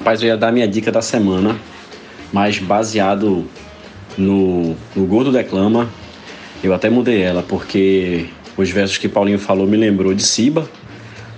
Rapaz, 0.00 0.20
eu 0.20 0.28
ia 0.28 0.36
dar 0.36 0.50
minha 0.50 0.66
dica 0.66 0.90
da 0.90 1.00
semana, 1.00 1.56
mas 2.32 2.58
baseado 2.58 3.48
no, 4.16 4.76
no 4.96 5.06
Gordo 5.06 5.30
Declama, 5.30 5.88
eu 6.62 6.74
até 6.74 6.90
mudei 6.90 7.22
ela, 7.22 7.40
porque 7.40 8.26
os 8.56 8.68
versos 8.68 8.98
que 8.98 9.08
Paulinho 9.08 9.38
falou 9.38 9.64
me 9.64 9.76
lembrou 9.76 10.12
de 10.12 10.24
Siba, 10.24 10.68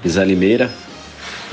de 0.03 0.09
Zé 0.09 0.24
Limeira. 0.24 0.70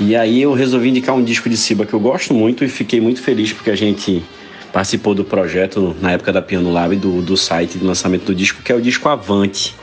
E 0.00 0.16
aí 0.16 0.40
eu 0.40 0.54
resolvi 0.54 0.88
indicar 0.88 1.14
um 1.14 1.22
disco 1.22 1.50
de 1.50 1.56
Siba 1.58 1.84
que 1.84 1.92
eu 1.92 2.00
gosto 2.00 2.32
muito 2.32 2.64
e 2.64 2.68
fiquei 2.68 2.98
muito 2.98 3.20
feliz 3.20 3.52
porque 3.52 3.70
a 3.70 3.76
gente 3.76 4.24
participou 4.72 5.14
do 5.14 5.24
projeto 5.24 5.94
na 6.00 6.12
época 6.12 6.32
da 6.32 6.40
Piano 6.40 6.72
Lab, 6.72 6.96
do, 6.96 7.20
do 7.20 7.36
site 7.36 7.76
de 7.76 7.84
lançamento 7.84 8.24
do 8.24 8.34
disco, 8.34 8.62
que 8.62 8.72
é 8.72 8.74
o 8.74 8.80
disco 8.80 9.06
Avante 9.06 9.74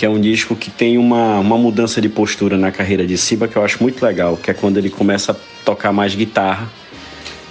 que 0.00 0.06
é 0.06 0.08
um 0.08 0.18
disco 0.18 0.56
que 0.56 0.70
tem 0.70 0.96
uma, 0.96 1.38
uma 1.40 1.58
mudança 1.58 2.00
de 2.00 2.08
postura 2.08 2.56
na 2.56 2.72
carreira 2.72 3.06
de 3.06 3.18
Siba 3.18 3.46
que 3.46 3.54
eu 3.54 3.62
acho 3.62 3.82
muito 3.82 4.02
legal, 4.02 4.34
que 4.34 4.50
é 4.50 4.54
quando 4.54 4.78
ele 4.78 4.88
começa 4.88 5.32
a 5.32 5.36
tocar 5.62 5.92
mais 5.92 6.14
guitarra 6.14 6.66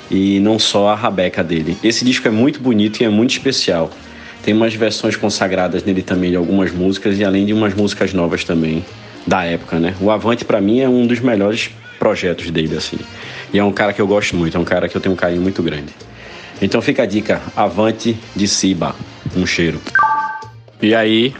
e 0.09 0.39
não 0.39 0.57
só 0.57 0.89
a 0.89 0.95
rabeca 0.95 1.43
dele. 1.43 1.77
Esse 1.83 2.03
disco 2.03 2.27
é 2.27 2.31
muito 2.31 2.59
bonito 2.59 3.01
e 3.01 3.03
é 3.05 3.09
muito 3.09 3.29
especial. 3.29 3.91
Tem 4.41 4.51
umas 4.51 4.73
versões 4.73 5.15
consagradas 5.15 5.83
nele 5.83 6.01
também 6.01 6.31
de 6.31 6.37
algumas 6.37 6.71
músicas 6.71 7.19
e 7.19 7.23
além 7.23 7.45
de 7.45 7.53
umas 7.53 7.75
músicas 7.75 8.15
novas 8.15 8.43
também 8.43 8.83
da 9.27 9.43
época, 9.43 9.77
né? 9.77 9.93
O 10.01 10.09
Avante 10.09 10.43
para 10.43 10.59
mim 10.59 10.79
é 10.79 10.89
um 10.89 11.05
dos 11.05 11.19
melhores 11.19 11.69
projetos 11.99 12.49
dele 12.49 12.75
assim. 12.75 12.97
E 13.53 13.59
é 13.59 13.63
um 13.63 13.71
cara 13.71 13.93
que 13.93 14.01
eu 14.01 14.07
gosto 14.07 14.35
muito, 14.35 14.57
é 14.57 14.59
um 14.59 14.65
cara 14.65 14.89
que 14.89 14.97
eu 14.97 15.01
tenho 15.01 15.13
um 15.13 15.15
carinho 15.15 15.43
muito 15.43 15.61
grande. 15.61 15.93
Então 16.59 16.81
fica 16.81 17.03
a 17.03 17.05
dica, 17.05 17.43
Avante 17.55 18.17
de 18.35 18.47
Siba. 18.47 18.95
Um 19.37 19.45
cheiro. 19.45 19.79
E 20.81 20.95
aí, 20.95 21.35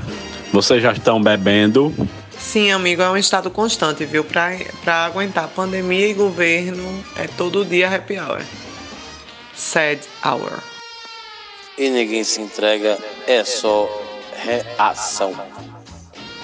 vocês 0.52 0.82
já 0.82 0.92
estão 0.92 1.22
bebendo? 1.22 1.94
Sim, 2.38 2.72
amigo, 2.72 3.02
é 3.02 3.10
um 3.10 3.18
estado 3.18 3.52
constante, 3.52 4.06
viu? 4.06 4.24
Pra, 4.24 4.52
pra 4.84 5.06
aguentar 5.06 5.48
pandemia 5.50 6.08
e 6.08 6.14
governo, 6.14 7.04
é 7.16 7.28
todo 7.28 7.66
dia 7.66 7.94
happy 7.94 8.18
hour. 8.18 8.42
Sad 9.54 10.00
hour. 10.26 10.64
E 11.78 11.90
ninguém 11.90 12.24
se 12.24 12.42
entrega, 12.42 12.98
é 13.28 13.44
só 13.44 13.88
reação. 14.36 15.34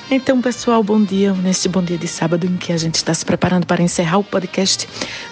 Então, 0.09 0.39
pessoal, 0.39 0.83
bom 0.83 1.01
dia. 1.01 1.33
Neste 1.33 1.67
bom 1.67 1.81
dia 1.81 1.97
de 1.97 2.07
sábado 2.07 2.45
em 2.45 2.55
que 2.57 2.71
a 2.71 2.77
gente 2.77 2.95
está 2.95 3.11
se 3.11 3.25
preparando 3.25 3.65
para 3.65 3.81
encerrar 3.81 4.19
o 4.19 4.23
podcast, 4.23 4.87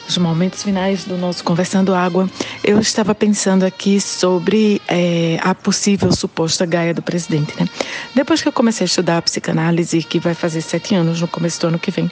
nos 0.06 0.18
momentos 0.18 0.64
finais 0.64 1.06
do 1.06 1.16
nosso 1.16 1.44
Conversando 1.44 1.94
Água, 1.94 2.28
eu 2.64 2.80
estava 2.80 3.14
pensando 3.14 3.64
aqui 3.64 4.02
sobre 4.02 4.82
é, 4.88 5.38
a 5.44 5.54
possível 5.54 6.12
suposta 6.12 6.66
gaia 6.66 6.92
do 6.92 7.04
presidente, 7.04 7.54
né? 7.60 7.68
Depois 8.16 8.42
que 8.42 8.48
eu 8.48 8.52
comecei 8.52 8.86
a 8.86 8.88
estudar 8.88 9.18
a 9.20 9.22
psicanálise, 9.22 10.02
que 10.02 10.20
vai 10.20 10.34
fazer 10.34 10.62
sete 10.62 10.96
anos 10.96 11.22
no 11.22 11.28
começo 11.28 11.62
do 11.62 11.68
ano 11.68 11.78
que 11.78 11.92
vem, 11.92 12.10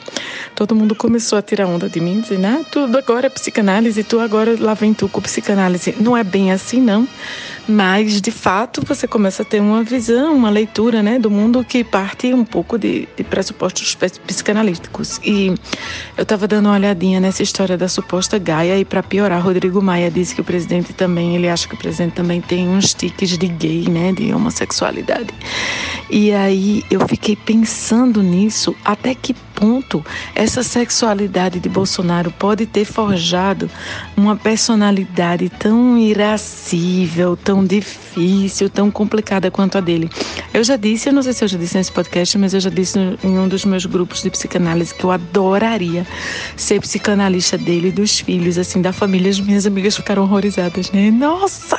todo 0.54 0.72
mundo 0.72 0.94
começou 0.94 1.38
a 1.38 1.42
tirar 1.42 1.66
onda 1.66 1.88
de 1.88 2.00
mim, 2.00 2.20
dizendo, 2.20 2.46
ah, 2.46 2.60
tudo 2.70 2.96
agora 2.96 3.26
é 3.26 3.30
psicanálise, 3.30 4.04
tu 4.04 4.20
agora 4.20 4.56
lá 4.58 4.74
vem 4.74 4.94
tu 4.94 5.08
com 5.08 5.20
psicanálise. 5.20 5.96
Não 5.98 6.16
é 6.16 6.22
bem 6.22 6.52
assim, 6.52 6.80
não 6.80 7.08
mas 7.68 8.20
de 8.20 8.30
fato 8.30 8.82
você 8.86 9.06
começa 9.06 9.42
a 9.42 9.44
ter 9.44 9.60
uma 9.60 9.82
visão, 9.82 10.34
uma 10.34 10.50
leitura 10.50 11.02
né, 11.02 11.18
do 11.18 11.30
mundo 11.30 11.64
que 11.64 11.84
parte 11.84 12.32
um 12.32 12.44
pouco 12.44 12.78
de, 12.78 13.08
de 13.16 13.24
pressupostos 13.24 13.96
psicanalíticos. 14.26 15.20
E 15.24 15.54
eu 16.16 16.22
estava 16.22 16.48
dando 16.48 16.66
uma 16.66 16.74
olhadinha 16.74 17.20
nessa 17.20 17.42
história 17.42 17.76
da 17.76 17.88
suposta 17.88 18.38
Gaia 18.38 18.78
e 18.78 18.84
para 18.84 19.02
piorar, 19.02 19.42
Rodrigo 19.42 19.80
Maia 19.80 20.10
disse 20.10 20.34
que 20.34 20.40
o 20.40 20.44
presidente 20.44 20.92
também, 20.92 21.36
ele 21.36 21.48
acha 21.48 21.68
que 21.68 21.74
o 21.74 21.78
presidente 21.78 22.14
também 22.14 22.40
tem 22.40 22.68
uns 22.68 22.94
tiques 22.94 23.36
de 23.38 23.48
gay, 23.48 23.88
né, 23.88 24.12
de 24.12 24.32
homossexualidade. 24.32 25.32
E 26.10 26.32
aí 26.32 26.84
eu 26.90 27.06
fiquei 27.08 27.36
pensando 27.36 28.22
nisso, 28.22 28.74
até 28.84 29.14
que 29.14 29.34
ponto 29.62 30.04
essa 30.34 30.60
sexualidade 30.64 31.60
de 31.60 31.68
Bolsonaro 31.68 32.32
pode 32.32 32.66
ter 32.66 32.84
forjado 32.84 33.70
uma 34.16 34.34
personalidade 34.34 35.48
tão 35.50 35.96
irascível, 35.96 37.36
tão 37.36 37.64
difícil, 37.64 38.68
tão 38.68 38.90
complicada 38.90 39.52
quanto 39.52 39.78
a 39.78 39.80
dele. 39.80 40.10
Eu 40.52 40.64
já 40.64 40.76
disse, 40.76 41.08
eu 41.08 41.12
não 41.12 41.22
sei 41.22 41.32
se 41.32 41.44
eu 41.44 41.48
já 41.48 41.56
disse 41.56 41.76
nesse 41.76 41.92
podcast, 41.92 42.36
mas 42.38 42.54
eu 42.54 42.60
já 42.60 42.70
disse 42.70 42.98
em 43.22 43.38
um 43.38 43.46
dos 43.46 43.64
meus 43.64 43.86
grupos 43.86 44.20
de 44.20 44.30
psicanálise 44.30 44.92
que 44.92 45.04
eu 45.04 45.12
adoraria 45.12 46.04
ser 46.56 46.80
psicanalista 46.80 47.56
dele 47.56 47.88
e 47.88 47.92
dos 47.92 48.18
filhos, 48.18 48.58
assim, 48.58 48.82
da 48.82 48.92
família. 48.92 49.30
As 49.30 49.38
minhas 49.38 49.64
amigas 49.64 49.94
ficaram 49.94 50.24
horrorizadas, 50.24 50.90
né? 50.90 51.08
Nossa, 51.12 51.78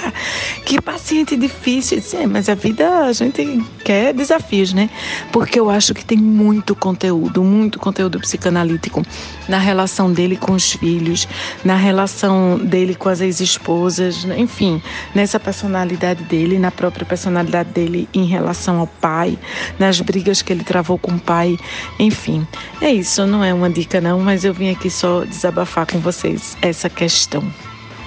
que 0.66 0.80
paciente 0.82 1.36
difícil. 1.36 2.00
Disse, 2.00 2.16
é, 2.16 2.26
mas 2.26 2.48
a 2.48 2.56
vida, 2.56 3.08
a 3.08 3.12
gente 3.12 3.62
quer 3.84 4.14
desafios, 4.14 4.72
né? 4.72 4.90
Porque 5.34 5.60
eu 5.60 5.70
acho 5.70 5.94
que 5.94 6.06
tem 6.06 6.18
muito 6.18 6.74
conteúdo, 6.74 7.44
muito 7.44 7.73
conteúdo 7.80 8.20
psicanalítico 8.20 9.04
na 9.48 9.58
relação 9.58 10.12
dele 10.12 10.36
com 10.36 10.54
os 10.54 10.74
filhos, 10.74 11.28
na 11.64 11.76
relação 11.76 12.58
dele 12.58 12.96
com 12.96 13.10
as 13.10 13.22
ex-esposas, 13.22 14.26
enfim, 14.38 14.82
nessa 15.14 15.40
personalidade 15.40 16.24
dele, 16.24 16.60
na 16.60 16.72
própria 16.72 17.06
personalidade 17.06 17.70
dele 17.70 18.08
em 18.14 18.26
relação 18.26 18.80
ao 18.80 18.88
pai, 18.88 19.38
nas 19.78 20.00
brigas 20.02 20.42
que 20.42 20.54
ele 20.54 20.64
travou 20.64 20.98
com 20.98 21.14
o 21.14 21.20
pai, 21.20 21.58
enfim. 22.00 22.48
É 22.82 22.92
isso, 22.92 23.26
não 23.26 23.44
é 23.44 23.54
uma 23.54 23.70
dica 23.70 24.00
não, 24.02 24.20
mas 24.20 24.44
eu 24.44 24.54
vim 24.54 24.70
aqui 24.70 24.90
só 24.90 25.24
desabafar 25.26 25.86
com 25.86 26.00
vocês 26.00 26.58
essa 26.62 26.90
questão. 26.90 27.44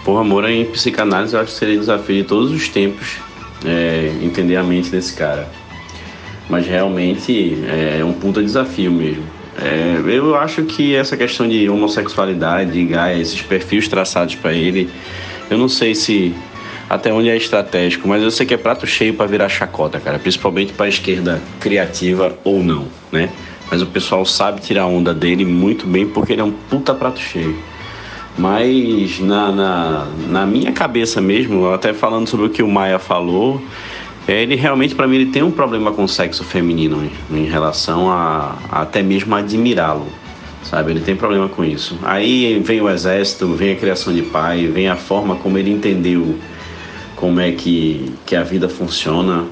Por 0.04 0.18
amor 0.18 0.48
em 0.48 0.64
psicanálise, 0.66 1.34
eu 1.34 1.40
acho 1.40 1.52
que 1.52 1.58
seria 1.58 1.78
desafio 1.78 2.22
de 2.22 2.28
todos 2.28 2.52
os 2.52 2.68
tempos 2.68 3.16
é, 3.64 4.12
entender 4.22 4.56
a 4.56 4.62
mente 4.62 4.90
desse 4.90 5.12
cara. 5.12 5.48
Mas 6.48 6.66
realmente 6.66 7.58
é 7.98 8.04
um 8.04 8.12
puta 8.12 8.40
desafio 8.40 8.92
mesmo. 8.92 9.24
É, 9.62 10.02
eu 10.06 10.36
acho 10.36 10.64
que 10.64 10.94
essa 10.94 11.16
questão 11.16 11.48
de 11.48 11.68
homossexualidade, 11.68 12.72
de 12.72 12.84
Gaia, 12.84 13.20
esses 13.20 13.40
perfis 13.40 13.88
traçados 13.88 14.34
para 14.34 14.52
ele, 14.52 14.90
eu 15.48 15.56
não 15.56 15.68
sei 15.68 15.94
se 15.94 16.34
até 16.88 17.12
onde 17.12 17.28
é 17.28 17.36
estratégico, 17.36 18.06
mas 18.06 18.22
eu 18.22 18.30
sei 18.30 18.46
que 18.46 18.54
é 18.54 18.56
prato 18.56 18.86
cheio 18.86 19.14
para 19.14 19.26
virar 19.26 19.48
chacota, 19.48 19.98
cara, 19.98 20.18
principalmente 20.18 20.72
para 20.72 20.88
esquerda 20.88 21.42
criativa 21.58 22.36
ou 22.44 22.62
não, 22.62 22.86
né? 23.10 23.30
Mas 23.70 23.82
o 23.82 23.86
pessoal 23.86 24.24
sabe 24.24 24.60
tirar 24.60 24.86
onda 24.86 25.12
dele 25.12 25.44
muito 25.44 25.86
bem 25.86 26.06
porque 26.06 26.32
ele 26.32 26.40
é 26.40 26.44
um 26.44 26.52
puta 26.52 26.94
prato 26.94 27.18
cheio. 27.18 27.58
Mas 28.38 29.18
na, 29.18 29.50
na, 29.50 30.06
na 30.28 30.46
minha 30.46 30.70
cabeça 30.70 31.20
mesmo, 31.20 31.72
até 31.72 31.92
falando 31.92 32.28
sobre 32.28 32.46
o 32.46 32.50
que 32.50 32.62
o 32.62 32.68
Maia 32.68 32.98
falou, 32.98 33.60
ele 34.32 34.56
realmente, 34.56 34.94
para 34.94 35.06
mim, 35.06 35.16
ele 35.16 35.30
tem 35.30 35.42
um 35.42 35.50
problema 35.50 35.92
com 35.92 36.04
o 36.04 36.08
sexo 36.08 36.42
feminino 36.44 37.10
em, 37.30 37.36
em 37.36 37.44
relação 37.44 38.10
a, 38.10 38.56
a 38.70 38.82
até 38.82 39.02
mesmo 39.02 39.34
admirá-lo, 39.34 40.08
sabe? 40.62 40.90
Ele 40.90 41.00
tem 41.00 41.14
problema 41.14 41.48
com 41.48 41.64
isso. 41.64 41.98
Aí 42.02 42.60
vem 42.64 42.80
o 42.80 42.88
exército, 42.88 43.54
vem 43.54 43.72
a 43.72 43.76
criação 43.76 44.12
de 44.12 44.22
pai, 44.22 44.66
vem 44.66 44.88
a 44.88 44.96
forma 44.96 45.36
como 45.36 45.58
ele 45.58 45.70
entendeu 45.70 46.38
como 47.14 47.40
é 47.40 47.52
que, 47.52 48.12
que 48.26 48.34
a 48.36 48.42
vida 48.42 48.68
funciona 48.68 49.46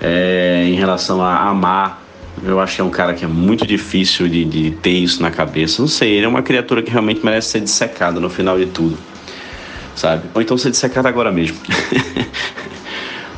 é, 0.00 0.64
em 0.66 0.74
relação 0.74 1.22
a 1.22 1.48
amar 1.48 2.06
eu 2.42 2.60
acho 2.60 2.76
que 2.76 2.80
é 2.80 2.84
um 2.84 2.90
cara 2.90 3.14
que 3.14 3.24
é 3.24 3.28
muito 3.28 3.66
difícil 3.66 4.28
de, 4.28 4.44
de 4.44 4.70
ter 4.70 4.90
isso 4.90 5.22
na 5.22 5.30
cabeça. 5.30 5.80
Não 5.80 5.88
sei, 5.88 6.12
ele 6.12 6.26
é 6.26 6.28
uma 6.28 6.42
criatura 6.42 6.82
que 6.82 6.90
realmente 6.90 7.24
merece 7.24 7.48
ser 7.48 7.60
dissecada 7.60 8.20
no 8.20 8.28
final 8.28 8.58
de 8.58 8.66
tudo. 8.66 8.98
Sabe? 9.94 10.24
Ou 10.34 10.42
então 10.42 10.58
ser 10.58 10.70
dissecada 10.70 11.08
agora 11.08 11.32
mesmo. 11.32 11.56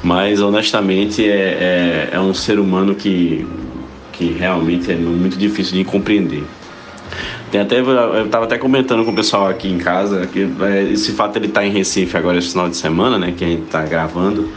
Mas 0.03 0.41
honestamente 0.41 1.29
é, 1.29 1.33
é, 1.33 2.09
é, 2.13 2.21
um 2.21 2.33
ser 2.33 2.59
humano 2.59 2.95
que, 2.95 3.47
que 4.13 4.33
realmente 4.33 4.91
é 4.93 4.95
muito 4.95 5.37
difícil 5.37 5.75
de 5.75 5.85
compreender. 5.85 6.45
Tem 7.51 7.61
até, 7.61 7.81
eu 7.81 8.27
estava 8.27 8.45
até 8.45 8.59
comentando 8.59 9.05
com 9.05 9.11
o 9.11 9.15
pessoal 9.15 9.49
aqui 9.49 9.69
em 9.69 9.79
casa 9.79 10.27
que 10.27 10.49
é, 10.61 10.83
esse 10.93 11.13
fato 11.13 11.37
ele 11.37 11.47
estar 11.47 11.61
tá 11.61 11.67
em 11.67 11.71
Recife 11.71 12.17
agora 12.17 12.39
esse 12.39 12.51
final 12.51 12.69
de 12.69 12.77
semana, 12.77 13.19
né, 13.19 13.35
que 13.37 13.45
a 13.45 13.49
gente 13.49 13.63
está 13.63 13.83
gravando, 13.83 14.49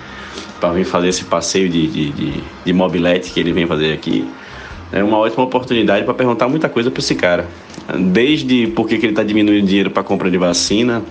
para 0.60 0.74
vir 0.74 0.86
fazer 0.86 1.08
esse 1.08 1.24
passeio 1.24 1.70
de, 1.70 1.88
de, 1.88 2.12
de, 2.12 2.44
de 2.66 2.74
mobilete 2.74 3.32
que 3.32 3.40
ele 3.40 3.52
vem 3.52 3.66
fazer 3.66 3.94
aqui. 3.94 4.28
É 4.92 5.02
uma 5.02 5.18
ótima 5.18 5.44
oportunidade 5.44 6.04
para 6.04 6.14
perguntar 6.14 6.50
muita 6.50 6.68
coisa 6.68 6.92
para 6.92 7.00
esse 7.00 7.16
cara. 7.16 7.48
Desde 7.98 8.68
por 8.68 8.88
que, 8.88 8.98
que 8.98 9.06
ele 9.06 9.14
está 9.14 9.24
diminuindo 9.24 9.66
dinheiro 9.66 9.90
para 9.90 10.04
compra 10.04 10.30
de 10.30 10.38
vacina, 10.38 11.02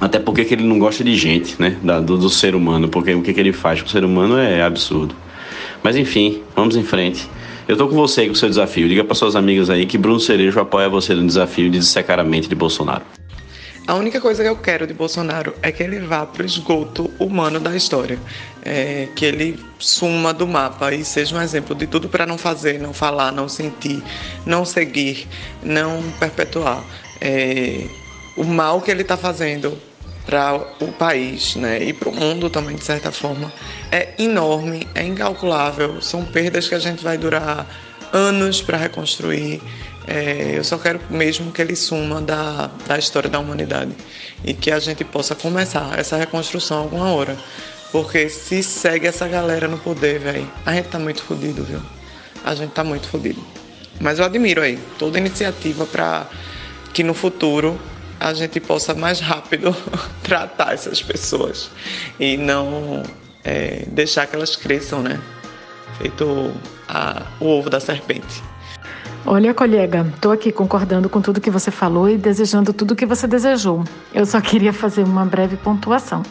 até 0.00 0.18
porque 0.18 0.44
que 0.44 0.54
ele 0.54 0.64
não 0.64 0.78
gosta 0.78 1.02
de 1.02 1.16
gente, 1.16 1.60
né? 1.60 1.76
Da, 1.82 2.00
do, 2.00 2.18
do, 2.18 2.30
ser 2.30 2.54
humano, 2.54 2.88
porque 2.88 3.14
o 3.14 3.22
que, 3.22 3.32
que 3.32 3.40
ele 3.40 3.52
faz 3.52 3.80
com 3.80 3.88
o 3.88 3.90
ser 3.90 4.04
humano 4.04 4.38
é 4.38 4.62
absurdo. 4.62 5.14
Mas 5.82 5.96
enfim, 5.96 6.42
vamos 6.54 6.76
em 6.76 6.82
frente. 6.82 7.28
Eu 7.66 7.76
tô 7.76 7.88
com 7.88 7.96
você 7.96 8.22
aí 8.22 8.26
com 8.28 8.34
o 8.34 8.36
seu 8.36 8.48
desafio. 8.48 8.88
Diga 8.88 9.02
para 9.02 9.14
suas 9.14 9.34
amigas 9.34 9.70
aí 9.70 9.86
que 9.86 9.98
Bruno 9.98 10.20
Cerejo 10.20 10.60
apoia 10.60 10.88
você 10.88 11.14
no 11.14 11.26
desafio 11.26 11.70
de 11.70 11.78
dissecar 11.78 12.20
a 12.20 12.24
mente 12.24 12.48
de 12.48 12.54
Bolsonaro. 12.54 13.02
A 13.86 13.94
única 13.94 14.20
coisa 14.20 14.42
que 14.42 14.48
eu 14.48 14.56
quero 14.56 14.84
de 14.84 14.92
Bolsonaro 14.92 15.54
é 15.62 15.70
que 15.70 15.80
ele 15.80 16.00
vá 16.00 16.26
para 16.26 16.42
o 16.42 16.46
esgoto 16.46 17.08
humano 17.20 17.60
da 17.60 17.74
história, 17.76 18.18
é, 18.64 19.06
que 19.14 19.24
ele 19.24 19.60
suma 19.78 20.34
do 20.34 20.44
mapa 20.44 20.92
e 20.92 21.04
seja 21.04 21.36
um 21.36 21.40
exemplo 21.40 21.72
de 21.72 21.86
tudo 21.86 22.08
para 22.08 22.26
não 22.26 22.36
fazer, 22.36 22.80
não 22.80 22.92
falar, 22.92 23.30
não 23.30 23.48
sentir, 23.48 24.02
não 24.44 24.64
seguir, 24.64 25.28
não 25.62 26.02
perpetuar. 26.18 26.82
É, 27.20 27.86
o 28.36 28.44
mal 28.44 28.80
que 28.80 28.90
ele 28.90 29.02
está 29.02 29.16
fazendo 29.16 29.76
para 30.26 30.56
o 30.80 30.92
país 30.92 31.54
né, 31.54 31.82
e 31.82 31.92
para 31.92 32.08
o 32.08 32.14
mundo 32.14 32.50
também, 32.50 32.76
de 32.76 32.84
certa 32.84 33.12
forma, 33.12 33.52
é 33.92 34.08
enorme, 34.18 34.86
é 34.94 35.04
incalculável. 35.04 36.02
São 36.02 36.24
perdas 36.24 36.68
que 36.68 36.74
a 36.74 36.78
gente 36.78 37.02
vai 37.02 37.16
durar 37.16 37.66
anos 38.12 38.60
para 38.60 38.76
reconstruir. 38.76 39.62
É, 40.06 40.54
eu 40.56 40.64
só 40.64 40.78
quero 40.78 41.00
mesmo 41.10 41.50
que 41.52 41.62
ele 41.62 41.74
suma 41.74 42.20
da, 42.20 42.70
da 42.86 42.98
história 42.98 43.28
da 43.28 43.38
humanidade 43.38 43.92
e 44.44 44.52
que 44.52 44.70
a 44.70 44.78
gente 44.78 45.04
possa 45.04 45.34
começar 45.34 45.98
essa 45.98 46.16
reconstrução 46.16 46.78
alguma 46.78 47.12
hora. 47.12 47.36
Porque 47.92 48.28
se 48.28 48.62
segue 48.62 49.06
essa 49.06 49.26
galera 49.28 49.68
no 49.68 49.78
poder, 49.78 50.18
velho, 50.18 50.50
a 50.64 50.74
gente 50.74 50.88
tá 50.88 50.98
muito 50.98 51.22
fodido, 51.22 51.64
viu? 51.64 51.80
A 52.44 52.54
gente 52.54 52.72
tá 52.72 52.84
muito 52.84 53.08
fodido. 53.08 53.42
Mas 54.00 54.18
eu 54.18 54.24
admiro 54.24 54.60
aí 54.60 54.78
toda 54.98 55.18
iniciativa 55.18 55.86
para 55.86 56.28
que 56.92 57.02
no 57.02 57.14
futuro 57.14 57.80
a 58.20 58.32
gente 58.34 58.60
possa 58.60 58.94
mais 58.94 59.20
rápido 59.20 59.74
tratar 60.22 60.74
essas 60.74 61.02
pessoas 61.02 61.70
e 62.18 62.36
não 62.36 63.02
é, 63.44 63.84
deixar 63.88 64.26
que 64.26 64.34
elas 64.34 64.56
cresçam, 64.56 65.02
né? 65.02 65.20
Feito 65.98 66.52
a, 66.88 67.26
o 67.40 67.46
ovo 67.46 67.70
da 67.70 67.80
serpente. 67.80 68.42
Olha, 69.24 69.52
colega, 69.52 70.06
estou 70.14 70.30
aqui 70.30 70.52
concordando 70.52 71.08
com 71.08 71.20
tudo 71.20 71.40
que 71.40 71.50
você 71.50 71.70
falou 71.70 72.08
e 72.08 72.16
desejando 72.16 72.72
tudo 72.72 72.94
que 72.94 73.04
você 73.04 73.26
desejou. 73.26 73.82
Eu 74.14 74.24
só 74.24 74.40
queria 74.40 74.72
fazer 74.72 75.02
uma 75.02 75.24
breve 75.24 75.56
pontuação. 75.56 76.22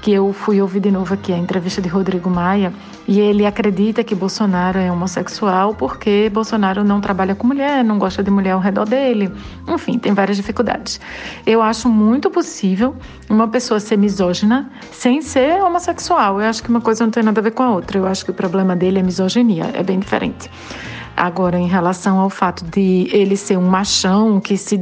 Que 0.00 0.12
eu 0.12 0.32
fui 0.32 0.62
ouvir 0.62 0.80
de 0.80 0.90
novo 0.90 1.12
aqui 1.12 1.32
a 1.32 1.36
entrevista 1.36 1.82
de 1.82 1.88
Rodrigo 1.88 2.30
Maia 2.30 2.72
e 3.06 3.20
ele 3.20 3.44
acredita 3.44 4.02
que 4.02 4.14
Bolsonaro 4.14 4.78
é 4.78 4.90
homossexual 4.90 5.74
porque 5.74 6.30
Bolsonaro 6.32 6.82
não 6.82 7.00
trabalha 7.00 7.34
com 7.34 7.46
mulher, 7.46 7.84
não 7.84 7.98
gosta 7.98 8.22
de 8.22 8.30
mulher 8.30 8.52
ao 8.52 8.60
redor 8.60 8.86
dele. 8.86 9.30
Enfim, 9.68 9.98
tem 9.98 10.14
várias 10.14 10.36
dificuldades. 10.36 11.00
Eu 11.44 11.60
acho 11.60 11.88
muito 11.88 12.30
possível 12.30 12.94
uma 13.28 13.48
pessoa 13.48 13.78
ser 13.78 13.98
misógina 13.98 14.70
sem 14.90 15.20
ser 15.20 15.62
homossexual. 15.62 16.40
Eu 16.40 16.48
acho 16.48 16.62
que 16.62 16.70
uma 16.70 16.80
coisa 16.80 17.04
não 17.04 17.10
tem 17.10 17.22
nada 17.22 17.40
a 17.40 17.42
ver 17.42 17.50
com 17.50 17.62
a 17.62 17.70
outra. 17.70 17.98
Eu 17.98 18.06
acho 18.06 18.24
que 18.24 18.30
o 18.30 18.34
problema 18.34 18.74
dele 18.74 19.00
é 19.00 19.02
misoginia, 19.02 19.70
é 19.74 19.82
bem 19.82 19.98
diferente. 19.98 20.50
Agora, 21.20 21.58
em 21.58 21.66
relação 21.66 22.18
ao 22.18 22.30
fato 22.30 22.64
de 22.64 23.06
ele 23.12 23.36
ser 23.36 23.58
um 23.58 23.68
machão 23.68 24.40
que, 24.40 24.56
se, 24.56 24.78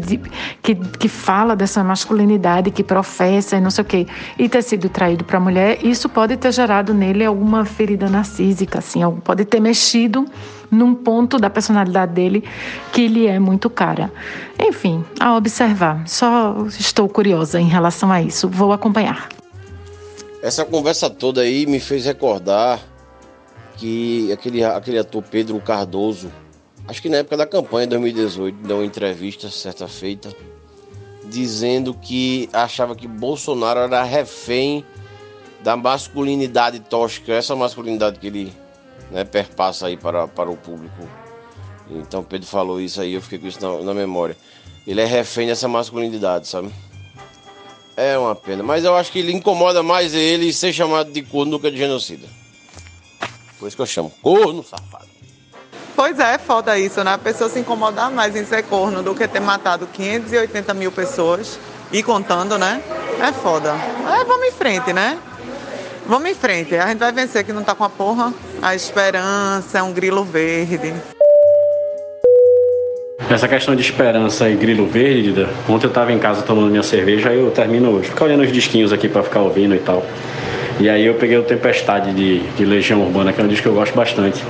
que, 0.62 0.76
que 0.76 1.08
fala 1.08 1.56
dessa 1.56 1.82
masculinidade, 1.82 2.70
que 2.70 2.84
professa 2.84 3.56
e 3.56 3.60
não 3.60 3.72
sei 3.72 3.82
o 3.82 3.84
quê, 3.84 4.06
e 4.38 4.48
ter 4.48 4.62
sido 4.62 4.88
traído 4.88 5.24
para 5.24 5.38
a 5.38 5.40
mulher, 5.40 5.84
isso 5.84 6.08
pode 6.08 6.36
ter 6.36 6.52
gerado 6.52 6.94
nele 6.94 7.24
alguma 7.24 7.64
ferida 7.64 8.08
narcísica, 8.08 8.78
assim, 8.78 9.00
pode 9.24 9.44
ter 9.46 9.58
mexido 9.58 10.26
num 10.70 10.94
ponto 10.94 11.38
da 11.38 11.50
personalidade 11.50 12.12
dele 12.12 12.44
que 12.92 13.08
lhe 13.08 13.26
é 13.26 13.40
muito 13.40 13.68
cara. 13.68 14.08
Enfim, 14.60 15.04
a 15.18 15.34
observar. 15.34 16.06
Só 16.06 16.66
estou 16.68 17.08
curiosa 17.08 17.60
em 17.60 17.66
relação 17.66 18.12
a 18.12 18.22
isso. 18.22 18.48
Vou 18.48 18.72
acompanhar. 18.72 19.28
Essa 20.40 20.64
conversa 20.64 21.10
toda 21.10 21.40
aí 21.40 21.66
me 21.66 21.80
fez 21.80 22.04
recordar 22.04 22.78
que 23.78 24.30
aquele, 24.32 24.64
aquele 24.64 24.98
ator 24.98 25.22
Pedro 25.22 25.58
Cardoso, 25.60 26.30
acho 26.86 27.00
que 27.00 27.08
na 27.08 27.18
época 27.18 27.36
da 27.36 27.46
campanha 27.46 27.86
de 27.86 27.90
2018, 27.90 28.66
deu 28.66 28.78
uma 28.78 28.84
entrevista 28.84 29.48
certa 29.48 29.86
feita, 29.86 30.34
dizendo 31.24 31.94
que 31.94 32.48
achava 32.52 32.96
que 32.96 33.06
Bolsonaro 33.06 33.80
era 33.80 34.02
refém 34.02 34.84
da 35.62 35.76
masculinidade 35.76 36.80
tóxica, 36.80 37.32
essa 37.32 37.54
masculinidade 37.54 38.18
que 38.18 38.26
ele 38.26 38.52
né, 39.10 39.24
perpassa 39.24 39.86
aí 39.86 39.96
para, 39.96 40.26
para 40.26 40.50
o 40.50 40.56
público. 40.56 41.08
Então 41.90 42.22
Pedro 42.22 42.46
falou 42.46 42.80
isso 42.80 43.00
aí, 43.00 43.14
eu 43.14 43.22
fiquei 43.22 43.38
com 43.38 43.46
isso 43.46 43.60
na, 43.60 43.82
na 43.82 43.94
memória. 43.94 44.36
Ele 44.86 45.00
é 45.00 45.04
refém 45.04 45.46
dessa 45.46 45.68
masculinidade, 45.68 46.48
sabe? 46.48 46.70
É 47.96 48.16
uma 48.16 48.34
pena, 48.34 48.62
mas 48.62 48.84
eu 48.84 48.94
acho 48.94 49.10
que 49.10 49.18
ele 49.18 49.32
incomoda 49.32 49.82
mais 49.82 50.14
ele 50.14 50.52
ser 50.52 50.72
chamado 50.72 51.12
de 51.12 51.22
corno 51.22 51.52
do 51.52 51.60
que 51.60 51.70
de 51.70 51.76
genocida. 51.76 52.37
Por 53.58 53.66
isso 53.66 53.76
que 53.76 53.82
eu 53.82 53.86
chamo 53.86 54.12
corno 54.22 54.62
safado. 54.62 55.06
Pois 55.96 56.18
é, 56.20 56.34
é 56.34 56.38
foda 56.38 56.78
isso, 56.78 57.02
né? 57.02 57.14
A 57.14 57.18
pessoa 57.18 57.50
se 57.50 57.58
incomodar 57.58 58.10
mais 58.10 58.36
em 58.36 58.44
ser 58.44 58.62
corno 58.62 59.02
do 59.02 59.14
que 59.14 59.26
ter 59.26 59.40
matado 59.40 59.86
580 59.88 60.72
mil 60.74 60.92
pessoas 60.92 61.58
e 61.90 62.02
contando, 62.02 62.56
né? 62.56 62.80
É 63.20 63.32
foda. 63.32 63.70
É, 63.70 64.24
vamos 64.24 64.46
em 64.46 64.52
frente, 64.52 64.92
né? 64.92 65.18
Vamos 66.06 66.30
em 66.30 66.34
frente. 66.34 66.76
A 66.76 66.86
gente 66.86 66.98
vai 66.98 67.10
vencer 67.10 67.44
que 67.44 67.52
não 67.52 67.64
tá 67.64 67.74
com 67.74 67.82
a 67.82 67.90
porra. 67.90 68.32
A 68.62 68.74
esperança 68.76 69.78
é 69.78 69.82
um 69.82 69.92
grilo 69.92 70.24
verde. 70.24 70.94
Essa 73.28 73.46
questão 73.46 73.76
de 73.76 73.82
esperança 73.82 74.48
e 74.48 74.56
grilo 74.56 74.86
verde, 74.86 75.24
Dida, 75.24 75.50
ontem 75.68 75.86
eu 75.86 75.92
tava 75.92 76.12
em 76.12 76.18
casa 76.18 76.40
tomando 76.40 76.70
minha 76.70 76.82
cerveja, 76.82 77.28
aí 77.28 77.38
eu 77.38 77.50
termino 77.50 77.90
hoje, 77.90 78.08
ficar 78.08 78.24
olhando 78.24 78.42
os 78.42 78.50
disquinhos 78.50 78.90
aqui 78.90 79.06
para 79.06 79.22
ficar 79.22 79.40
ouvindo 79.40 79.74
e 79.74 79.78
tal. 79.78 80.02
E 80.80 80.88
aí 80.88 81.04
eu 81.06 81.14
peguei 81.14 81.36
o 81.36 81.42
Tempestade 81.42 82.12
de, 82.12 82.38
de 82.38 82.64
Legião 82.64 83.00
Urbana, 83.02 83.32
que 83.32 83.40
é 83.40 83.44
um 83.44 83.48
disco 83.48 83.64
que 83.64 83.68
eu 83.68 83.74
gosto 83.74 83.94
bastante. 83.94 84.42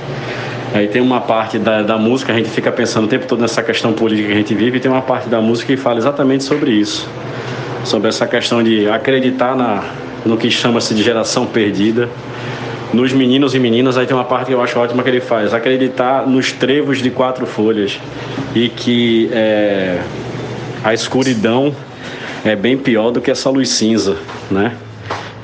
Aí 0.73 0.87
tem 0.87 1.01
uma 1.01 1.19
parte 1.19 1.57
da, 1.57 1.81
da 1.81 1.97
música, 1.97 2.31
a 2.31 2.35
gente 2.35 2.49
fica 2.49 2.71
pensando 2.71 3.05
o 3.05 3.07
tempo 3.07 3.25
todo 3.25 3.41
nessa 3.41 3.63
questão 3.63 3.93
política 3.93 4.27
que 4.27 4.33
a 4.33 4.37
gente 4.37 4.53
vive, 4.53 4.77
e 4.77 4.79
tem 4.79 4.91
uma 4.91 5.01
parte 5.01 5.27
da 5.27 5.41
música 5.41 5.73
que 5.73 5.81
fala 5.81 5.97
exatamente 5.97 6.43
sobre 6.43 6.71
isso. 6.71 7.09
Sobre 7.83 8.09
essa 8.09 8.27
questão 8.27 8.61
de 8.61 8.87
acreditar 8.87 9.55
na, 9.55 9.83
no 10.23 10.37
que 10.37 10.51
chama-se 10.51 10.93
de 10.93 11.01
geração 11.01 11.47
perdida. 11.47 12.07
Nos 12.93 13.11
meninos 13.11 13.55
e 13.55 13.59
meninas, 13.59 13.97
aí 13.97 14.05
tem 14.05 14.15
uma 14.15 14.25
parte 14.25 14.47
que 14.47 14.53
eu 14.53 14.61
acho 14.61 14.77
ótima 14.77 15.01
que 15.01 15.09
ele 15.09 15.21
faz: 15.21 15.53
acreditar 15.53 16.27
nos 16.27 16.51
trevos 16.51 16.99
de 16.99 17.09
quatro 17.09 17.47
folhas 17.47 17.99
e 18.53 18.69
que 18.69 19.29
é, 19.31 19.99
a 20.83 20.93
escuridão 20.93 21.73
é 22.45 22.55
bem 22.55 22.77
pior 22.77 23.11
do 23.11 23.21
que 23.21 23.31
essa 23.31 23.49
luz 23.49 23.69
cinza, 23.69 24.17
né? 24.51 24.73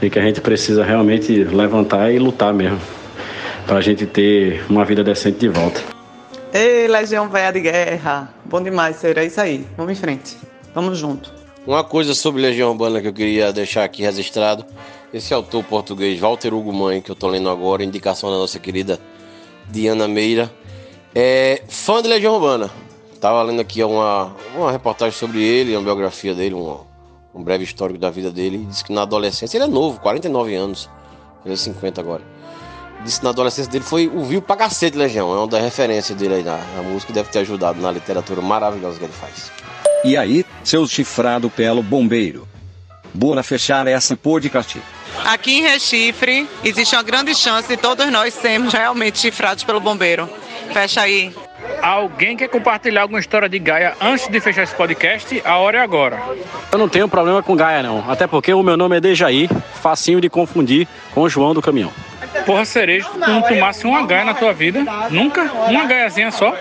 E 0.05 0.09
que 0.11 0.19
a 0.19 0.21
gente 0.21 0.39
precisa 0.39 0.83
realmente 0.83 1.43
levantar 1.43 2.11
e 2.13 2.19
lutar 2.19 2.53
mesmo 2.53 2.79
para 3.65 3.77
a 3.77 3.81
gente 3.81 4.05
ter 4.05 4.63
uma 4.69 4.85
vida 4.85 5.03
decente 5.03 5.39
de 5.39 5.49
volta. 5.49 5.81
Ei, 6.53 6.87
Legião 6.87 7.27
Véia 7.27 7.51
de 7.51 7.61
Guerra. 7.61 8.31
Bom 8.45 8.61
demais, 8.61 8.97
ser 8.97 9.17
é 9.17 9.25
isso 9.25 9.41
aí. 9.41 9.65
Vamos 9.75 9.93
em 9.93 9.95
frente. 9.95 10.37
Vamos 10.75 10.99
junto. 10.99 11.33
Uma 11.65 11.83
coisa 11.83 12.13
sobre 12.13 12.39
Legião 12.39 12.69
Urbana 12.69 13.01
que 13.01 13.07
eu 13.07 13.13
queria 13.13 13.51
deixar 13.51 13.83
aqui 13.83 14.03
registrado. 14.03 14.63
Esse 15.11 15.33
autor 15.33 15.63
português, 15.63 16.19
Walter 16.19 16.53
Hugo 16.53 16.71
Mãe, 16.71 17.01
que 17.01 17.09
eu 17.09 17.15
tô 17.15 17.27
lendo 17.27 17.49
agora, 17.49 17.83
indicação 17.83 18.29
da 18.29 18.37
nossa 18.37 18.59
querida 18.59 18.99
Diana 19.71 20.07
Meira, 20.07 20.51
é 21.15 21.63
fã 21.67 21.99
de 21.99 22.07
Legião 22.07 22.35
Urbana. 22.35 22.69
Tava 23.19 23.41
lendo 23.41 23.59
aqui 23.59 23.83
uma, 23.83 24.35
uma 24.55 24.71
reportagem 24.71 25.17
sobre 25.17 25.41
ele, 25.41 25.75
uma 25.75 25.81
biografia 25.81 26.35
dele, 26.35 26.53
um, 26.53 26.77
um 27.35 27.43
breve 27.43 27.63
histórico 27.63 27.99
da 27.99 28.09
vida 28.09 28.31
dele. 28.31 28.65
Diz 28.69 28.81
que 28.81 28.93
na 28.93 29.03
adolescência, 29.03 29.57
ele 29.57 29.65
é 29.65 29.67
novo, 29.67 29.99
49 29.99 30.55
anos, 30.55 30.89
ele 31.43 31.53
é 31.53 31.57
50 31.57 32.01
agora 32.01 32.35
disse 33.05 33.23
na 33.23 33.29
adolescência 33.29 33.71
dele 33.71 33.85
foi 33.85 34.11
ouviu 34.13 34.41
pra 34.41 34.55
cacete 34.57 34.97
Legião. 34.97 35.31
É 35.31 35.37
uma 35.37 35.47
das 35.47 35.61
referências 35.61 36.17
dele 36.17 36.35
aí 36.35 36.43
na, 36.43 36.57
na 36.57 36.81
música 36.81 37.13
deve 37.13 37.29
ter 37.29 37.39
ajudado 37.39 37.79
na 37.79 37.91
literatura 37.91 38.41
maravilhosa 38.41 38.97
que 38.97 39.05
ele 39.05 39.13
faz. 39.13 39.51
E 40.03 40.17
aí, 40.17 40.45
seu 40.63 40.85
chifrado 40.87 41.49
pelo 41.49 41.81
bombeiro. 41.81 42.47
Bora 43.13 43.41
fechar 43.43 43.87
essa 43.87 44.17
podcast. 44.17 44.81
Aqui 45.23 45.59
em 45.59 45.61
Recife, 45.61 46.47
existe 46.63 46.95
uma 46.95 47.03
grande 47.03 47.33
chance 47.33 47.67
de 47.67 47.77
todos 47.77 48.11
nós 48.11 48.33
sermos 48.33 48.73
realmente 48.73 49.19
chifrados 49.19 49.63
pelo 49.63 49.79
bombeiro. 49.79 50.29
Fecha 50.73 51.01
aí. 51.01 51.33
Alguém 51.81 52.35
quer 52.35 52.47
compartilhar 52.47 53.03
alguma 53.03 53.19
história 53.19 53.47
de 53.47 53.59
Gaia 53.59 53.93
antes 54.01 54.27
de 54.27 54.39
fechar 54.39 54.63
esse 54.63 54.75
podcast? 54.75 55.41
A 55.45 55.57
hora 55.57 55.77
é 55.77 55.81
agora. 55.81 56.19
Eu 56.71 56.77
não 56.77 56.89
tenho 56.89 57.07
problema 57.07 57.43
com 57.43 57.55
Gaia, 57.55 57.83
não. 57.83 58.03
Até 58.09 58.25
porque 58.27 58.53
o 58.53 58.63
meu 58.63 58.75
nome 58.75 58.97
é 58.97 59.01
Dejaí, 59.01 59.49
facinho 59.81 60.19
de 60.19 60.29
confundir 60.29 60.87
com 61.13 61.21
o 61.21 61.29
João 61.29 61.53
do 61.53 61.61
caminhão. 61.61 61.91
Porra, 62.45 62.65
cereja, 62.65 63.07
tu 63.11 63.19
não 63.19 63.41
tomasse 63.41 63.85
uma 63.85 64.05
gaia 64.05 64.25
na 64.25 64.33
tua 64.33 64.53
vida? 64.53 64.83
Nunca? 65.09 65.43
Uma 65.69 65.85
gaiazinha 65.85 66.31
só? 66.31 66.55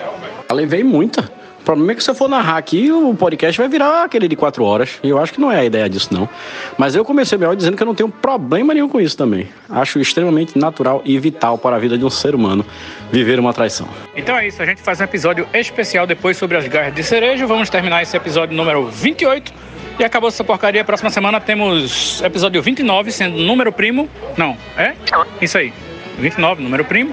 Eu 0.49 0.57
levei 0.57 0.85
muita. 0.85 1.31
O 1.65 1.73
problema 1.75 1.93
é 1.93 1.95
que 1.95 2.05
se 2.05 2.11
eu 2.11 2.15
for 2.15 2.29
narrar 2.29 2.59
aqui, 2.59 2.93
o 2.93 3.15
podcast 3.15 3.59
vai 3.59 3.67
virar 3.71 4.05
aquele 4.05 4.29
de 4.29 4.37
quatro 4.37 4.62
horas. 4.62 5.01
E 5.03 5.09
eu 5.09 5.19
acho 5.19 5.33
que 5.33 5.41
não 5.41 5.51
é 5.51 5.61
a 5.61 5.65
ideia 5.65 5.89
disso, 5.89 6.12
não. 6.12 6.29
Mas 6.77 6.95
eu 6.95 7.03
comecei 7.07 7.39
melhor 7.39 7.57
dizendo 7.57 7.75
que 7.75 7.83
eu 7.83 7.87
não 7.87 7.95
tenho 7.95 8.11
problema 8.11 8.75
nenhum 8.75 8.87
com 8.87 9.01
isso 9.01 9.17
também. 9.17 9.49
Acho 9.71 9.99
extremamente 9.99 10.59
natural 10.59 11.01
e 11.07 11.19
vital 11.19 11.57
para 11.57 11.77
a 11.77 11.79
vida 11.79 11.97
de 11.97 12.05
um 12.05 12.11
ser 12.11 12.35
humano 12.35 12.67
viver 13.11 13.41
uma 13.41 13.55
traição. 13.55 13.89
Então 14.15 14.37
é 14.37 14.47
isso, 14.47 14.62
a 14.62 14.67
gente 14.67 14.83
faz 14.83 15.01
um 15.01 15.05
episódio 15.05 15.49
especial 15.55 16.07
depois 16.07 16.37
sobre 16.37 16.59
as 16.59 16.69
garras 16.69 16.95
de 16.95 17.03
cereja. 17.03 17.47
Vamos 17.47 17.71
terminar 17.71 18.03
esse 18.03 18.15
episódio 18.15 18.55
número 18.55 18.85
28. 18.87 19.51
E 19.99 20.05
acabou 20.05 20.29
essa 20.29 20.45
porcaria. 20.45 20.85
Próxima 20.85 21.09
semana 21.09 21.41
temos 21.41 22.21
episódio 22.21 22.61
29, 22.61 23.11
sendo 23.11 23.39
número 23.39 23.73
primo. 23.73 24.07
Não, 24.37 24.55
é? 24.77 24.93
Isso 25.41 25.57
aí. 25.57 25.73
29, 26.19 26.62
número 26.62 26.85
primo. 26.85 27.11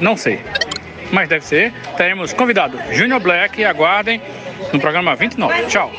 Não 0.00 0.16
sei 0.16 0.40
mas 1.12 1.28
deve 1.28 1.44
ser, 1.44 1.72
teremos 1.96 2.32
convidado 2.32 2.78
Júnior 2.92 3.20
Black 3.20 3.60
e 3.60 3.64
aguardem 3.64 4.20
no 4.72 4.80
programa 4.80 5.14
29. 5.14 5.66
Tchau. 5.66 5.90